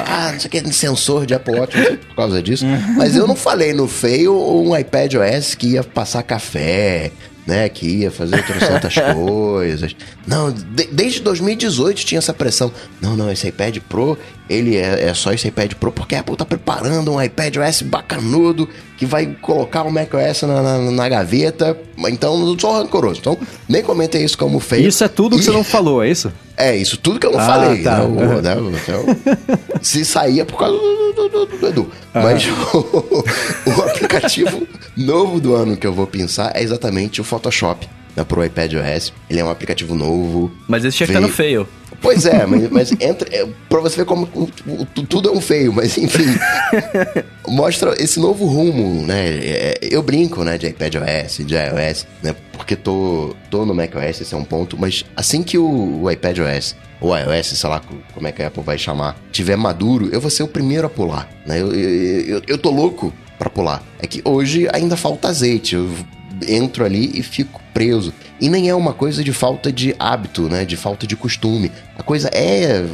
[0.08, 1.76] Ah, não sei o que, sensor de Apple Watch,
[2.08, 2.66] por causa disso.
[2.98, 7.12] Mas eu não falei no feio um iPad OS que ia passar café,
[7.46, 7.70] né?
[7.70, 9.96] Que ia fazer trocentas coisas.
[10.28, 12.72] Não, de- desde 2018 tinha essa pressão.
[13.02, 14.18] Não, não, esse iPad Pro,
[14.50, 17.82] ele é, é só esse iPad Pro porque a Apple tá preparando um iPad OS
[17.82, 18.68] bacanudo
[18.98, 21.78] que vai colocar o macOS na, na, na gaveta.
[22.10, 23.20] Então, eu não sou rancoroso.
[23.20, 23.38] Então,
[23.70, 24.88] nem comentei isso como feio.
[24.88, 26.32] Isso é tudo que E- você não falou, é isso?
[26.56, 27.84] é, isso tudo que eu não Ah, falei.
[27.84, 27.98] tá.
[28.00, 28.06] né?
[28.06, 28.56] O- né?
[28.82, 29.06] Então,
[29.82, 31.92] se saía por causa do, do- do- do Edu.
[32.14, 32.44] Mas
[32.74, 33.24] o,
[33.70, 38.44] o aplicativo novo do ano que eu vou pensar é exatamente o Photoshop né, pro
[38.44, 39.14] iPad OS.
[39.30, 40.52] Ele é um aplicativo novo.
[40.68, 41.68] Mas esse tinha que Veio- feio.
[42.02, 43.28] Pois é, mas, mas entra.
[43.36, 44.28] É, pra você ver como
[45.10, 46.26] tudo é um feio, mas enfim.
[47.48, 49.28] mostra esse novo rumo, né?
[49.30, 52.36] É, Eu brinco, né, de iPad OS, de iOS, né?
[52.54, 56.38] Porque tô, tô no macOS, esse é um ponto, mas assim que o, o iPad
[56.40, 60.10] OS, ou iOS, sei lá co- como é que a Apple vai chamar, tiver maduro,
[60.12, 61.60] eu vou ser o primeiro a pular, né?
[61.62, 63.84] Eu, eu, eu, eu tô louco pra pular.
[64.00, 65.90] É que hoje ainda falta azeite, eu
[66.48, 68.14] entro ali e fico preso.
[68.40, 70.64] E nem é uma coisa de falta de hábito, né?
[70.66, 71.72] De falta de costume.
[71.98, 72.86] A coisa é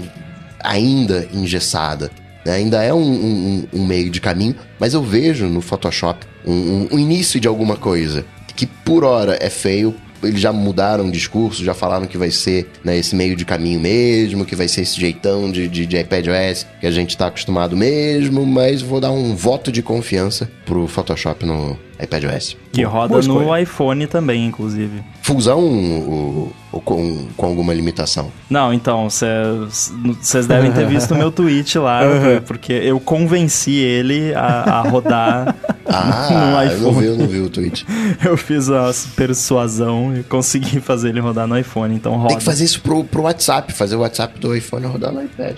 [0.64, 2.10] ainda engessada.
[2.46, 2.54] né?
[2.56, 7.00] Ainda é um, um- um meio de caminho, mas eu vejo no Photoshop um, um-
[7.00, 8.26] início de alguma coisa.
[8.56, 12.70] Que por hora é feio, eles já mudaram o discurso, já falaram que vai ser
[12.84, 16.66] né, esse meio de caminho mesmo, que vai ser esse jeitão de, de, de iPadOS
[16.80, 21.46] que a gente tá acostumado mesmo, mas vou dar um voto de confiança pro Photoshop
[21.46, 22.58] no iPadOS.
[22.72, 23.62] Que Boa roda no escolha.
[23.62, 25.04] iPhone também, inclusive.
[25.22, 28.32] Fusão ou, ou com, com alguma limitação?
[28.50, 32.02] Não, então, vocês devem ter visto o meu tweet lá,
[32.46, 35.56] porque eu convenci ele a, a rodar
[35.86, 37.00] Ah, no eu não iPhone.
[37.00, 37.86] vi, eu não vi o tweet.
[38.24, 42.30] Eu fiz a persuasão e consegui fazer ele rodar no iPhone, então roda.
[42.30, 45.58] Tem que fazer isso pro, pro WhatsApp, fazer o WhatsApp do iPhone rodar no iPad.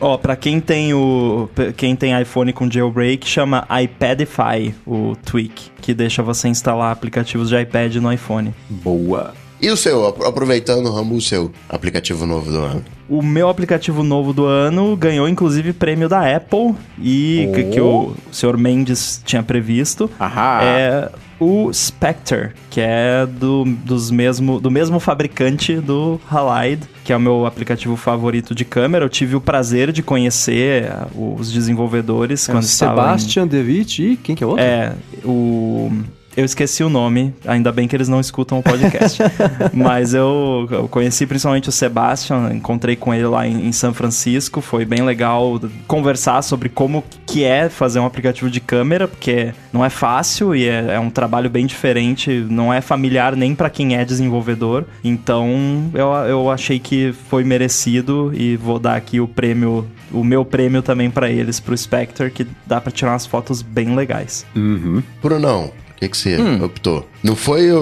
[0.00, 5.94] Ó, pra quem tem o quem tem iPhone com jailbreak, chama iPadify, o tweak, que
[5.94, 8.52] deixa você instalar aplicativos de iPad no iPhone.
[8.68, 9.32] Boa.
[9.60, 12.84] E o seu, apro- aproveitando, Rambo, o seu aplicativo novo do ano?
[13.08, 18.14] O meu aplicativo novo do ano ganhou inclusive prêmio da Apple e que, que o
[18.32, 20.10] senhor Mendes tinha previsto.
[20.18, 20.60] Ahá.
[20.64, 21.10] É
[21.44, 27.20] o Spectre, que é do, dos mesmo, do mesmo fabricante do Halide, que é o
[27.20, 29.04] meu aplicativo favorito de câmera.
[29.04, 34.16] Eu tive o prazer de conhecer ah, os desenvolvedores quando estavam em- Sebastian Devitt e
[34.16, 34.64] quem que é o outro?
[34.64, 34.92] É,
[35.24, 35.90] o.
[36.36, 39.22] Eu esqueci o nome, ainda bem que eles não escutam o podcast.
[39.72, 44.60] Mas eu, eu conheci principalmente o Sebastian, encontrei com ele lá em, em São Francisco.
[44.60, 49.84] Foi bem legal conversar sobre como que é fazer um aplicativo de câmera, porque não
[49.84, 53.96] é fácil e é, é um trabalho bem diferente, não é familiar nem para quem
[53.96, 54.84] é desenvolvedor.
[55.04, 60.44] Então eu, eu achei que foi merecido e vou dar aqui o prêmio, o meu
[60.44, 64.44] prêmio também para eles, pro Spectre, que dá para tirar umas fotos bem legais.
[64.56, 65.02] Uhum.
[65.22, 65.70] Brunão,
[66.08, 66.64] que, que você Hum.
[66.64, 67.08] optou?
[67.22, 67.78] Não foi o,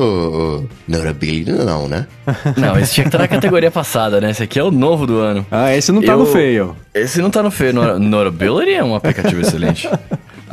[0.63, 2.07] o Neurability, não, né?
[2.57, 4.31] Não, esse tinha que estar na categoria passada, né?
[4.31, 5.45] Esse aqui é o novo do ano.
[5.51, 6.77] Ah, esse não tá Eu- no feio.
[6.95, 7.73] Esse não tá no feio.
[7.75, 9.89] Nor- Notability é um aplicativo excelente.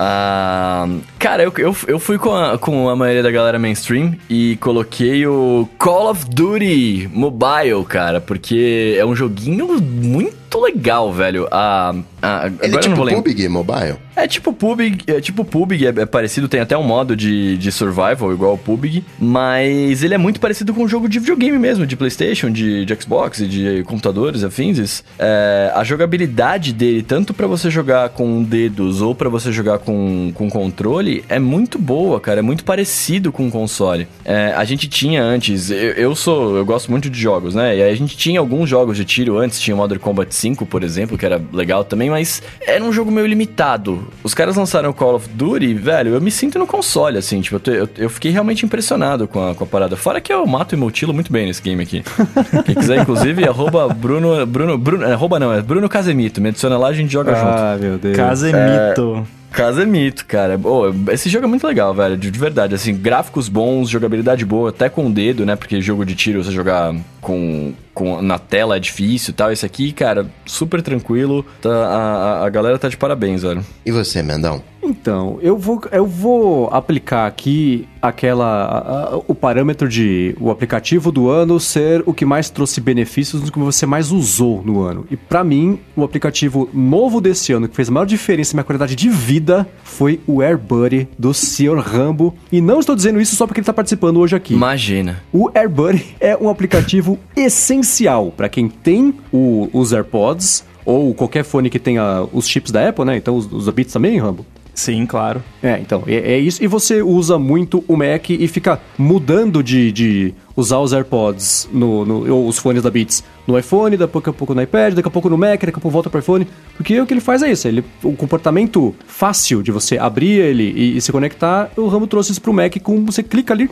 [0.01, 0.87] Ah,
[1.19, 5.27] cara, eu, eu, eu fui com a, com a maioria da galera mainstream e coloquei
[5.27, 11.47] o Call of Duty Mobile, cara, porque é um joguinho muito legal, velho.
[11.51, 13.23] Ah, ah, Ele agora é tipo.
[13.23, 13.95] PUBG Mobile?
[14.15, 17.71] É tipo PUBG, é tipo PUBG, é, é parecido, tem até um modo de, de
[17.71, 21.85] survival igual ao PUBG, mas ele é muito parecido com um jogo de videogame mesmo,
[21.85, 25.03] de Playstation, de, de Xbox de computadores afins.
[25.17, 30.31] É, a jogabilidade dele, tanto pra você jogar com dedos ou pra você jogar com,
[30.34, 34.07] com controle, é muito boa, cara, é muito parecido com o console.
[34.26, 37.81] É, a gente tinha antes, eu, eu sou, eu gosto muito de jogos, né, e
[37.81, 40.84] aí a gente tinha alguns jogos de tiro antes, tinha o Modern Combat 5, por
[40.84, 44.07] exemplo, que era legal também, mas era um jogo meio limitado.
[44.24, 47.56] Os caras lançaram o Call of Duty, velho, eu me sinto no console, assim, tipo,
[47.57, 49.95] eu, te- eu, eu fiquei realmente impressionado com a, com a parada.
[49.95, 52.03] Fora que eu mato e mutilo muito bem nesse game aqui.
[52.66, 56.78] Quem quiser, inclusive, arroba Bruno, Bruno, Bruno, é, arroba não, é Bruno Casemito, me adiciona
[56.78, 57.48] lá, a gente joga junto.
[57.48, 58.16] Ah, meu Deus.
[58.16, 59.28] Casemito.
[59.51, 60.59] Casemito, cara.
[60.63, 62.15] Ô, esse jogo é muito legal, velho.
[62.17, 65.55] De, de verdade, assim, gráficos bons, jogabilidade boa, até com o dedo, né?
[65.55, 69.51] Porque jogo de tiro, você jogar com, com na tela é difícil e tal.
[69.51, 71.45] Esse aqui, cara, super tranquilo.
[71.61, 73.65] Tá, a- a galera tá de parabéns, velho.
[73.85, 74.61] E você, Mendão?
[74.81, 81.11] Então, eu vou, eu vou aplicar aqui aquela a- a- o parâmetro de o aplicativo
[81.11, 85.06] do ano ser o que mais trouxe benefícios do que você mais usou no ano.
[85.11, 88.64] E pra mim, o aplicativo novo desse ano que fez a maior diferença na minha
[88.64, 91.77] qualidade de vida foi o AirBuddy do Sr.
[91.80, 92.34] Rambo.
[92.51, 94.53] E não estou dizendo isso só porque ele tá participando hoje aqui.
[94.53, 95.22] Imagina.
[95.34, 101.69] O AirBuddy é um aplicativo essencial para quem tem o- os AirPods ou qualquer fone
[101.69, 103.18] que tenha os chips da Apple, né?
[103.18, 104.45] Então os, os Beats também, Rambo?
[104.73, 105.43] Sim, claro.
[105.61, 106.63] É, então, é, é isso.
[106.63, 112.05] E você usa muito o Mac e fica mudando de, de usar os AirPods no,
[112.05, 115.11] no- ou os fones da Beats no iPhone, daqui a pouco no iPad, daqui a
[115.11, 116.47] pouco no Mac, daqui a pouco volta para iPhone.
[116.77, 117.67] Porque o que ele faz é isso.
[117.67, 122.31] Ele, o comportamento fácil de você abrir ele e, e se conectar, o Rambo trouxe
[122.31, 123.69] isso pro Mac com você clica ali.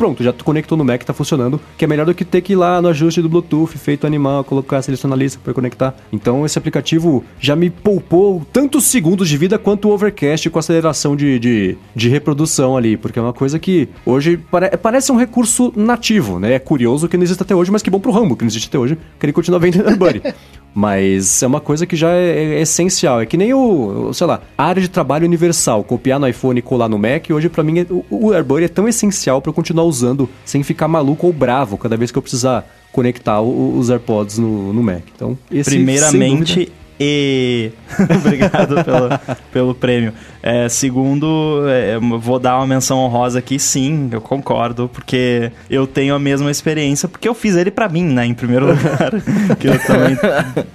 [0.00, 1.60] Pronto, já conectou no Mac, tá funcionando.
[1.76, 4.42] Que é melhor do que ter que ir lá no ajuste do Bluetooth, feito animal,
[4.42, 5.94] colocar, selecionar a lista para conectar.
[6.10, 11.14] Então esse aplicativo já me poupou tantos segundos de vida quanto o Overcast com aceleração
[11.14, 12.96] de, de, de reprodução ali.
[12.96, 16.54] Porque é uma coisa que hoje pare- parece um recurso nativo, né?
[16.54, 18.68] É curioso que não existe até hoje, mas que bom pro Rambo que não existe
[18.68, 20.22] até hoje, que ele continua vendendo AirBuddy.
[20.74, 23.20] Mas é uma coisa que já é, é essencial.
[23.20, 25.82] É que nem o, o, sei lá, área de trabalho universal.
[25.84, 27.28] Copiar no iPhone e colar no Mac.
[27.30, 30.62] Hoje, pra mim, é- o, o AirBuddy é tão essencial pra eu continuar usando sem
[30.62, 34.82] ficar maluco ou bravo cada vez que eu precisar conectar o- os AirPods no, no
[34.82, 35.02] Mac.
[35.14, 37.72] Então, esse, Primeiramente, e.
[38.24, 40.12] Obrigado pelo, pelo prêmio.
[40.42, 46.14] É, segundo, é, vou dar uma menção honrosa aqui, sim, eu concordo, porque eu tenho
[46.14, 49.10] a mesma experiência, porque eu fiz ele pra mim, né, em primeiro lugar.
[49.58, 50.16] que eu também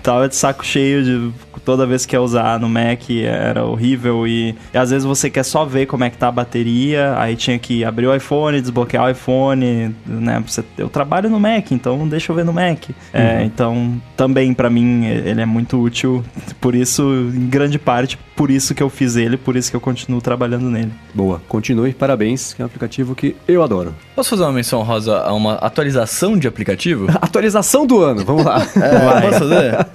[0.04, 1.34] tava de saco cheio de
[1.66, 5.44] toda vez que ia usar no Mac era horrível e, e às vezes você quer
[5.44, 9.06] só ver como é que tá a bateria, aí tinha que abrir o iPhone, desbloquear
[9.06, 10.44] o iPhone, né?
[10.46, 12.90] Você, eu trabalho no Mac, então deixa eu ver no Mac.
[13.12, 16.15] É, então, também pra mim ele é muito útil,
[16.60, 19.82] por isso, em grande parte, por isso que eu fiz ele, por isso que eu
[19.82, 20.92] continuo trabalhando nele.
[21.14, 23.94] Boa, continue, parabéns, que é um aplicativo que eu adoro.
[24.16, 27.08] Posso fazer uma menção rosa a uma atualização de aplicativo?
[27.22, 28.60] Atualização do ano, vamos lá.
[28.76, 29.22] Vai.
[29.22, 29.88] Posso fazer?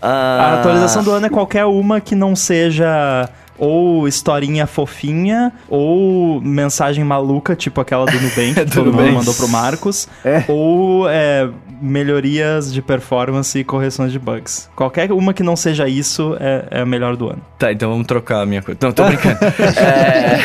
[0.00, 3.28] Ah, A atualização do ano é qualquer uma que não seja
[3.60, 9.34] ou historinha fofinha, ou mensagem maluca, tipo aquela do Nubank, que Do todo mundo mandou
[9.34, 10.44] pro Marcos, É.
[10.46, 11.48] ou é,
[11.80, 14.70] melhorias de performance e correções de bugs.
[14.74, 17.42] Qualquer uma que não seja isso é, é a melhor do ano.
[17.58, 18.78] Tá, então vamos trocar a minha coisa.
[18.82, 19.38] Não, tô brincando.
[19.78, 20.38] É,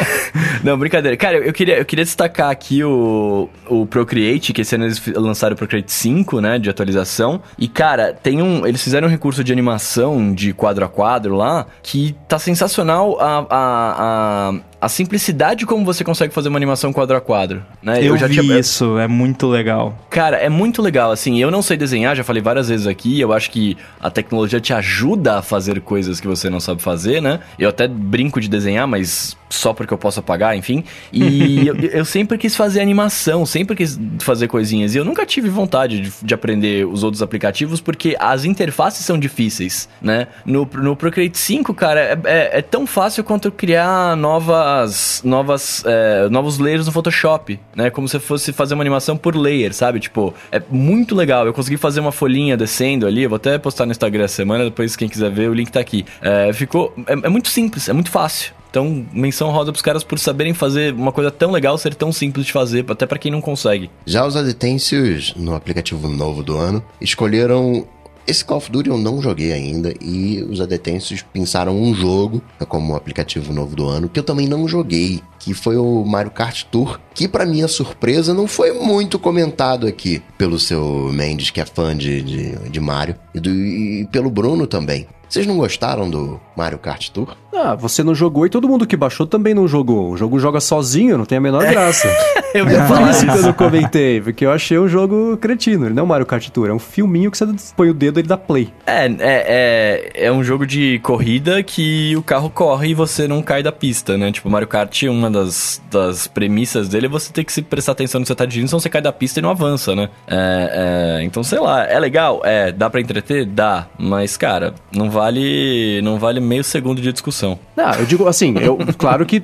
[0.64, 1.18] Não, brincadeira.
[1.18, 5.54] Cara, eu queria, eu queria destacar aqui o, o Procreate, que esse ano eles lançaram
[5.54, 7.42] o Procreate 5, né, de atualização.
[7.58, 8.66] E, cara, tem um...
[8.66, 13.46] Eles fizeram um recurso de animação de quadro a quadro lá, que tá sensacional a...
[13.50, 14.54] a, a
[14.84, 18.04] a simplicidade como você consegue fazer uma animação quadro a quadro, né?
[18.04, 19.98] eu vi isso, é muito legal.
[20.10, 23.32] Cara, é muito legal, assim, eu não sei desenhar, já falei várias vezes aqui, eu
[23.32, 27.40] acho que a tecnologia te ajuda a fazer coisas que você não sabe fazer, né?
[27.58, 30.84] Eu até brinco de desenhar, mas só porque eu posso apagar, enfim.
[31.12, 35.50] E eu, eu sempre quis fazer animação, sempre quis fazer coisinhas, e eu nunca tive
[35.50, 40.28] vontade de, de aprender os outros aplicativos, porque as interfaces são difíceis, né?
[40.46, 46.28] No, no Procreate 5, cara, é, é- é tão fácil quanto criar novas, novas, é,
[46.30, 47.90] novos layers no Photoshop, né?
[47.90, 50.00] Como se fosse fazer uma animação por layer, sabe?
[50.00, 51.46] Tipo, é muito legal.
[51.46, 54.64] Eu consegui fazer uma folhinha descendo ali, eu vou até postar no Instagram essa semana,
[54.66, 56.06] depois quem quiser ver, o link tá aqui.
[56.22, 56.94] É, ficou...
[57.08, 58.54] É, é muito simples, é muito fácil.
[58.74, 62.48] Então, menção rosa pros caras por saberem fazer uma coisa tão legal, ser tão simples
[62.48, 63.88] de fazer, até pra quem não consegue.
[64.04, 67.86] Já os adetêncios no aplicativo novo do ano escolheram.
[68.26, 72.96] Esse Call of Duty eu não joguei ainda e os adetêncios pensaram um jogo como
[72.96, 77.00] aplicativo novo do ano que eu também não joguei, que foi o Mario Kart Tour,
[77.14, 81.96] que pra minha surpresa não foi muito comentado aqui pelo seu Mendes, que é fã
[81.96, 85.06] de, de, de Mario, e, do- e pelo Bruno também.
[85.34, 87.36] Vocês não gostaram do Mario Kart Tour?
[87.52, 90.12] Ah, você não jogou e todo mundo que baixou também não jogou.
[90.12, 92.08] O jogo joga sozinho, não tem a menor graça.
[92.54, 95.88] Eu É por isso que eu não comentei, porque eu achei um jogo cretino.
[95.88, 98.20] Ele não é um Mario Kart Tour, é um filminho que você põe o dedo
[98.20, 98.72] e ele dá play.
[98.86, 103.42] É, é, é, é um jogo de corrida que o carro corre e você não
[103.42, 104.32] cai da pista, né?
[104.32, 108.20] Tipo, Mario Kart, uma das, das premissas dele é você ter que se prestar atenção
[108.20, 110.10] no que você tá dirigindo, senão você cai da pista e não avança, né?
[110.28, 112.40] É, é, então, sei lá, é legal?
[112.44, 113.48] É, dá pra entreter?
[113.48, 113.88] Dá.
[113.98, 117.58] Mas, cara, não vale, não vale meio segundo de discussão.
[117.78, 119.42] Ah, eu digo assim, eu, claro que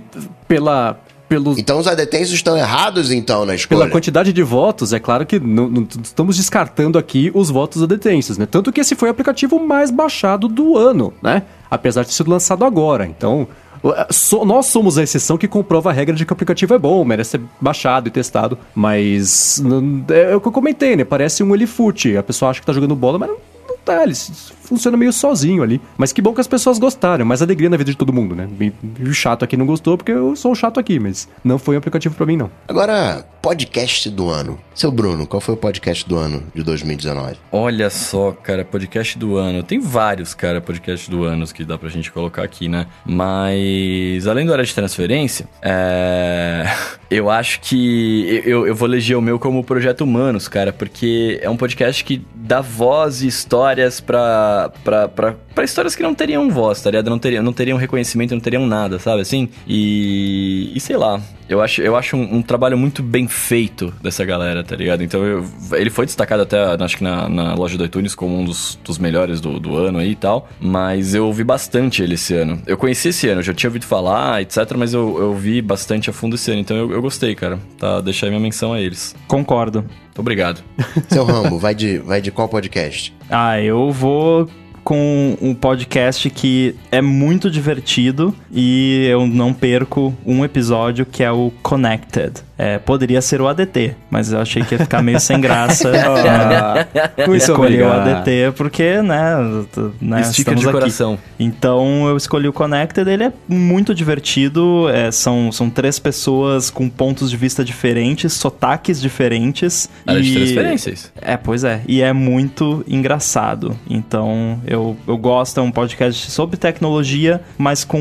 [0.47, 3.79] pela, pelos, Então os adetêncios estão errados então na escolha.
[3.81, 8.37] Pela quantidade de votos, é claro que não, não estamos descartando aqui os votos adetêncios,
[8.37, 8.45] né?
[8.45, 11.43] Tanto que esse foi o aplicativo mais baixado do ano, né?
[11.71, 13.05] Apesar de ter sido lançado agora.
[13.05, 13.47] Então,
[13.95, 16.77] é, so- nós somos a exceção que comprova a regra de que o aplicativo é
[16.79, 18.57] bom, merece ser baixado e testado.
[18.75, 21.03] Mas não- é o que eu comentei, né?
[21.05, 22.17] Parece um Elifute.
[22.17, 23.37] A pessoa acha que tá jogando bola, mas não,
[23.69, 24.01] não tá.
[24.03, 24.31] Ele s-
[24.69, 25.81] funciona meio sozinho ali.
[25.97, 28.47] Mas que bom que as pessoas gostaram, mais alegria na vida de todo mundo, né?
[28.61, 28.71] E,
[29.03, 31.79] o chato aqui não gostou porque eu sou o chato aqui, mas não foi um
[31.79, 32.51] aplicativo pra mim, não.
[32.67, 34.59] Agora, podcast do ano.
[34.75, 37.37] Seu Bruno, qual foi o podcast do ano de 2019?
[37.51, 39.63] Olha só, cara, podcast do ano.
[39.63, 42.85] Tem vários, cara, podcast do ano que dá pra gente colocar aqui, né?
[43.05, 46.65] Mas, além do área de transferência, é...
[47.09, 51.49] eu acho que eu, eu vou eleger o meu como Projeto Humanos, cara, porque é
[51.49, 56.89] um podcast que dá voz e histórias pra, pra, histórias que não teriam voz, tá
[56.89, 57.09] ligado?
[57.09, 59.47] Não teriam, não teriam reconhecimento, não teriam nada, sabe assim?
[59.67, 64.23] E, e sei lá, eu acho, eu acho um, um, trabalho muito bem feito dessa
[64.23, 65.03] galera, tá ligado?
[65.03, 68.45] Então, eu, ele foi destacado até, acho que na, na loja do iTunes como um
[68.45, 70.47] dos, dos melhores do, do ano aí e tal.
[70.59, 72.61] Mas eu ouvi bastante ele esse ano.
[72.67, 74.57] Eu conheci esse ano, já tinha ouvido falar, etc.
[74.77, 76.61] Mas eu, eu vi bastante a fundo esse ano.
[76.61, 77.59] Então, eu, eu gostei, cara.
[77.79, 79.15] Tá, deixar minha menção a eles.
[79.27, 79.83] Concordo.
[80.17, 80.61] Obrigado.
[81.07, 83.15] Seu Rambo, vai de, vai de qual podcast?
[83.29, 84.47] Ah, eu vou
[84.89, 91.31] com um podcast que é muito divertido e eu não perco um episódio que é
[91.31, 92.41] o Connected.
[92.57, 95.89] É, poderia ser o ADT, mas eu achei que ia ficar meio sem graça.
[95.95, 99.63] ah, escolhi o ADT porque, né,
[100.01, 101.13] né Estica estamos de coração.
[101.13, 101.21] Aqui.
[101.39, 106.89] Então eu escolhi o Connected, ele é muito divertido, é, são, são três pessoas com
[106.89, 109.89] pontos de vista diferentes, sotaques diferentes.
[110.05, 110.23] Área e...
[110.23, 111.13] de transferências.
[111.21, 113.79] É, pois é, e é muito engraçado.
[113.89, 117.99] Então eu, eu gosto, é um podcast sobre tecnologia, mas com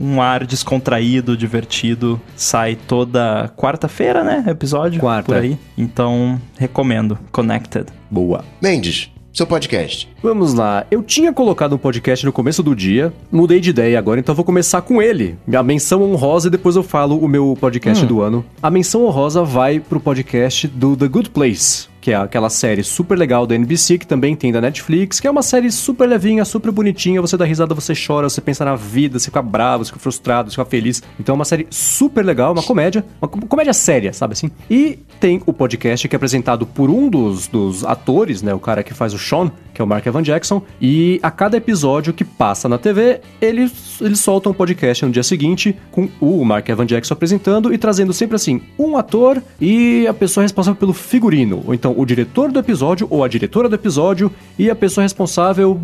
[0.00, 2.20] um ar descontraído, divertido.
[2.36, 4.44] Sai toda quarta-feira quarta-feira, né?
[4.48, 5.00] Episódio.
[5.00, 5.32] Quarta.
[5.32, 5.58] Por aí.
[5.76, 7.18] Então, recomendo.
[7.32, 7.86] Connected.
[8.10, 8.44] Boa.
[8.60, 10.08] Mendes, seu podcast.
[10.26, 10.84] Vamos lá.
[10.90, 14.44] Eu tinha colocado um podcast no começo do dia, mudei de ideia agora, então vou
[14.44, 15.38] começar com ele.
[15.54, 18.08] A menção honrosa e depois eu falo o meu podcast hum.
[18.08, 18.44] do ano.
[18.60, 23.18] A menção honrosa vai pro podcast do The Good Place que é aquela série super
[23.18, 26.70] legal da NBC, que também tem da Netflix, que é uma série super levinha, super
[26.70, 29.98] bonitinha, você dá risada, você chora, você pensa na vida, você fica bravo, você fica
[29.98, 31.02] frustrado, você fica feliz.
[31.18, 34.52] Então é uma série super legal, uma comédia, uma comédia séria, sabe assim?
[34.70, 38.84] E tem o podcast que é apresentado por um dos, dos atores, né, o cara
[38.84, 42.24] que faz o Sean, que é o Mark Evan Jackson, e a cada episódio que
[42.24, 46.86] passa na TV, eles, eles soltam um podcast no dia seguinte com o Mark Evan
[46.86, 51.74] Jackson apresentando e trazendo sempre assim, um ator e a pessoa responsável pelo figurino, ou
[51.74, 55.80] então o diretor do episódio ou a diretora do episódio e a pessoa responsável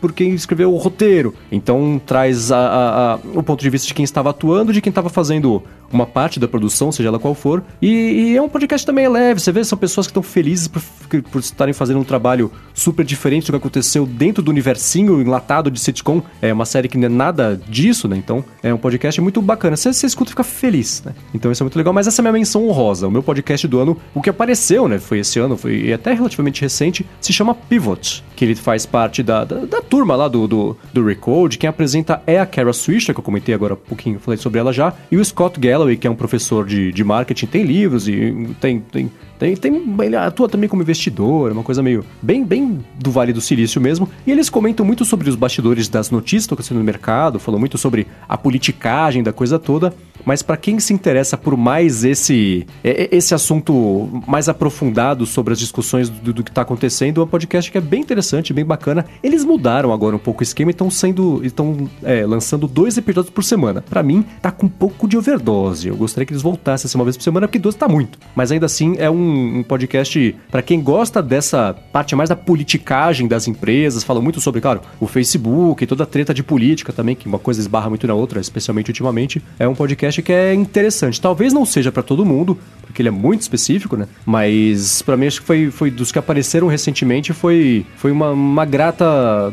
[0.00, 1.34] por quem escreveu o roteiro.
[1.50, 4.90] Então traz a, a, a, o ponto de vista de quem estava atuando, de quem
[4.90, 7.62] estava fazendo uma parte da produção, seja ela qual for.
[7.80, 10.82] E, e, é um podcast também leve, você vê, são pessoas que estão felizes por,
[11.30, 15.80] por estarem fazendo um trabalho super diferente do que aconteceu dentro do universinho enlatado de
[15.80, 16.22] sitcom.
[16.42, 18.16] É uma série que não é nada disso, né?
[18.16, 19.76] Então é um podcast muito bacana.
[19.76, 21.14] Você, você escuta e fica feliz, né?
[21.32, 21.92] Então isso é muito legal.
[21.94, 23.06] Mas essa é a minha menção honrosa.
[23.06, 24.98] O meu podcast do ano, o que apareceu, né?
[24.98, 29.44] Foi esse ano, foi até relativamente recente, se chama Pivot, que ele faz parte da,
[29.44, 31.58] da, da turma lá do, do, do Recode.
[31.58, 34.72] Quem apresenta é a Kara Swisher, que eu comentei agora há pouquinho, falei sobre ela
[34.72, 38.08] já, e o Scott Gall Galloway, que é um professor de, de marketing, tem livros
[38.08, 42.84] e tem, tem tem, tem, ele atua também como investidor, uma coisa meio bem, bem
[42.98, 44.08] do Vale do Silício mesmo.
[44.26, 47.78] E eles comentam muito sobre os bastidores das notícias que acontecendo no mercado, falam muito
[47.78, 49.94] sobre a politicagem da coisa toda.
[50.24, 56.08] Mas para quem se interessa por mais esse, esse assunto mais aprofundado sobre as discussões
[56.08, 59.06] do, do que está acontecendo, é um podcast que é bem interessante, bem bacana.
[59.22, 61.40] Eles mudaram agora um pouco o esquema e estão sendo.
[61.44, 63.82] estão é, lançando dois episódios por semana.
[63.88, 65.88] Para mim, tá com um pouco de overdose.
[65.88, 68.18] Eu gostaria que eles voltassem assim uma vez por semana, porque dois tá muito.
[68.34, 73.28] Mas ainda assim é um um, podcast para quem gosta dessa parte mais da politicagem
[73.28, 77.14] das empresas, fala muito sobre, claro, o Facebook e toda a treta de política também,
[77.14, 79.42] que uma coisa esbarra muito na outra, especialmente ultimamente.
[79.58, 81.20] É um podcast que é interessante.
[81.20, 84.06] Talvez não seja para todo mundo, porque ele é muito específico, né?
[84.24, 88.64] Mas para mim acho que foi, foi dos que apareceram recentemente foi, foi uma, uma
[88.64, 89.52] grata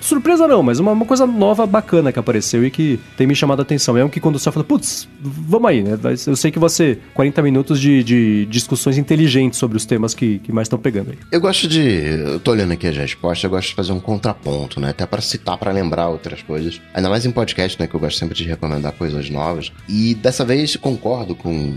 [0.00, 3.60] surpresa não, mas uma, uma, coisa nova, bacana que apareceu e que tem me chamado
[3.60, 3.96] a atenção.
[3.96, 5.98] É um que quando você fala, putz, vamos aí, né?
[6.26, 8.46] Eu sei que ser 40 minutos de, de
[8.86, 11.18] discussões inteligentes sobre os temas que, que mais estão pegando aí.
[11.30, 11.80] Eu gosto de.
[11.80, 14.90] Eu tô olhando aqui as respostas, eu gosto de fazer um contraponto, né?
[14.90, 16.80] Até para citar, para lembrar outras coisas.
[16.94, 17.86] Ainda mais em podcast, né?
[17.86, 19.72] Que eu gosto sempre de recomendar coisas novas.
[19.88, 21.76] E dessa vez concordo com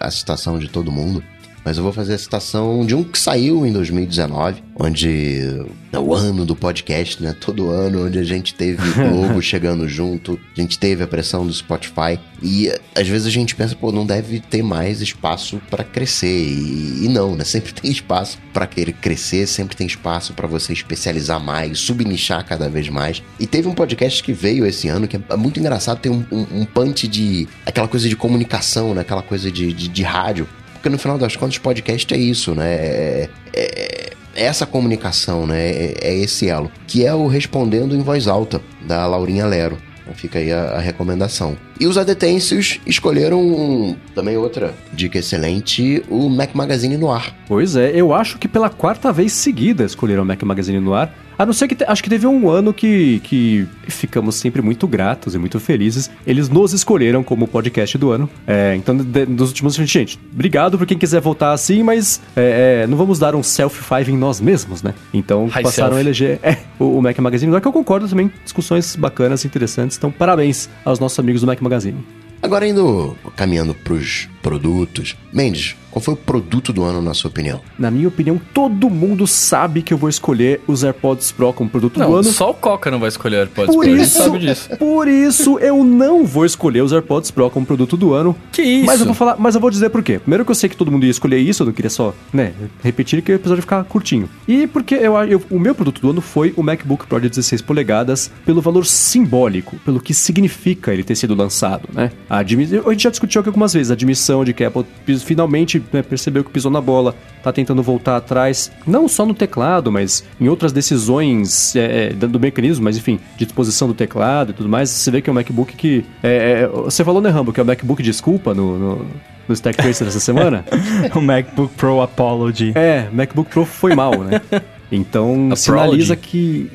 [0.00, 1.22] a citação de todo mundo
[1.64, 6.12] mas eu vou fazer a citação de um que saiu em 2019, onde é o
[6.12, 7.34] ano do podcast, né?
[7.40, 11.52] Todo ano, onde a gente teve Globo chegando junto, a gente teve a pressão do
[11.52, 16.26] Spotify e às vezes a gente pensa, pô, não deve ter mais espaço para crescer
[16.26, 17.44] e, e, não, né?
[17.44, 22.68] Sempre tem espaço para querer crescer, sempre tem espaço para você especializar mais, subnichar cada
[22.68, 23.22] vez mais.
[23.40, 26.60] E teve um podcast que veio esse ano que é muito engraçado, tem um, um,
[26.60, 29.00] um punch de aquela coisa de comunicação, né?
[29.00, 30.46] Aquela coisa de, de, de rádio
[30.84, 32.74] porque no final das contas, podcast é isso, né?
[32.74, 35.70] É, é, essa comunicação, né?
[35.70, 36.70] É, é esse elo.
[36.86, 39.78] Que é o respondendo em voz alta da Laurinha Lero.
[40.02, 41.56] Então fica aí a, a, recomendação.
[41.80, 47.34] E os adetêncios escolheram também outra dica excelente, o Mac Magazine no ar.
[47.48, 51.14] Pois é, eu acho que pela quarta vez seguida escolheram o Mac Magazine no ar.
[51.38, 51.74] A não ser que.
[51.74, 56.10] Te, acho que teve um ano que, que ficamos sempre muito gratos e muito felizes.
[56.26, 58.28] Eles nos escolheram como podcast do ano.
[58.46, 59.74] É, então, de, nos últimos.
[59.74, 64.12] Gente, obrigado por quem quiser voltar assim, mas é, é, não vamos dar um self-five
[64.12, 64.94] em nós mesmos, né?
[65.12, 65.98] Então, High passaram self.
[65.98, 67.50] a eleger é, o, o, Mac Magazine.
[67.50, 69.96] Agora que eu concordo também, discussões bacanas interessantes.
[69.96, 72.04] Então, parabéns aos nossos amigos do Mac Magazine.
[72.42, 75.16] Agora indo caminhando pros produtos.
[75.32, 77.60] Mendes, qual foi o produto do ano, na sua opinião?
[77.78, 81.98] Na minha opinião, todo mundo sabe que eu vou escolher os AirPods Pro como produto
[81.98, 82.24] não, do ano.
[82.24, 84.76] Só o Coca não vai escolher AirPods por Pro, isso, sabe disso.
[84.76, 88.36] Por isso, eu não vou escolher os AirPods Pro como produto do ano.
[88.52, 88.86] Que isso?
[88.86, 90.18] Mas eu vou falar, mas eu vou dizer por quê.
[90.18, 92.52] Primeiro que eu sei que todo mundo ia escolher isso, eu não queria só, né,
[92.82, 94.28] repetir que o episódio ia ficar curtinho.
[94.46, 97.62] E porque eu, eu, o meu produto do ano foi o MacBook Pro de 16
[97.62, 102.10] polegadas, pelo valor simbólico, pelo que significa ele ter sido lançado, né?
[102.28, 104.86] A, a gente já discutiu aqui algumas vezes a admissão de que a Apple
[105.18, 109.92] finalmente né, percebeu que pisou na bola, tá tentando voltar atrás, não só no teclado,
[109.92, 114.54] mas em outras decisões é, é do mecanismo, mas enfim, de disposição do teclado e
[114.54, 114.88] tudo mais.
[114.88, 116.04] Você vê que é um MacBook que.
[116.22, 119.06] É, é, você falou, né, Rambo, que é o MacBook desculpa no, no,
[119.46, 120.64] no Stack Tracer essa semana?
[121.14, 122.72] o MacBook Pro Apology.
[122.74, 124.40] É, MacBook Pro foi mal, né?
[124.94, 126.70] Então, a sinaliza que.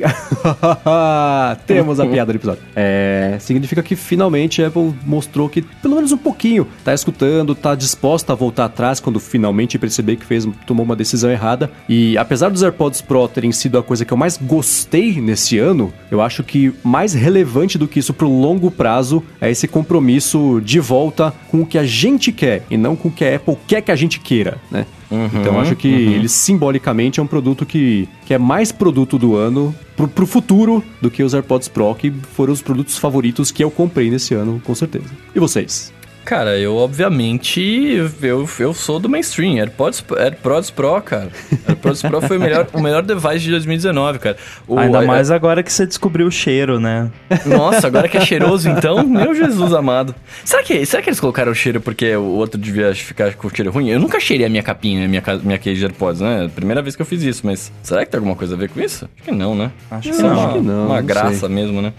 [1.65, 2.61] Temos a piada do episódio.
[2.75, 7.75] É, significa que finalmente a Apple mostrou que, pelo menos um pouquinho, tá escutando, tá
[7.75, 11.71] disposta a voltar atrás quando finalmente perceber que fez, tomou uma decisão errada.
[11.87, 15.93] E apesar dos AirPods Pro terem sido a coisa que eu mais gostei nesse ano,
[16.11, 20.79] eu acho que mais relevante do que isso pro longo prazo é esse compromisso de
[20.79, 23.81] volta com o que a gente quer e não com o que a Apple quer
[23.81, 24.85] que a gente queira, né?
[25.11, 26.11] Uhum, então acho que uhum.
[26.13, 30.83] ele simbolicamente é um produto que, que é mais produto do ano pro, pro futuro
[31.01, 34.61] do que os AirPods Pro, que foram os produtos favoritos que eu comprei nesse ano,
[34.63, 35.09] com certeza.
[35.33, 35.91] E vocês?
[36.25, 37.59] Cara, eu obviamente
[38.21, 39.57] eu, eu sou do mainstream.
[39.57, 41.29] AirPods, AirPods Pro, cara.
[41.67, 44.37] AirPods Pro foi o melhor, o melhor device de 2019, cara.
[44.67, 47.09] O, Ainda mais agora que você descobriu o cheiro, né?
[47.45, 50.13] Nossa, agora que é cheiroso então, meu Jesus amado.
[50.45, 53.51] Será que, será que eles colocaram o cheiro porque o outro devia ficar com o
[53.55, 53.89] cheiro ruim?
[53.89, 56.49] Eu nunca cheirei a minha capinha, minha, minha case de AirPods, né?
[56.53, 58.79] Primeira vez que eu fiz isso, mas será que tem alguma coisa a ver com
[58.79, 59.09] isso?
[59.15, 59.71] Acho que não, né?
[59.89, 60.85] Acho que, não, uma, acho que não.
[60.85, 61.49] Uma não graça sei.
[61.49, 61.93] mesmo, né?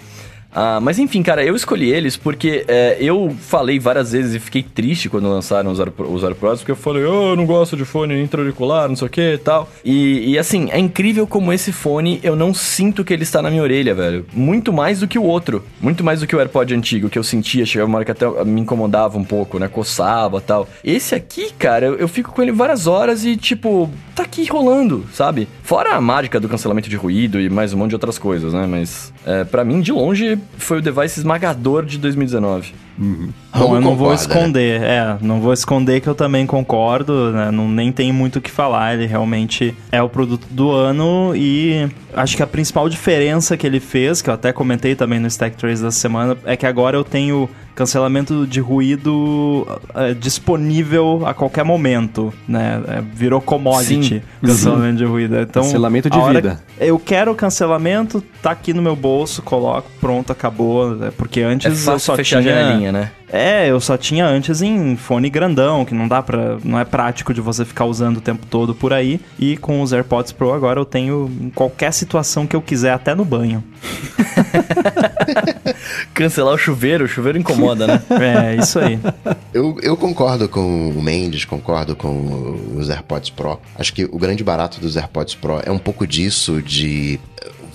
[0.53, 4.63] Ah, mas enfim, cara, eu escolhi eles porque é, eu falei várias vezes e fiquei
[4.63, 8.21] triste quando lançaram os, os AirPods, porque eu falei, oh, eu não gosto de fone
[8.21, 9.69] intra-auricular, não sei o que e tal.
[9.85, 13.63] E, assim, é incrível como esse fone eu não sinto que ele está na minha
[13.63, 14.27] orelha, velho.
[14.33, 15.65] Muito mais do que o outro.
[15.81, 18.27] Muito mais do que o AirPod antigo, que eu sentia, chegava uma hora que até
[18.45, 19.69] me incomodava um pouco, né?
[19.69, 20.69] Coçava tal.
[20.83, 25.07] Esse aqui, cara, eu, eu fico com ele várias horas e, tipo, tá aqui rolando,
[25.13, 25.49] sabe?
[25.63, 28.67] Fora a mágica do cancelamento de ruído e mais um monte de outras coisas, né?
[28.67, 32.75] Mas, é, para mim, de longe, foi o device esmagador de 2019.
[32.99, 33.31] Uhum.
[33.57, 37.51] Bom, eu não vou esconder, é, não vou esconder que eu também concordo, né?
[37.51, 41.89] Não, nem tem muito o que falar, ele realmente é o produto do ano e
[42.15, 45.57] acho que a principal diferença que ele fez, que eu até comentei também no Stack
[45.57, 47.49] Trace da semana, é que agora eu tenho
[47.81, 52.83] cancelamento de ruído é, disponível a qualquer momento, né?
[52.87, 54.23] É, virou commodity Sim.
[54.45, 55.41] cancelamento de ruído.
[55.41, 56.63] Então, cancelamento de vida.
[56.79, 60.95] Eu quero cancelamento, tá aqui no meu bolso, coloco, pronto, acabou.
[60.95, 61.11] Né?
[61.17, 62.55] Porque antes é eu só fechar tinha...
[62.55, 63.13] a janelinha, né?
[63.33, 67.33] É, eu só tinha antes em fone grandão, que não dá para, não é prático
[67.33, 69.21] de você ficar usando o tempo todo por aí.
[69.39, 73.15] E com os AirPods Pro agora eu tenho em qualquer situação que eu quiser, até
[73.15, 73.63] no banho.
[76.13, 78.03] Cancelar o chuveiro, o chuveiro incomoda, né?
[78.21, 78.99] É, isso aí.
[79.53, 83.59] Eu, eu concordo com o Mendes, concordo com os AirPods Pro.
[83.79, 87.19] Acho que o grande barato dos AirPods Pro é um pouco disso de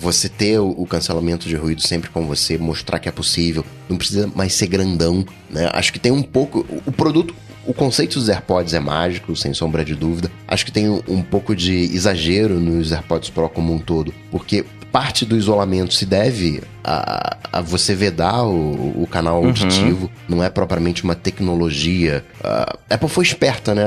[0.06, 4.30] você ter o, cancelamento de ruído sempre com você, mostrar que é possível, não precisa
[4.36, 5.68] mais ser grandão, né?
[5.72, 6.64] Acho que tem um pouco.
[6.86, 7.34] O produto.
[7.66, 10.30] O conceito dos AirPods é mágico, sem sombra de dúvida.
[10.46, 14.64] Acho que tem um pouco de exagero nos AirPods Pro como um todo, porque
[14.96, 19.48] parte do isolamento se deve a, a você vedar o, o canal uhum.
[19.48, 22.24] auditivo, não é propriamente uma tecnologia.
[22.42, 23.84] A Apple foi esperta, né?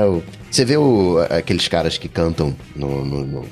[0.48, 3.44] Você vê o, aqueles caras que cantam no, no, no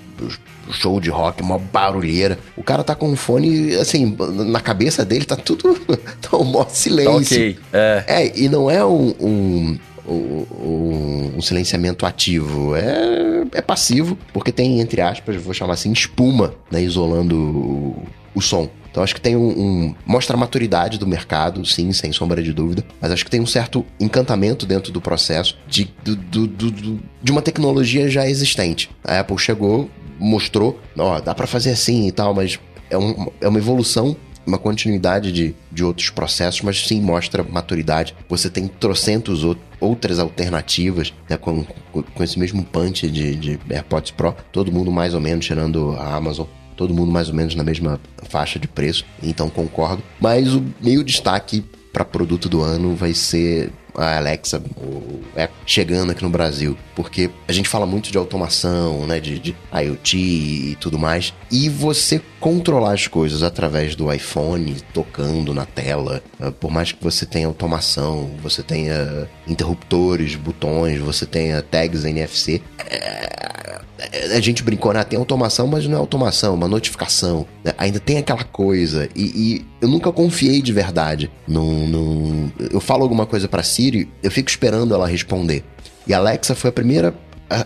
[0.71, 2.39] show de rock, uma barulheira.
[2.57, 4.17] O cara tá com um fone, assim,
[4.47, 5.77] na cabeça dele tá tudo.
[6.23, 7.11] tá um maior silêncio.
[7.13, 7.59] Tá ok.
[7.73, 8.05] É.
[8.07, 9.79] é, e não é um, um
[10.13, 12.75] um, um, silenciamento ativo.
[12.77, 18.03] É, é passivo, porque tem, entre aspas, vou chamar assim, espuma, né, isolando o,
[18.35, 18.69] o som.
[18.91, 22.53] Então acho que tem um, um, Mostra a maturidade do mercado, sim, sem sombra de
[22.53, 22.85] dúvida.
[23.01, 27.33] Mas acho que tem um certo encantamento dentro do processo de, do, do, do, de
[27.33, 28.91] uma tecnologia já existente.
[29.05, 32.59] A Apple chegou, mostrou, ó, dá pra fazer assim e tal, mas
[32.91, 34.17] é, um, é uma evolução
[34.49, 38.17] uma continuidade de, de outros processos, mas sim mostra maturidade.
[38.29, 44.11] Você tem trocentos ou, outras alternativas né, com, com, esse mesmo punch de, de AirPods
[44.11, 46.47] Pro, todo mundo mais ou menos, tirando a Amazon,
[46.77, 50.03] todo mundo mais ou menos na mesma faixa de preço, então concordo.
[50.21, 54.63] Mas o meio destaque para produto do ano vai ser a Alexa
[55.37, 59.57] é chegando aqui no Brasil, porque a gente fala muito de automação, né, de, de
[59.73, 66.23] IoT e tudo mais, e você controlar as coisas através do iPhone, tocando na tela,
[66.41, 72.63] ah, por mais que você tenha automação, você tenha interruptores, botões, você tenha tags NFC,
[72.79, 73.58] é...
[74.35, 75.03] a gente brincou, né?
[75.05, 77.47] Tem automação, mas não é automação, é uma notificação.
[77.65, 77.73] Né?
[77.79, 79.09] Ainda tem aquela coisa.
[79.15, 81.87] E, e, eu nunca confiei de verdade num.
[81.87, 82.51] num...
[82.71, 85.65] Eu falo alguma coisa para Siri, eu fico esperando ela responder.
[86.07, 87.15] E a Alexa foi a primeira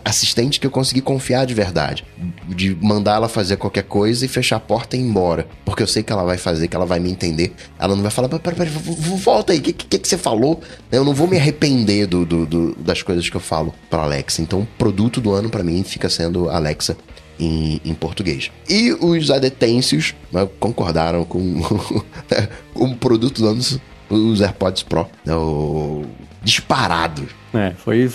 [0.05, 2.05] assistente que eu consegui confiar de verdade.
[2.47, 5.47] De mandar ela fazer qualquer coisa e fechar a porta e ir embora.
[5.65, 7.53] Porque eu sei que ela vai fazer, que ela vai me entender.
[7.77, 8.71] Ela não vai falar, peraí, peraí,
[9.17, 10.61] volta aí, o que, que, que, você falou?
[10.91, 14.41] Eu não vou me arrepender do, do, do, das coisas que eu falo pra Alexa.
[14.41, 16.95] Então, o produto do ano para mim fica sendo Alexa.
[17.39, 18.51] Em, em, português.
[18.69, 21.41] E os adetêncios né, concordaram com
[22.75, 23.59] o produto do ano,
[24.07, 25.07] os AirPods Pro.
[25.25, 26.05] Né, o
[26.43, 27.23] disparado.
[27.53, 28.11] É, foi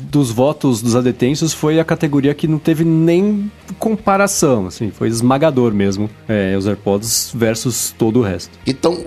[0.00, 5.72] dos votos dos adetêncios foi a categoria que não teve nem comparação, assim, foi esmagador
[5.72, 6.10] mesmo.
[6.28, 8.58] É, os AirPods versus todo o resto.
[8.66, 9.04] Então,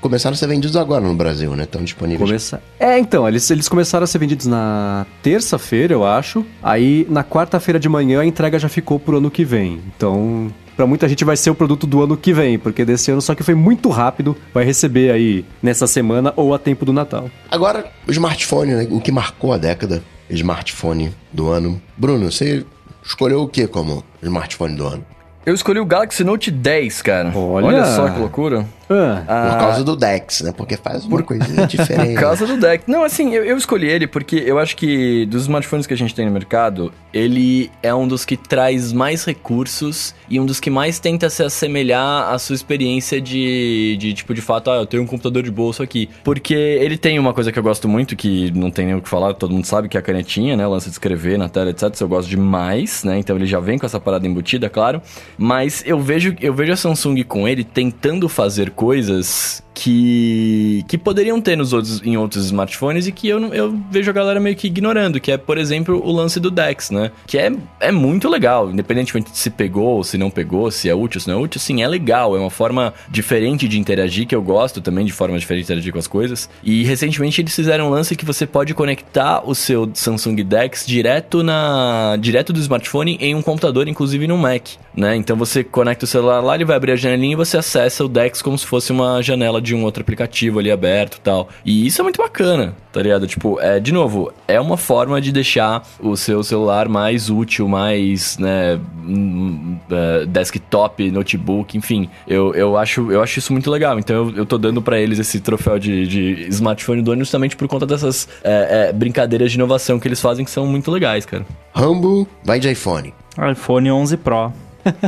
[0.00, 1.64] começaram a ser vendidos agora no Brasil, né?
[1.64, 2.28] Estão disponíveis.
[2.28, 2.62] Começa...
[2.78, 6.44] É, então, eles, eles começaram a ser vendidos na terça-feira, eu acho.
[6.62, 9.80] Aí, na quarta-feira de manhã, a entrega já ficou pro ano que vem.
[9.96, 13.20] Então, para muita gente vai ser o produto do ano que vem, porque desse ano
[13.20, 17.30] só que foi muito rápido, vai receber aí nessa semana ou a tempo do Natal.
[17.50, 18.88] Agora, o smartphone, né?
[18.90, 21.80] o que marcou a década, smartphone do ano.
[21.96, 22.64] Bruno, você
[23.04, 25.04] escolheu o que como smartphone do ano?
[25.46, 27.32] Eu escolhi o Galaxy Note 10, cara.
[27.36, 28.66] Olha, Olha só que loucura.
[28.88, 29.50] Ah.
[29.52, 30.52] Por causa do Dex, né?
[30.56, 31.22] Porque faz uma por...
[31.22, 32.14] coisa diferente.
[32.14, 32.84] Por causa do Dex.
[32.86, 36.14] Não, assim, eu, eu, escolhi ele porque eu acho que dos smartphones que a gente
[36.14, 40.70] tem no mercado, ele é um dos que traz mais recursos e um dos que
[40.70, 45.02] mais tenta se assemelhar à sua experiência de, de tipo, de fato, ah, eu tenho
[45.02, 46.08] um computador de bolso aqui.
[46.22, 49.08] Porque ele tem uma coisa que eu gosto muito, que não tem nem o que
[49.08, 50.66] falar, todo mundo sabe, que é a canetinha, né?
[50.66, 51.92] O lance de escrever na tela, etc.
[51.92, 53.18] Isso eu gosto demais, né?
[53.18, 55.00] Então ele já vem com essa parada embutida, claro.
[55.38, 61.40] Mas eu vejo, eu vejo a Samsung com ele tentando fazer coisas que, que poderiam
[61.40, 64.68] ter nos outros, em outros smartphones e que eu, eu vejo a galera meio que
[64.68, 67.10] ignorando, que é, por exemplo, o lance do DeX, né?
[67.26, 71.20] Que é, é muito legal, independentemente de se pegou, se não pegou, se é útil,
[71.20, 74.42] se não é útil, sim, é legal, é uma forma diferente de interagir, que eu
[74.42, 76.48] gosto também de forma diferente de interagir com as coisas.
[76.62, 81.42] E recentemente eles fizeram um lance que você pode conectar o seu Samsung DeX direto
[81.42, 85.16] na direto do smartphone em um computador, inclusive no Mac, né?
[85.16, 88.08] Então você conecta o celular lá, ele vai abrir a janelinha e você acessa o
[88.08, 91.48] DeX como se fosse uma janela de um outro aplicativo ali aberto e tal.
[91.64, 93.26] E isso é muito bacana, tá ligado?
[93.26, 98.38] Tipo, é, de novo, é uma forma de deixar o seu celular mais útil, mais,
[98.38, 102.08] né, uh, desktop, notebook, enfim.
[102.28, 103.98] Eu, eu, acho, eu acho isso muito legal.
[103.98, 107.56] Então eu, eu tô dando para eles esse troféu de, de smartphone do ano justamente
[107.56, 111.24] por conta dessas é, é, brincadeiras de inovação que eles fazem que são muito legais,
[111.26, 111.44] cara.
[111.74, 113.12] Rambo vai de iPhone.
[113.50, 114.52] iPhone 11 Pro.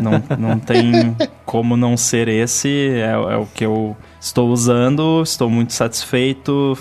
[0.03, 2.89] Não, não tem como não ser esse.
[2.91, 5.23] É, é, o que eu estou usando.
[5.23, 6.77] Estou muito satisfeito.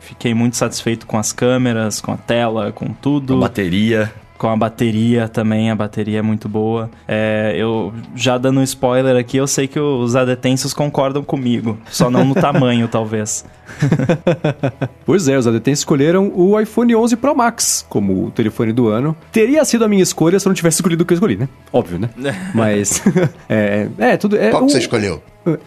[0.00, 3.34] Fiquei muito satisfeito com as câmeras, com a tela, com tudo.
[3.34, 4.12] Com a bateria
[4.44, 6.90] com a bateria também, a bateria é muito boa.
[7.08, 12.10] É, eu já dando um spoiler aqui, eu sei que os adetensos concordam comigo, só
[12.10, 13.42] não no tamanho, talvez.
[15.06, 19.16] pois é, os adetensos escolheram o iPhone 11 Pro Max como o telefone do ano.
[19.32, 21.48] Teria sido a minha escolha se eu não tivesse escolhido o que eu escolhi, né?
[21.72, 22.10] Óbvio, né?
[22.54, 23.02] Mas
[23.48, 25.22] é, é tudo é Qual que você escolheu?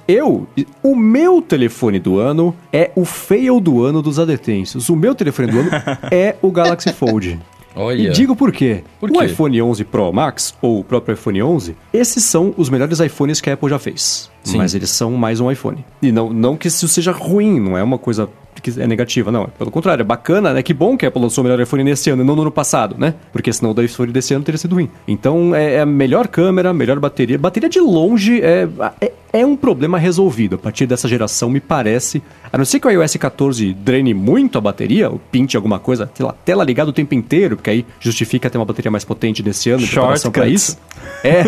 [0.08, 0.48] Eu,
[0.84, 4.88] o meu telefone do ano é o fail do ano dos adetensos.
[4.88, 5.70] O meu telefone do ano
[6.12, 7.40] é o Galaxy Fold.
[7.78, 8.10] Olha.
[8.10, 8.84] E digo por quê.
[9.00, 9.18] Por quê?
[9.18, 13.40] O iPhone 11 Pro Max, ou o próprio iPhone 11, esses são os melhores iPhones
[13.40, 14.30] que a Apple já fez.
[14.44, 14.58] Sim.
[14.58, 15.86] Mas eles são mais um iPhone.
[16.02, 18.30] E não, não que isso seja ruim, não é uma coisa
[18.62, 19.48] que é negativa, não.
[19.58, 20.62] Pelo contrário, é bacana, né?
[20.62, 22.52] Que bom que a Apple lançou o melhor iPhone nesse ano e não no ano
[22.52, 23.14] passado, né?
[23.32, 24.90] Porque senão o iPhone desse ano teria sido ruim.
[25.08, 27.38] Então é, é a melhor câmera, melhor bateria.
[27.38, 28.68] Bateria de longe é,
[29.02, 30.56] é, é um problema resolvido.
[30.56, 32.22] A partir dessa geração, me parece.
[32.52, 36.10] A não ser que o iOS 14 drene muito a bateria, ou pinte alguma coisa,
[36.14, 39.44] sei lá, tela ligada o tempo inteiro, porque aí justifica ter uma bateria mais potente
[39.44, 40.78] nesse ano em preparação para isso.
[41.24, 41.44] É.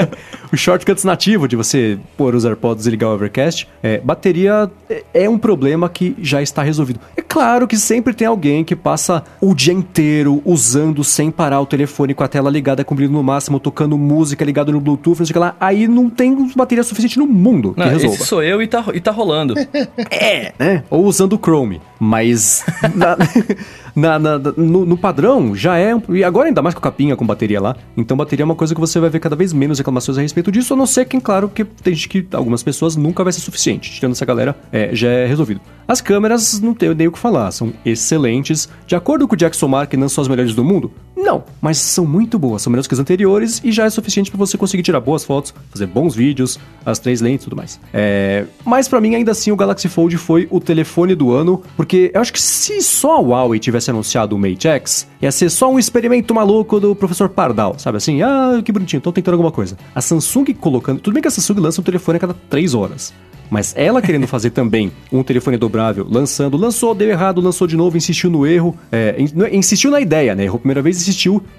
[0.52, 3.68] o shortcuts nativo de você pôr os AirPods e ligar o Overcast.
[3.82, 7.00] É, bateria é, é um problema que já está está resolvido.
[7.16, 11.66] É claro que sempre tem alguém que passa o dia inteiro usando sem parar o
[11.66, 15.26] telefone com a tela ligada com brilho no máximo, tocando música ligado no Bluetooth, não
[15.26, 15.56] sei o que lá.
[15.60, 18.16] Aí não tem bateria suficiente no mundo não, que resolva.
[18.16, 19.54] Esse sou eu e tá, e tá rolando.
[20.10, 20.84] é, né?
[20.88, 21.80] Ou usando o Chrome.
[21.98, 22.64] Mas
[22.94, 23.16] na,
[23.94, 25.94] na, na, no, no, padrão já é.
[26.08, 27.76] E agora ainda mais com capinha com bateria lá.
[27.96, 30.50] Então bateria é uma coisa que você vai ver cada vez menos reclamações a respeito
[30.50, 33.40] disso, a não ser que, claro, que tem gente que algumas pessoas nunca vai ser
[33.40, 33.90] suficiente.
[33.90, 35.60] Tirando essa galera, é, já é resolvido.
[35.86, 38.68] As câmeras não tenho nem o que falar, são excelentes.
[38.86, 40.90] De acordo com o Jackson Mark, não são as melhores do mundo?
[41.24, 44.36] Não, mas são muito boas, são melhores que as anteriores e já é suficiente para
[44.36, 47.80] você conseguir tirar boas fotos, fazer bons vídeos, as três lentes e tudo mais.
[47.94, 48.44] É...
[48.62, 52.20] Mas para mim, ainda assim, o Galaxy Fold foi o telefone do ano, porque eu
[52.20, 55.78] acho que se só a Huawei tivesse anunciado o Mate X, ia ser só um
[55.78, 58.20] experimento maluco do professor Pardal, sabe assim?
[58.20, 59.78] Ah, que bonitinho, estão tentando alguma coisa.
[59.94, 61.00] A Samsung colocando.
[61.00, 63.14] Tudo bem que a Samsung lança um telefone a cada três horas.
[63.50, 67.96] Mas ela querendo fazer também um telefone dobrável, lançando, lançou, deu errado, lançou de novo,
[67.96, 69.16] insistiu no erro, é,
[69.52, 70.44] insistiu na ideia, né?
[70.44, 71.13] Errou a primeira vez, insistiu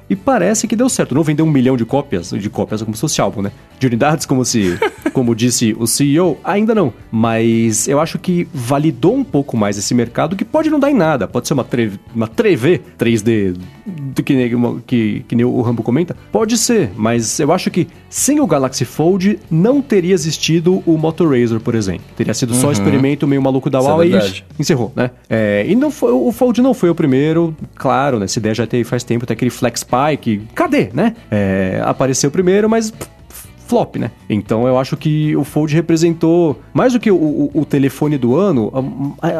[0.09, 1.15] e parece que deu certo.
[1.15, 3.51] Não vendeu um milhão de cópias, de cópias como se fosse álbum, né?
[3.79, 4.77] De unidades, como se,
[5.13, 6.93] como disse o CEO, ainda não.
[7.11, 10.95] Mas eu acho que validou um pouco mais esse mercado, que pode não dar em
[10.95, 11.27] nada.
[11.27, 13.55] Pode ser uma, tre uma treve 3D,
[13.85, 14.51] do que,
[14.87, 16.15] que, que nem o Rambo comenta.
[16.31, 21.27] Pode ser, mas eu acho que sem o Galaxy Fold não teria existido o Moto
[21.27, 22.05] Razr, por exemplo.
[22.15, 22.61] Teria sido uhum.
[22.61, 25.11] só um experimento meio maluco da é Huawei é e encerrou, né?
[25.29, 28.25] É, e não foi, o Fold não foi o primeiro, claro, né?
[28.25, 31.15] Essa ideia já tem faz tempo, tem aquele que, cadê, né?
[31.29, 32.93] É, apareceu primeiro, mas
[33.67, 34.11] flop, né?
[34.29, 38.35] Então eu acho que o Fold representou, mais do que o, o, o telefone do
[38.35, 38.71] ano,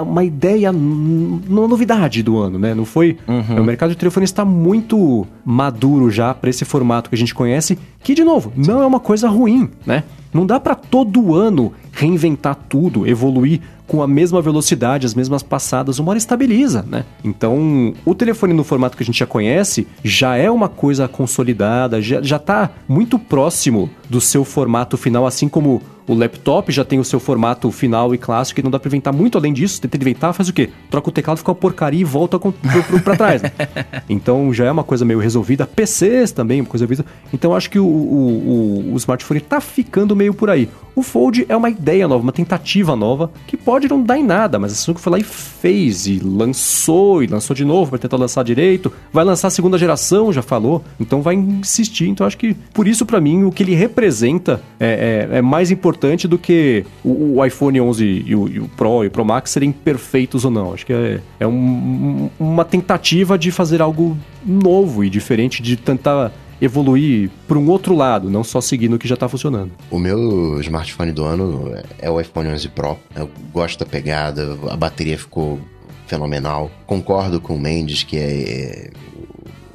[0.05, 2.73] uma ideia, uma novidade do ano, né?
[2.73, 3.17] Não foi.
[3.27, 3.61] Uhum.
[3.61, 7.77] O mercado de telefone está muito maduro já para esse formato que a gente conhece,
[8.03, 10.03] que, de novo, não é uma coisa ruim, né?
[10.33, 15.97] Não dá para todo ano reinventar tudo, evoluir com a mesma velocidade, as mesmas passadas,
[15.97, 17.05] uma hora estabiliza, né?
[17.23, 22.01] Então, o telefone no formato que a gente já conhece já é uma coisa consolidada,
[22.01, 26.99] já, já tá muito próximo do seu formato final, assim como o laptop já tem
[26.99, 29.81] o seu formato final e clássico e não dá pra inventar muito além disso.
[29.81, 30.69] Tenta inventar, faz o quê?
[30.89, 33.41] Troca o teclado, fica uma porcaria e volta para trás.
[33.41, 33.51] Né?
[34.07, 35.65] Então já é uma coisa meio resolvida.
[35.65, 37.09] PCs também, uma coisa resolvida.
[37.33, 40.69] Então acho que o, o, o, o smartphone tá ficando meio por aí.
[40.95, 44.57] O Fold é uma ideia nova, uma tentativa nova, que pode não dar em nada,
[44.57, 48.15] mas a Samsung foi lá e fez, e lançou, e lançou de novo para tentar
[48.15, 48.91] lançar direito.
[49.11, 52.07] Vai lançar a segunda geração, já falou, então vai insistir.
[52.07, 55.69] Então acho que, por isso, para mim, o que ele representa é, é, é mais
[55.69, 59.25] importante do que o, o iPhone 11 e o, e o, Pro e o Pro
[59.25, 60.73] Max serem perfeitos ou não.
[60.73, 66.31] Acho que é, é um, uma tentativa de fazer algo novo e diferente, de tentar
[66.65, 69.71] evoluir para um outro lado, não só seguindo o que já está funcionando.
[69.89, 72.97] O meu smartphone do ano é o iPhone 11 Pro.
[73.15, 75.59] Eu gosto da pegada, a bateria ficou
[76.07, 76.71] fenomenal.
[76.85, 78.89] Concordo com o Mendes que é,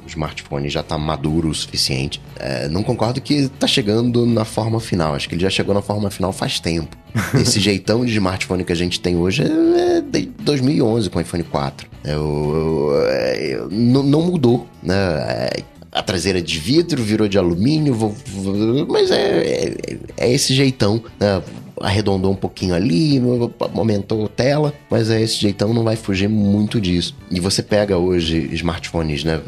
[0.03, 2.21] o smartphone já está maduro o suficiente.
[2.39, 5.15] É, não concordo que está chegando na forma final.
[5.15, 6.95] Acho que ele já chegou na forma final faz tempo.
[7.35, 11.43] Esse jeitão de smartphone que a gente tem hoje é de 2011 com o iPhone
[11.43, 11.89] 4.
[12.03, 12.91] Eu, eu,
[13.35, 14.95] eu, não, não mudou, né?
[15.91, 21.03] A traseira de vidro virou de alumínio, vou, vou, mas é, é, é, esse jeitão,
[21.19, 21.41] né?
[21.81, 23.19] Arredondou um pouquinho ali,
[23.75, 27.15] aumentou a tela, mas é esse jeitão, não vai fugir muito disso.
[27.31, 29.41] E você pega hoje smartphones, né?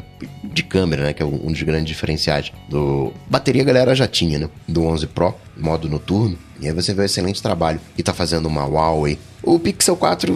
[0.44, 1.14] De câmera, né?
[1.14, 3.14] Que é um dos grandes diferenciais do.
[3.30, 4.50] Bateria a galera já tinha, né?
[4.68, 6.38] Do 11 Pro, modo noturno.
[6.64, 9.20] E aí você vê o excelente trabalho que tá fazendo uma Huawei.
[9.44, 10.34] O Pixel 4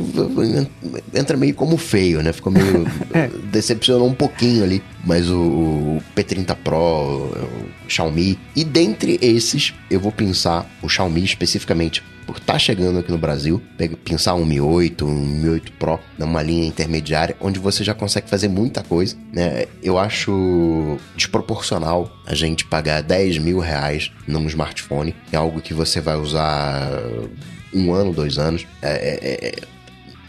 [1.13, 2.33] entra meio como feio, né?
[2.33, 2.85] Ficou meio.
[3.13, 3.29] É.
[3.51, 4.83] decepcionou um pouquinho ali.
[5.05, 7.49] Mas o, o P30 Pro, o
[7.87, 8.37] Xiaomi.
[8.55, 13.17] E dentre esses, eu vou pensar o Xiaomi especificamente por estar tá chegando aqui no
[13.17, 13.61] Brasil,
[14.03, 18.29] pensar um Mi 8, um Mi 8 Pro, numa linha intermediária, onde você já consegue
[18.29, 19.65] fazer muita coisa, né?
[19.81, 26.01] Eu acho desproporcional a gente pagar 10 mil reais num smartphone, é algo que você
[26.01, 26.91] vai usar
[27.73, 28.67] um ano, dois anos.
[28.81, 29.76] É, é, é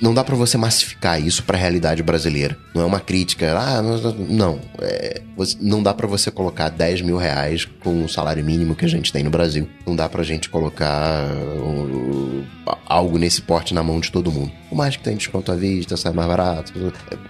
[0.00, 2.56] não dá para você massificar isso para a realidade brasileira.
[2.74, 4.60] Não é uma crítica, ah, não.
[4.80, 5.22] É,
[5.60, 9.12] não dá para você colocar 10 mil reais com o salário mínimo que a gente
[9.12, 9.68] tem no Brasil.
[9.86, 12.44] Não dá pra gente colocar uh,
[12.86, 14.52] algo nesse porte na mão de todo mundo.
[14.68, 16.72] Por mais que tenha desconto à vista, sai mais barato.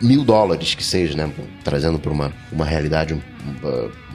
[0.00, 1.32] Mil dólares que seja, né?
[1.64, 3.14] Trazendo para uma, uma realidade.
[3.14, 3.20] Um,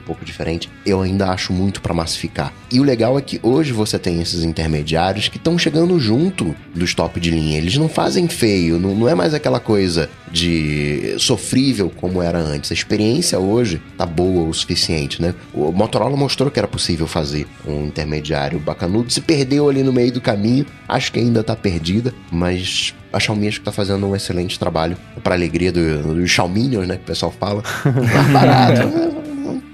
[0.03, 2.53] pouco diferente, eu ainda acho muito para massificar.
[2.71, 6.93] E o legal é que hoje você tem esses intermediários que estão chegando junto dos
[6.93, 7.57] top de linha.
[7.57, 12.71] Eles não fazem feio, não, não é mais aquela coisa de sofrível como era antes.
[12.71, 15.33] A experiência hoje tá boa o suficiente, né?
[15.53, 20.11] O Motorola mostrou que era possível fazer um intermediário bacanudo, se perdeu ali no meio
[20.11, 24.15] do caminho, acho que ainda tá perdida, mas a Xiaomi acho que tá fazendo um
[24.15, 27.61] excelente trabalho pra alegria do- dos Xiaominions, né, que o pessoal fala.
[27.85, 29.32] Mais barato.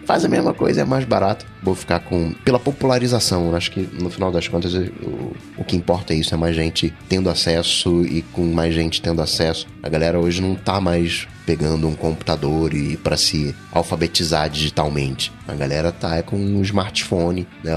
[0.10, 1.45] Faz a mesma coisa, é mais barato.
[1.61, 2.34] Vou ficar com.
[2.44, 6.38] Pela popularização, acho que no final das contas o, o que importa é isso, é
[6.38, 9.68] mais gente tendo acesso e com mais gente tendo acesso.
[9.84, 15.31] A galera hoje não tá mais pegando um computador e para se alfabetizar digitalmente.
[15.48, 17.73] A galera tá é com um smartphone, né?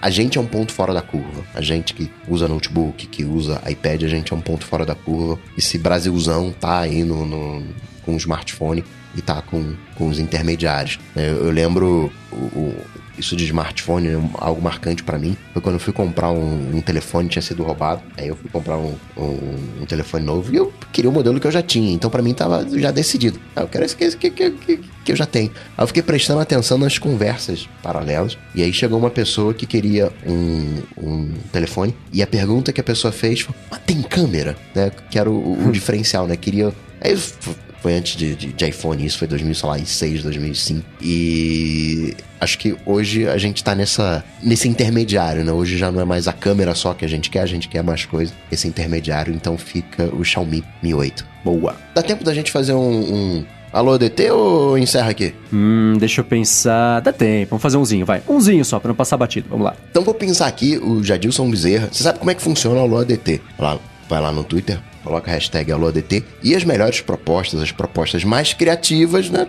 [0.00, 1.42] A- gente é um ponto fora da curva.
[1.56, 4.94] A gente que usa notebook, que usa iPad, a gente é um ponto fora da
[4.94, 5.36] curva.
[5.56, 7.64] Esse Brasilzão tá aí no, no-
[8.04, 8.84] com o smartphone
[9.16, 10.98] e tá com, com os intermediários.
[11.16, 12.76] Eu, eu lembro o, o-
[13.18, 15.36] isso de smartphone, é algo marcante pra mim.
[15.52, 18.00] Foi quando eu fui comprar um, um telefone, tinha sido roubado.
[18.16, 21.46] Aí eu fui comprar um, um- um telefone novo e eu queria o modelo que
[21.46, 21.92] eu já tinha.
[21.92, 23.40] Então pra mim tava já decidido.
[23.56, 25.50] Ah, eu quero esse que, que, que, que, que eu já tenho.
[25.76, 28.38] Aí eu fiquei prestando atenção nas conversas paralelas.
[28.54, 31.96] E aí chegou uma pessoa que queria um, um telefone.
[32.12, 34.56] E a pergunta que a pessoa fez foi: Mas tem câmera?
[34.72, 34.92] Né?
[35.10, 36.36] Que era o, o diferencial, né?
[36.36, 36.72] Queria.
[37.00, 37.18] Aí
[37.80, 40.84] foi antes de, de, de iPhone, isso foi 2006, 2005.
[41.00, 45.52] E acho que hoje a gente tá nessa, nesse intermediário, né?
[45.52, 47.82] Hoje já não é mais a câmera só que a gente quer, a gente quer
[47.82, 48.32] mais coisa.
[48.50, 51.26] Esse intermediário, então fica o Xiaomi Mi 8.
[51.44, 51.76] Boa.
[51.94, 55.34] Dá tempo da gente fazer um, um Alô DT ou encerra aqui?
[55.52, 57.00] Hum, deixa eu pensar.
[57.00, 58.22] Dá tempo, vamos fazer umzinho, vai.
[58.26, 59.46] Umzinho só, pra não passar batido.
[59.50, 59.76] Vamos lá.
[59.90, 61.88] Então vou pensar aqui, o Jadilson Bezerra.
[61.92, 63.42] Você sabe como é que funciona o Alô ADT?
[63.58, 67.62] Vai lá, vai lá no Twitter, coloca a hashtag Alô ADT e as melhores propostas,
[67.62, 69.46] as propostas mais criativas, né?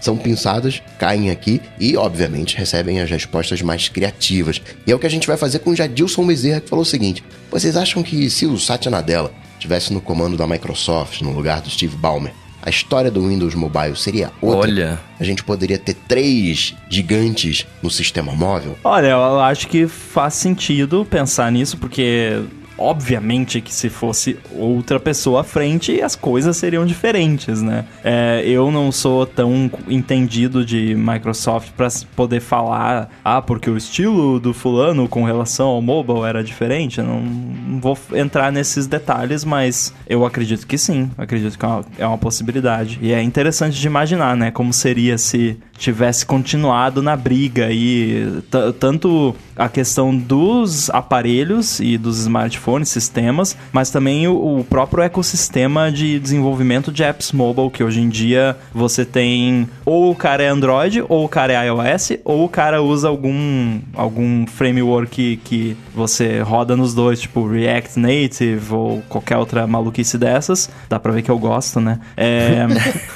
[0.00, 4.60] São pensadas, caem aqui e, obviamente, recebem as respostas mais criativas.
[4.86, 6.86] E é o que a gente vai fazer com o Jadilson Bezerra, que falou o
[6.86, 11.60] seguinte: vocês acham que se o Satya Nadella estivesse no comando da Microsoft, no lugar
[11.60, 12.32] do Steve Ballmer,
[12.66, 14.68] a história do Windows Mobile seria outra?
[14.68, 15.00] Olha.
[15.20, 18.76] A gente poderia ter três gigantes no sistema móvel?
[18.82, 22.42] Olha, eu acho que faz sentido pensar nisso, porque
[22.78, 27.84] obviamente que se fosse outra pessoa à frente, as coisas seriam diferentes, né?
[28.04, 34.38] É, eu não sou tão entendido de Microsoft para poder falar, ah, porque o estilo
[34.38, 37.00] do fulano com relação ao mobile era diferente.
[37.00, 41.10] Não, não vou entrar nesses detalhes, mas eu acredito que sim.
[41.16, 42.98] Acredito que é uma, é uma possibilidade.
[43.00, 44.50] E é interessante de imaginar, né?
[44.50, 48.42] Como seria se tivesse continuado na briga e
[48.78, 55.90] tanto a questão dos aparelhos e dos smartphones, sistemas, mas também o, o próprio ecossistema
[55.90, 60.48] de desenvolvimento de apps mobile, que hoje em dia você tem ou o cara é
[60.48, 65.76] Android, ou o cara é iOS, ou o cara usa algum, algum framework que, que
[65.94, 70.68] você roda nos dois, tipo React Native ou qualquer outra maluquice dessas.
[70.88, 71.98] Dá pra ver que eu gosto, né?
[72.16, 72.66] É...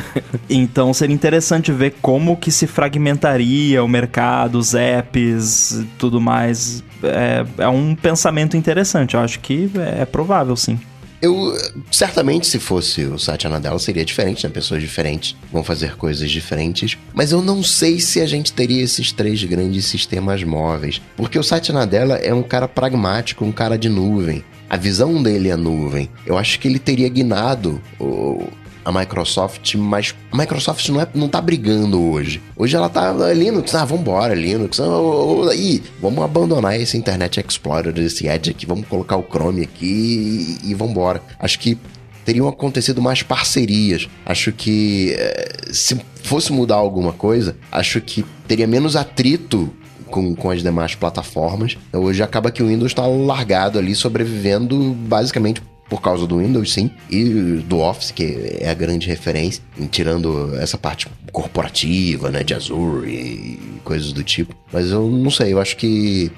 [0.48, 6.82] Então seria interessante ver como que se fragmentaria o mercado, os apps, tudo mais.
[7.02, 9.14] É, é um pensamento interessante.
[9.14, 10.78] Eu acho que é provável, sim.
[11.22, 11.54] Eu,
[11.90, 14.50] certamente, se fosse o Satya Nadella, seria diferente, né?
[14.50, 16.96] Pessoas diferentes vão fazer coisas diferentes.
[17.12, 21.00] Mas eu não sei se a gente teria esses três grandes sistemas móveis.
[21.16, 24.42] Porque o Satya Nadella é um cara pragmático, um cara de nuvem.
[24.68, 26.08] A visão dele é nuvem.
[26.24, 28.48] Eu acho que ele teria guinado o,
[28.90, 32.42] a Microsoft, mas a Microsoft não, é, não tá brigando hoje.
[32.56, 34.80] Hoje ela tá ah, Linux, ah, vambora, Linux.
[34.80, 39.22] Ah, oh, oh, ih, vamos abandonar esse Internet Explorer, esse Edge aqui, vamos colocar o
[39.22, 41.22] Chrome aqui e, e vambora.
[41.38, 41.78] Acho que
[42.24, 44.08] teriam acontecido mais parcerias.
[44.26, 49.72] Acho que eh, se fosse mudar alguma coisa, acho que teria menos atrito
[50.06, 51.78] com, com as demais plataformas.
[51.92, 56.90] Hoje acaba que o Windows está largado ali, sobrevivendo basicamente por causa do Windows, sim,
[57.10, 57.24] e
[57.66, 59.60] do Office, que é a grande referência,
[59.90, 64.54] tirando essa parte corporativa, né, de Azure e coisas do tipo.
[64.72, 66.30] Mas eu não sei, eu acho que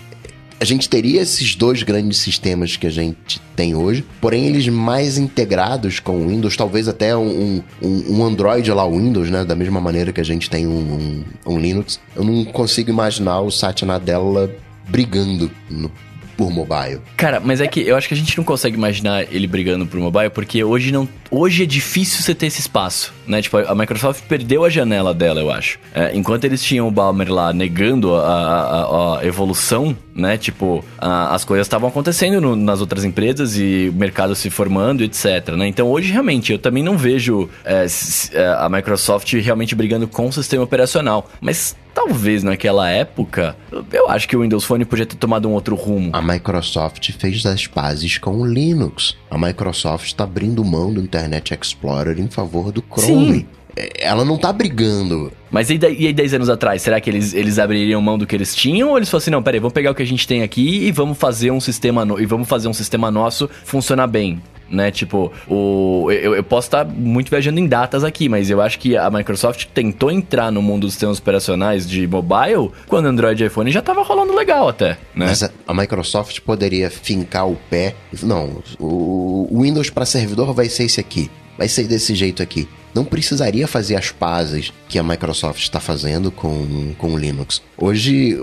[0.62, 5.19] a gente teria esses dois grandes sistemas que a gente tem hoje, porém eles mais
[5.19, 9.45] integrados com o Windows, talvez até um, um, um Android lá, o Windows, né?
[9.45, 11.99] Da mesma maneira que a gente tem um, um, um Linux.
[12.15, 14.55] Eu não consigo imaginar o Satya Nadella
[14.89, 15.91] brigando no,
[16.37, 17.01] por mobile.
[17.17, 19.99] Cara, mas é que eu acho que a gente não consegue imaginar ele brigando por
[20.01, 21.09] mobile, porque hoje não.
[21.31, 23.41] Hoje é difícil você ter esse espaço, né?
[23.41, 25.79] Tipo, a Microsoft perdeu a janela dela, eu acho.
[25.95, 30.37] É, enquanto eles tinham o Balmer lá negando a, a- a evolução, né?
[30.37, 35.03] Tipo, a- as coisas estavam acontecendo no- nas outras empresas e o mercado se formando,
[35.03, 35.67] etc, né?
[35.69, 37.87] Então hoje, realmente, eu também não vejo é,
[38.33, 41.29] é, a Microsoft realmente brigando com o sistema operacional.
[41.41, 43.57] Mas talvez naquela época,
[43.93, 46.11] eu acho que o Windows Phone podia ter tomado um outro rumo.
[46.13, 49.17] A Microsoft fez as pazes com o Linux.
[49.31, 53.35] A Microsoft está abrindo mão do Internet Explorer em favor do Chrome.
[53.41, 53.47] Sim.
[53.77, 55.32] É, ela não tá brigando.
[55.51, 58.35] Mas e, e aí 10 anos atrás, será que eles, eles abririam mão do que
[58.35, 58.90] eles tinham?
[58.90, 60.93] Ou eles falaram assim, não, peraí, vamos pegar o que a gente tem aqui e
[60.93, 64.40] vamos fazer um sistema no- e vamos fazer um sistema nosso funcionar bem?
[64.70, 68.78] Né, tipo, o, eu, eu posso estar muito viajando em datas aqui, mas eu acho
[68.78, 73.47] que a Microsoft tentou entrar no mundo dos sistemas operacionais de mobile quando Android e
[73.49, 75.27] iPhone já tava rolando legal até, né?
[75.27, 77.94] Mas a, a Microsoft poderia fincar o pé.
[78.23, 81.31] Não, o, o Windows para servidor vai ser esse aqui.
[81.59, 82.66] Vai ser desse jeito aqui.
[82.94, 87.62] Não precisaria fazer as pazes que a Microsoft está fazendo com, com o Linux.
[87.77, 88.39] Hoje,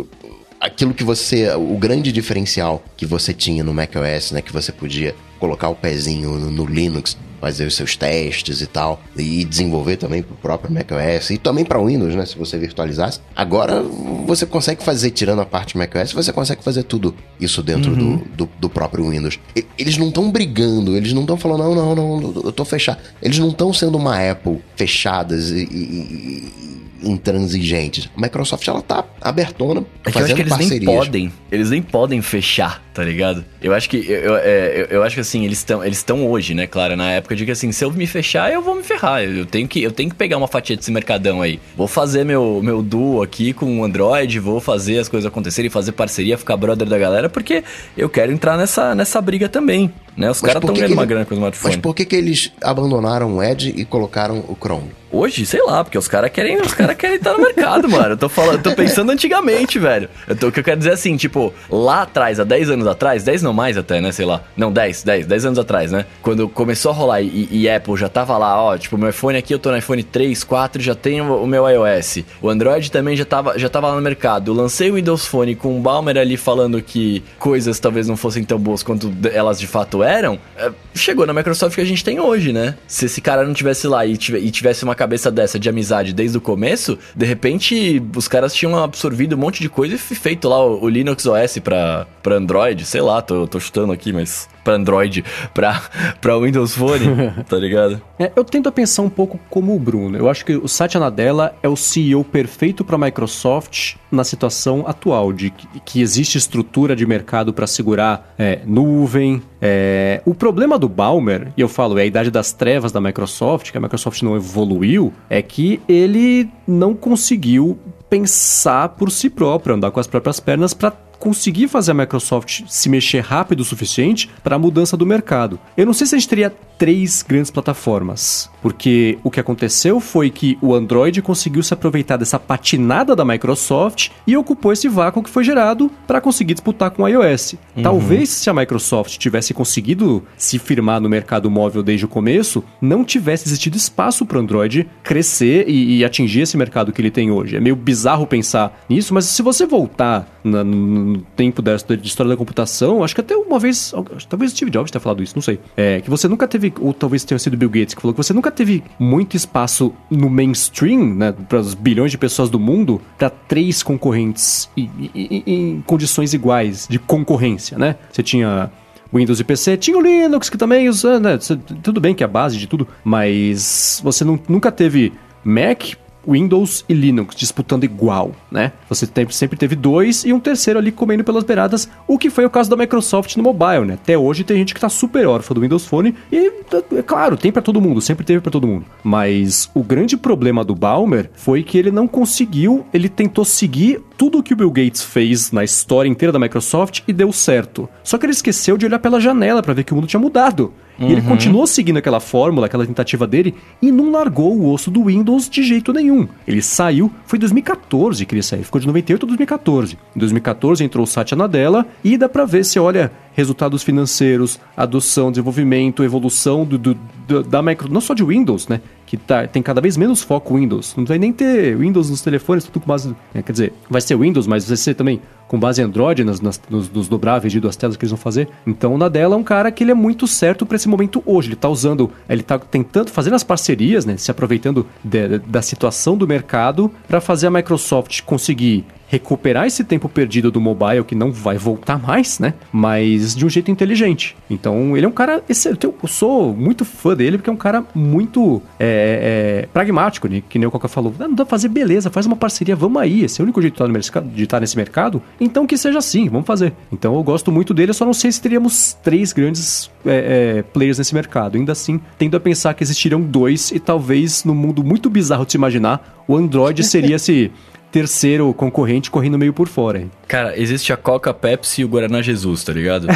[0.59, 1.53] aquilo que você.
[1.55, 4.41] O grande diferencial que você tinha no macOS, né?
[4.41, 9.02] Que você podia colocar o pezinho no, no Linux, fazer os seus testes e tal,
[9.18, 12.26] e desenvolver também pro próprio macOS e também para Windows, né?
[12.26, 13.20] Se você virtualizasse.
[13.36, 13.82] Agora
[14.26, 18.49] você consegue fazer, tirando a parte macOS, você consegue fazer tudo isso dentro do, do,
[18.60, 19.40] do próprio Windows.
[19.56, 22.99] E- Eles não estão brigando, eles não estão falando, não, não, não, eu tô fechado.
[23.22, 28.09] Eles não estão sendo uma Apple fechadas e- e intransigentes.
[28.15, 30.93] A Microsoft, ela tá abertona, É que eu acho fazendo que eles nem parcerias.
[30.95, 31.31] podem.
[31.51, 33.43] Eles nem podem fechar, tá ligado?
[33.61, 33.97] Eu acho que.
[33.97, 36.95] Eu, eu, é, eu- eu acho que assim, eles estão eles estão hoje, né, claro,
[36.95, 39.23] na época de que assim, se eu me fechar, eu vou me ferrar.
[39.23, 41.59] Eu tenho que, eu tenho que pegar uma fatia desse mercadão aí.
[41.76, 45.91] Vou fazer meu, meu duo aqui com o Android, vou fazer as coisas acontecerem, fazer
[45.93, 47.63] parceria, ficar brother da galera, porque
[47.97, 49.91] eu quero entrar nessa, nessa briga também.
[50.17, 50.30] Né?
[50.30, 51.81] Os Mas caras estão ganhando uma grana com o Mas smartphone.
[51.81, 54.89] por que, que eles abandonaram o Edge e colocaram o Chrome?
[55.11, 58.10] Hoje, sei lá, porque os caras querem, os cara querem estar no mercado, mano.
[58.10, 60.10] Eu tô falando, tô pensando antigamente, velho.
[60.27, 62.88] Eu tô, o que eu quero dizer é assim, tipo, lá atrás, há 10 anos
[62.88, 64.41] atrás, 10 não mais até, né, sei lá.
[64.56, 66.06] Não, 10, 10, 10 anos atrás, né?
[66.22, 69.53] Quando começou a rolar e, e Apple já tava lá, ó, tipo, meu iPhone aqui,
[69.53, 72.19] eu tô no iPhone 3, 4, já tenho o meu iOS.
[72.41, 74.52] O Android também já tava, já tava lá no mercado.
[74.52, 78.44] Eu lancei o Windows Phone com o Balmer ali falando que coisas talvez não fossem
[78.44, 80.40] tão boas quanto elas de fato eram.
[80.57, 82.76] é, chegou na Microsoft que a gente tem hoje, né?
[82.88, 86.41] Se esse cara não tivesse lá e tivesse uma cabeça dessa de amizade desde o
[86.41, 90.63] começo, de repente os caras tinham absorvido um monte de coisa e fe- feito lá
[90.63, 94.73] o, o Linux OS pra, pra Android, sei lá, tô, tô chutando aqui, mas pra
[94.76, 95.23] Android,
[95.53, 95.81] pra,
[96.21, 97.05] pra Windows Phone,
[97.49, 98.01] tá ligado?
[98.19, 100.17] É, eu tento pensar um pouco como o Bruno.
[100.17, 104.84] Eu acho que o Satya Nadella é o CEO perfeito para a Microsoft na situação
[104.85, 109.41] atual, de que, que existe estrutura de mercado para segurar é, nuvem.
[109.61, 110.22] É.
[110.26, 113.77] O problema do Balmer, e eu falo, é a idade das trevas da Microsoft, que
[113.77, 117.77] a Microsoft não evoluiu, é que ele não conseguiu
[118.10, 122.90] pensar por si próprio, andar com as próprias pernas para conseguir fazer a Microsoft se
[122.90, 125.60] mexer rápido o suficiente para a mudança do mercado.
[125.76, 130.30] Eu não sei se a gente teria três grandes plataformas, porque o que aconteceu foi
[130.30, 135.30] que o Android conseguiu se aproveitar dessa patinada da Microsoft e ocupou esse vácuo que
[135.30, 137.56] foi gerado para conseguir disputar com o iOS.
[137.84, 143.04] Talvez se a Microsoft tivesse conseguido se firmar no mercado móvel desde o começo, não
[143.04, 147.30] tivesse existido espaço para o Android crescer e, e atingir esse mercado que ele tem
[147.30, 147.58] hoje.
[147.58, 150.64] É meio bizarro pensar nisso, mas se você voltar na-
[151.10, 153.94] no tempo da, de história da computação, acho que até uma vez,
[154.30, 157.23] talvez Steve Jobs tenha falado isso, não sei, é, que você nunca teve, ou talvez
[157.23, 161.31] tenha sido Bill Gates que falou que você nunca teve muito espaço no mainstream, né,
[161.31, 166.34] para os bilhões de pessoas do mundo, para três concorrentes e- e- e- em condições
[166.34, 167.95] iguais de concorrência, né?
[168.11, 168.72] Você tinha
[169.14, 171.38] Windows e PC, tinha o Linux que também usa, né?
[171.81, 175.11] Tudo bem que é a base de tudo, mas você não- nunca teve
[175.44, 175.94] Mac,
[176.28, 178.72] Windows e Linux disputando igual, né?
[178.90, 182.46] Você tem- sempre teve dois e um terceiro ali comendo pelas beiradas, o que foi
[182.46, 183.94] o caso da Microsoft no mobile, né?
[183.96, 186.52] Até hoje tem gente que tá super órfã do Windows Phone e,
[186.98, 188.86] é claro, tem pra todo mundo, sempre teve pra todo mundo.
[189.04, 194.40] Mas o grande problema do Balmer foi que ele não conseguiu, ele tentou seguir tudo
[194.40, 197.88] o que o Bill Gates fez na história inteira da Microsoft e deu certo.
[198.04, 200.74] Só que ele esqueceu de olhar pela janela pra ver que o mundo tinha mudado.
[201.02, 205.06] E ele continuou seguindo aquela fórmula, aquela tentativa dele, e não largou o osso do
[205.06, 206.09] Windows de jeito nenhum.
[206.48, 209.98] Ele saiu, foi em 2014 que ele saiu, ficou de 98 a 2014.
[210.15, 215.31] Em 2014 entrou o Satya Nadella, e dá pra ver se olha resultados financeiros, adoção,
[215.31, 218.81] desenvolvimento, evolução do, do- do- da micro, não só de Windows, né?
[219.10, 220.94] Que tá, tem cada vez menos foco Windows.
[220.95, 223.15] Não vai nem ter Windows nos telefones, tudo com base.
[223.34, 226.61] é, quer dizer, vai ser Windows, mas vai ser também com base Android, nas, nas-
[226.69, 228.48] nos, nos dobráveis de duas telas que eles vão fazer.
[228.68, 231.48] Então o Nadella é um cara que ele é muito certo para esse momento hoje.
[231.49, 234.15] Ele tá usando, ele tá tentando, fazendo as parcerias, né?
[234.15, 240.07] Se aproveitando de- da situação do mercado para fazer a Microsoft conseguir recuperar esse tempo
[240.07, 242.53] perdido do mobile, que não vai voltar mais, né?
[242.72, 244.38] Mas de um jeito inteligente.
[244.49, 245.44] Então, ele é um cara.
[245.48, 250.44] Eu sou muito fã dele, porque é um cara muito é, é, pragmático, né?
[250.48, 251.14] que nem o Coca falou.
[251.19, 253.23] Ah, não dá pra fazer, beleza, faz uma parceria, vamos aí.
[253.23, 255.22] Esse é o único jeito de estar, de estar nesse mercado.
[255.41, 256.73] Então, que seja assim, vamos fazer.
[256.91, 260.99] Então, eu gosto muito dele, só não sei se teríamos três grandes é, é, players
[260.99, 261.57] nesse mercado.
[261.57, 265.53] Ainda assim, tendo a pensar que existiriam dois, e talvez no mundo muito bizarro de
[265.53, 267.52] se imaginar, o Android seria esse
[267.91, 269.99] terceiro concorrente correndo meio por fora.
[269.99, 270.11] Hein?
[270.28, 273.07] Cara, existe a Coca, Pepsi e o Guaraná Jesus, tá ligado?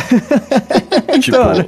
[1.21, 1.37] tipo...
[1.37, 1.65] Então,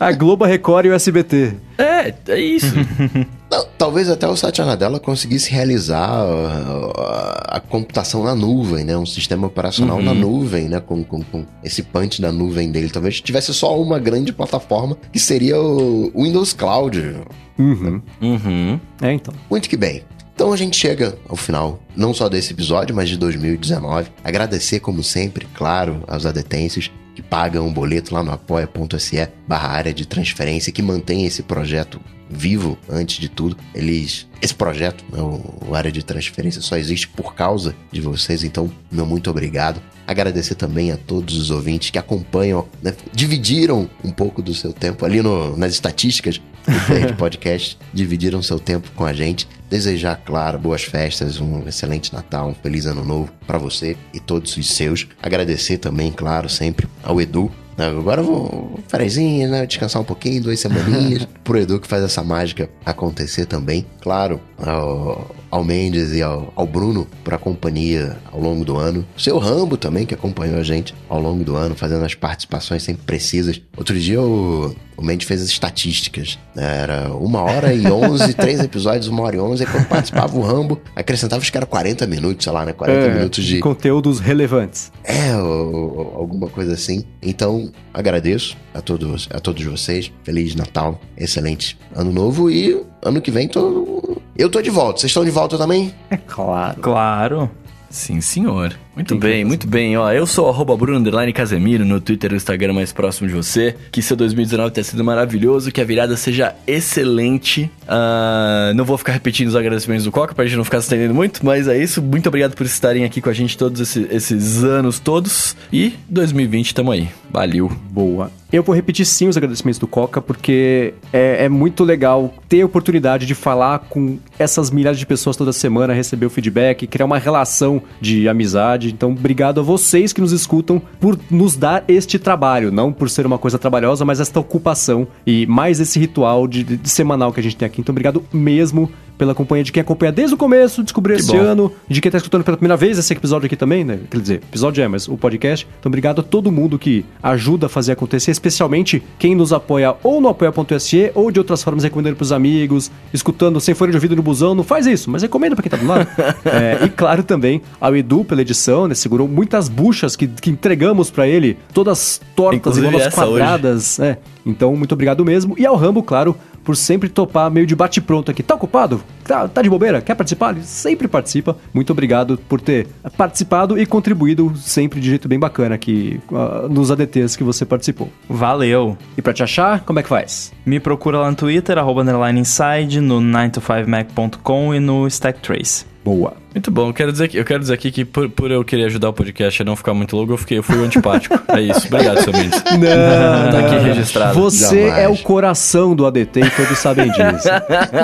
[0.00, 1.56] a Globo, a Record e o SBT.
[1.76, 2.74] É, é isso.
[3.52, 8.96] Não, talvez até o Satya Nadella conseguisse realizar a, a, computação na nuvem, né?
[8.96, 10.04] Um sistema operacional uhum.
[10.04, 10.80] na nuvem, né?
[10.80, 12.88] Com, com, com, esse punch da nuvem dele.
[12.88, 17.16] Talvez tivesse só uma grande plataforma que seria o Windows Cloud.
[17.58, 18.00] Uhum.
[18.22, 18.80] Uhum.
[19.02, 19.34] É, então.
[19.50, 20.02] Muito que bem.
[20.40, 24.08] Então a gente chega ao final, não só desse episódio, mas de 2019.
[24.24, 29.92] Agradecer, como sempre, claro, aos adetêncios que pagam um boleto lá no apoia.se barra área
[29.92, 32.00] de transferência, que mantém esse projeto
[32.30, 33.54] vivo antes de tudo.
[33.74, 34.26] Eles.
[34.40, 39.04] Esse projeto, né, o área de transferência, só existe por causa de vocês, então, meu
[39.04, 39.78] muito obrigado.
[40.06, 45.04] Agradecer também a todos os ouvintes que acompanham, né, dividiram um pouco do seu tempo
[45.04, 49.46] ali no, nas estatísticas do Podcast, dividiram seu tempo com a gente.
[49.70, 54.56] Desejar, claro, boas festas, um excelente Natal, um feliz ano novo para você e todos
[54.56, 55.06] os seus.
[55.22, 57.50] Agradecer também, claro, sempre ao Edu
[57.86, 59.64] Agora eu vou frezinho, né?
[59.64, 61.26] Descansar um pouquinho, duas semaninhas.
[61.42, 63.86] pro Edu que faz essa mágica acontecer também.
[64.00, 69.06] Claro, ao, ao Mendes e ao, ao Bruno por a companhia ao longo do ano.
[69.16, 72.82] O seu Rambo também, que acompanhou a gente ao longo do ano, fazendo as participações
[72.82, 73.60] sempre precisas.
[73.76, 76.38] Outro dia o, o Mendes fez as estatísticas.
[76.54, 76.82] Né?
[76.82, 79.64] Era uma hora e onze, três episódios, uma hora e onze.
[79.64, 82.72] E quando participava o Rambo, acrescentava acho que era 40 minutos, sei lá, né?
[82.74, 83.60] 40 é, minutos de.
[83.60, 84.92] Conteúdos relevantes.
[85.02, 87.04] É, ou, ou, alguma coisa assim.
[87.22, 90.12] Então, agradeço a todos, a todos vocês.
[90.22, 94.20] Feliz Natal, excelente ano novo e ano que vem tô.
[94.36, 95.00] Eu tô de volta.
[95.00, 95.94] Vocês estão de volta também?
[96.10, 96.80] É claro.
[96.80, 97.50] Claro.
[97.88, 98.78] Sim, senhor.
[98.94, 99.96] Muito bem, muito bem.
[99.96, 101.00] Ó, eu sou arroba Bruno
[101.32, 103.74] Casemiro no Twitter e no Instagram mais próximo de você.
[103.90, 107.70] Que seu 2019 tenha sido maravilhoso, que a virada seja excelente.
[107.84, 111.14] Uh, não vou ficar repetindo os agradecimentos do Coca pra gente não ficar se estendendo
[111.14, 112.02] muito, mas é isso.
[112.02, 115.56] Muito obrigado por estarem aqui com a gente todos esses, esses anos todos.
[115.72, 117.08] E 2020 tamo aí.
[117.30, 117.70] Valeu.
[117.90, 118.30] Boa.
[118.52, 122.66] Eu vou repetir sim os agradecimentos do Coca, porque é, é, muito legal ter a
[122.66, 127.18] oportunidade de falar com essas milhares de pessoas toda semana, receber o feedback, criar uma
[127.18, 128.79] relação de amizade.
[128.88, 133.26] Então, obrigado a vocês que nos escutam por nos dar este trabalho, não por ser
[133.26, 137.40] uma coisa trabalhosa, mas esta ocupação e mais esse ritual de, de, de semanal que
[137.40, 137.80] a gente tem aqui.
[137.80, 138.90] Então, obrigado mesmo
[139.20, 141.36] pela companhia de quem acompanha desde o começo, descobriu esse bom.
[141.36, 143.98] ano, de quem tá escutando pela primeira vez esse episódio aqui também, né?
[144.10, 145.68] Quer dizer, episódio é, mas o podcast.
[145.78, 150.22] Então, obrigado a todo mundo que ajuda a fazer acontecer, especialmente quem nos apoia ou
[150.22, 154.22] no apoia.se ou de outras formas, recomendando pros amigos, escutando sem fone de ouvido no
[154.22, 154.54] busão.
[154.54, 156.08] Não faz isso, mas recomenda pra quem tá do lado.
[156.46, 158.94] é, e claro também ao Edu pela edição, né?
[158.94, 163.98] Segurou muitas buchas que, que entregamos para ele, todas tortas e bolas quadradas.
[163.98, 164.08] Hoje.
[164.12, 164.18] É.
[164.46, 165.54] Então, muito obrigado mesmo.
[165.58, 166.34] E ao Rambo, claro,
[166.70, 168.44] por sempre topar meio de bate-pronto aqui.
[168.44, 169.02] Tá ocupado?
[169.24, 170.00] Tá, tá de bobeira?
[170.00, 170.52] Quer participar?
[170.54, 171.56] Ele sempre participa.
[171.74, 172.86] Muito obrigado por ter
[173.16, 178.08] participado e contribuído sempre de jeito bem bacana aqui uh, nos ADTs que você participou.
[178.28, 178.96] Valeu!
[179.18, 180.52] E pra te achar, como é que faz?
[180.64, 185.86] Me procura lá no Twitter, arroba inside, no 9to5mac.com e no Stacktrace.
[186.10, 186.34] Boa.
[186.52, 186.88] Muito bom.
[186.88, 189.62] Eu quero dizer, eu quero dizer aqui que por, por eu querer ajudar o podcast
[189.62, 191.38] a não ficar muito longo, eu, fiquei, eu fui antipático.
[191.56, 191.86] é isso.
[191.86, 192.60] Obrigado, seu Mendes.
[192.64, 193.52] Não.
[193.52, 194.34] tá aqui registrado.
[194.34, 195.04] Você Jamais.
[195.04, 197.48] é o coração do ADT e todos sabem disso.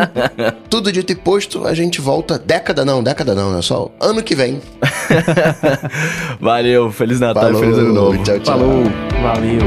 [0.70, 4.36] Tudo dito e posto, a gente volta década não, década não, é só ano que
[4.36, 4.60] vem.
[6.40, 6.92] Valeu.
[6.92, 8.22] Feliz Natal Falou, feliz ano novo.
[8.22, 8.58] Tchau, tchau.
[8.58, 8.84] Falou.
[9.22, 9.58] Valeu.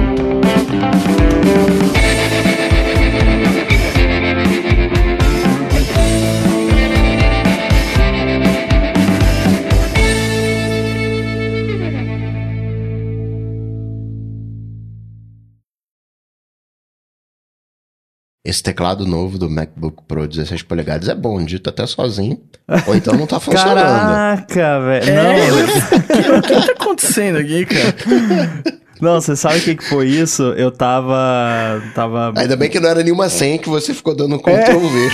[18.43, 22.41] Esse teclado novo do MacBook Pro 16 polegadas é bom, dito até sozinho.
[22.87, 23.75] Ou então não tá funcionando.
[23.75, 25.09] Caraca, velho.
[25.09, 28.79] É, não, o que, tá acontecendo aqui, cara?
[29.01, 30.43] Não, você sabe o que, que foi isso?
[30.57, 31.81] Eu tava.
[31.95, 32.33] tava...
[32.35, 35.09] Ainda bem que não era nenhuma senha que você ficou dando Ctrl V.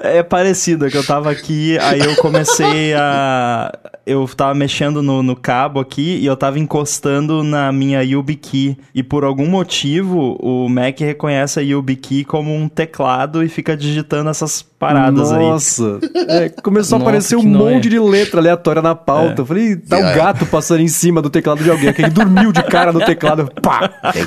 [0.00, 3.72] É, é parecido, é que eu tava aqui, aí eu comecei a
[4.06, 8.78] eu tava mexendo no, no cabo aqui e eu tava encostando na minha YubiKey.
[8.94, 14.30] E por algum motivo, o Mac reconhece a YubiKey como um teclado e fica digitando
[14.30, 15.38] essas paradas aí.
[15.38, 15.98] Nossa,
[16.28, 19.42] é, começou a Nossa, aparecer um monte de letra aleatória na pauta.
[19.42, 20.14] Eu falei, tá um É.
[20.14, 23.50] gato passando em cima do teclado de alguém, que ele dormiu de cara no teclado.
[23.62, 23.88] Pá!
[24.12, 24.26] Tem,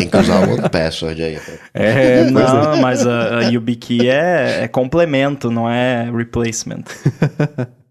[0.00, 1.38] tem que usar o outro password aí.
[1.74, 2.52] É, pois é.
[2.52, 6.84] Não, mas a, a YubiKey é, é complemento, não é replacement.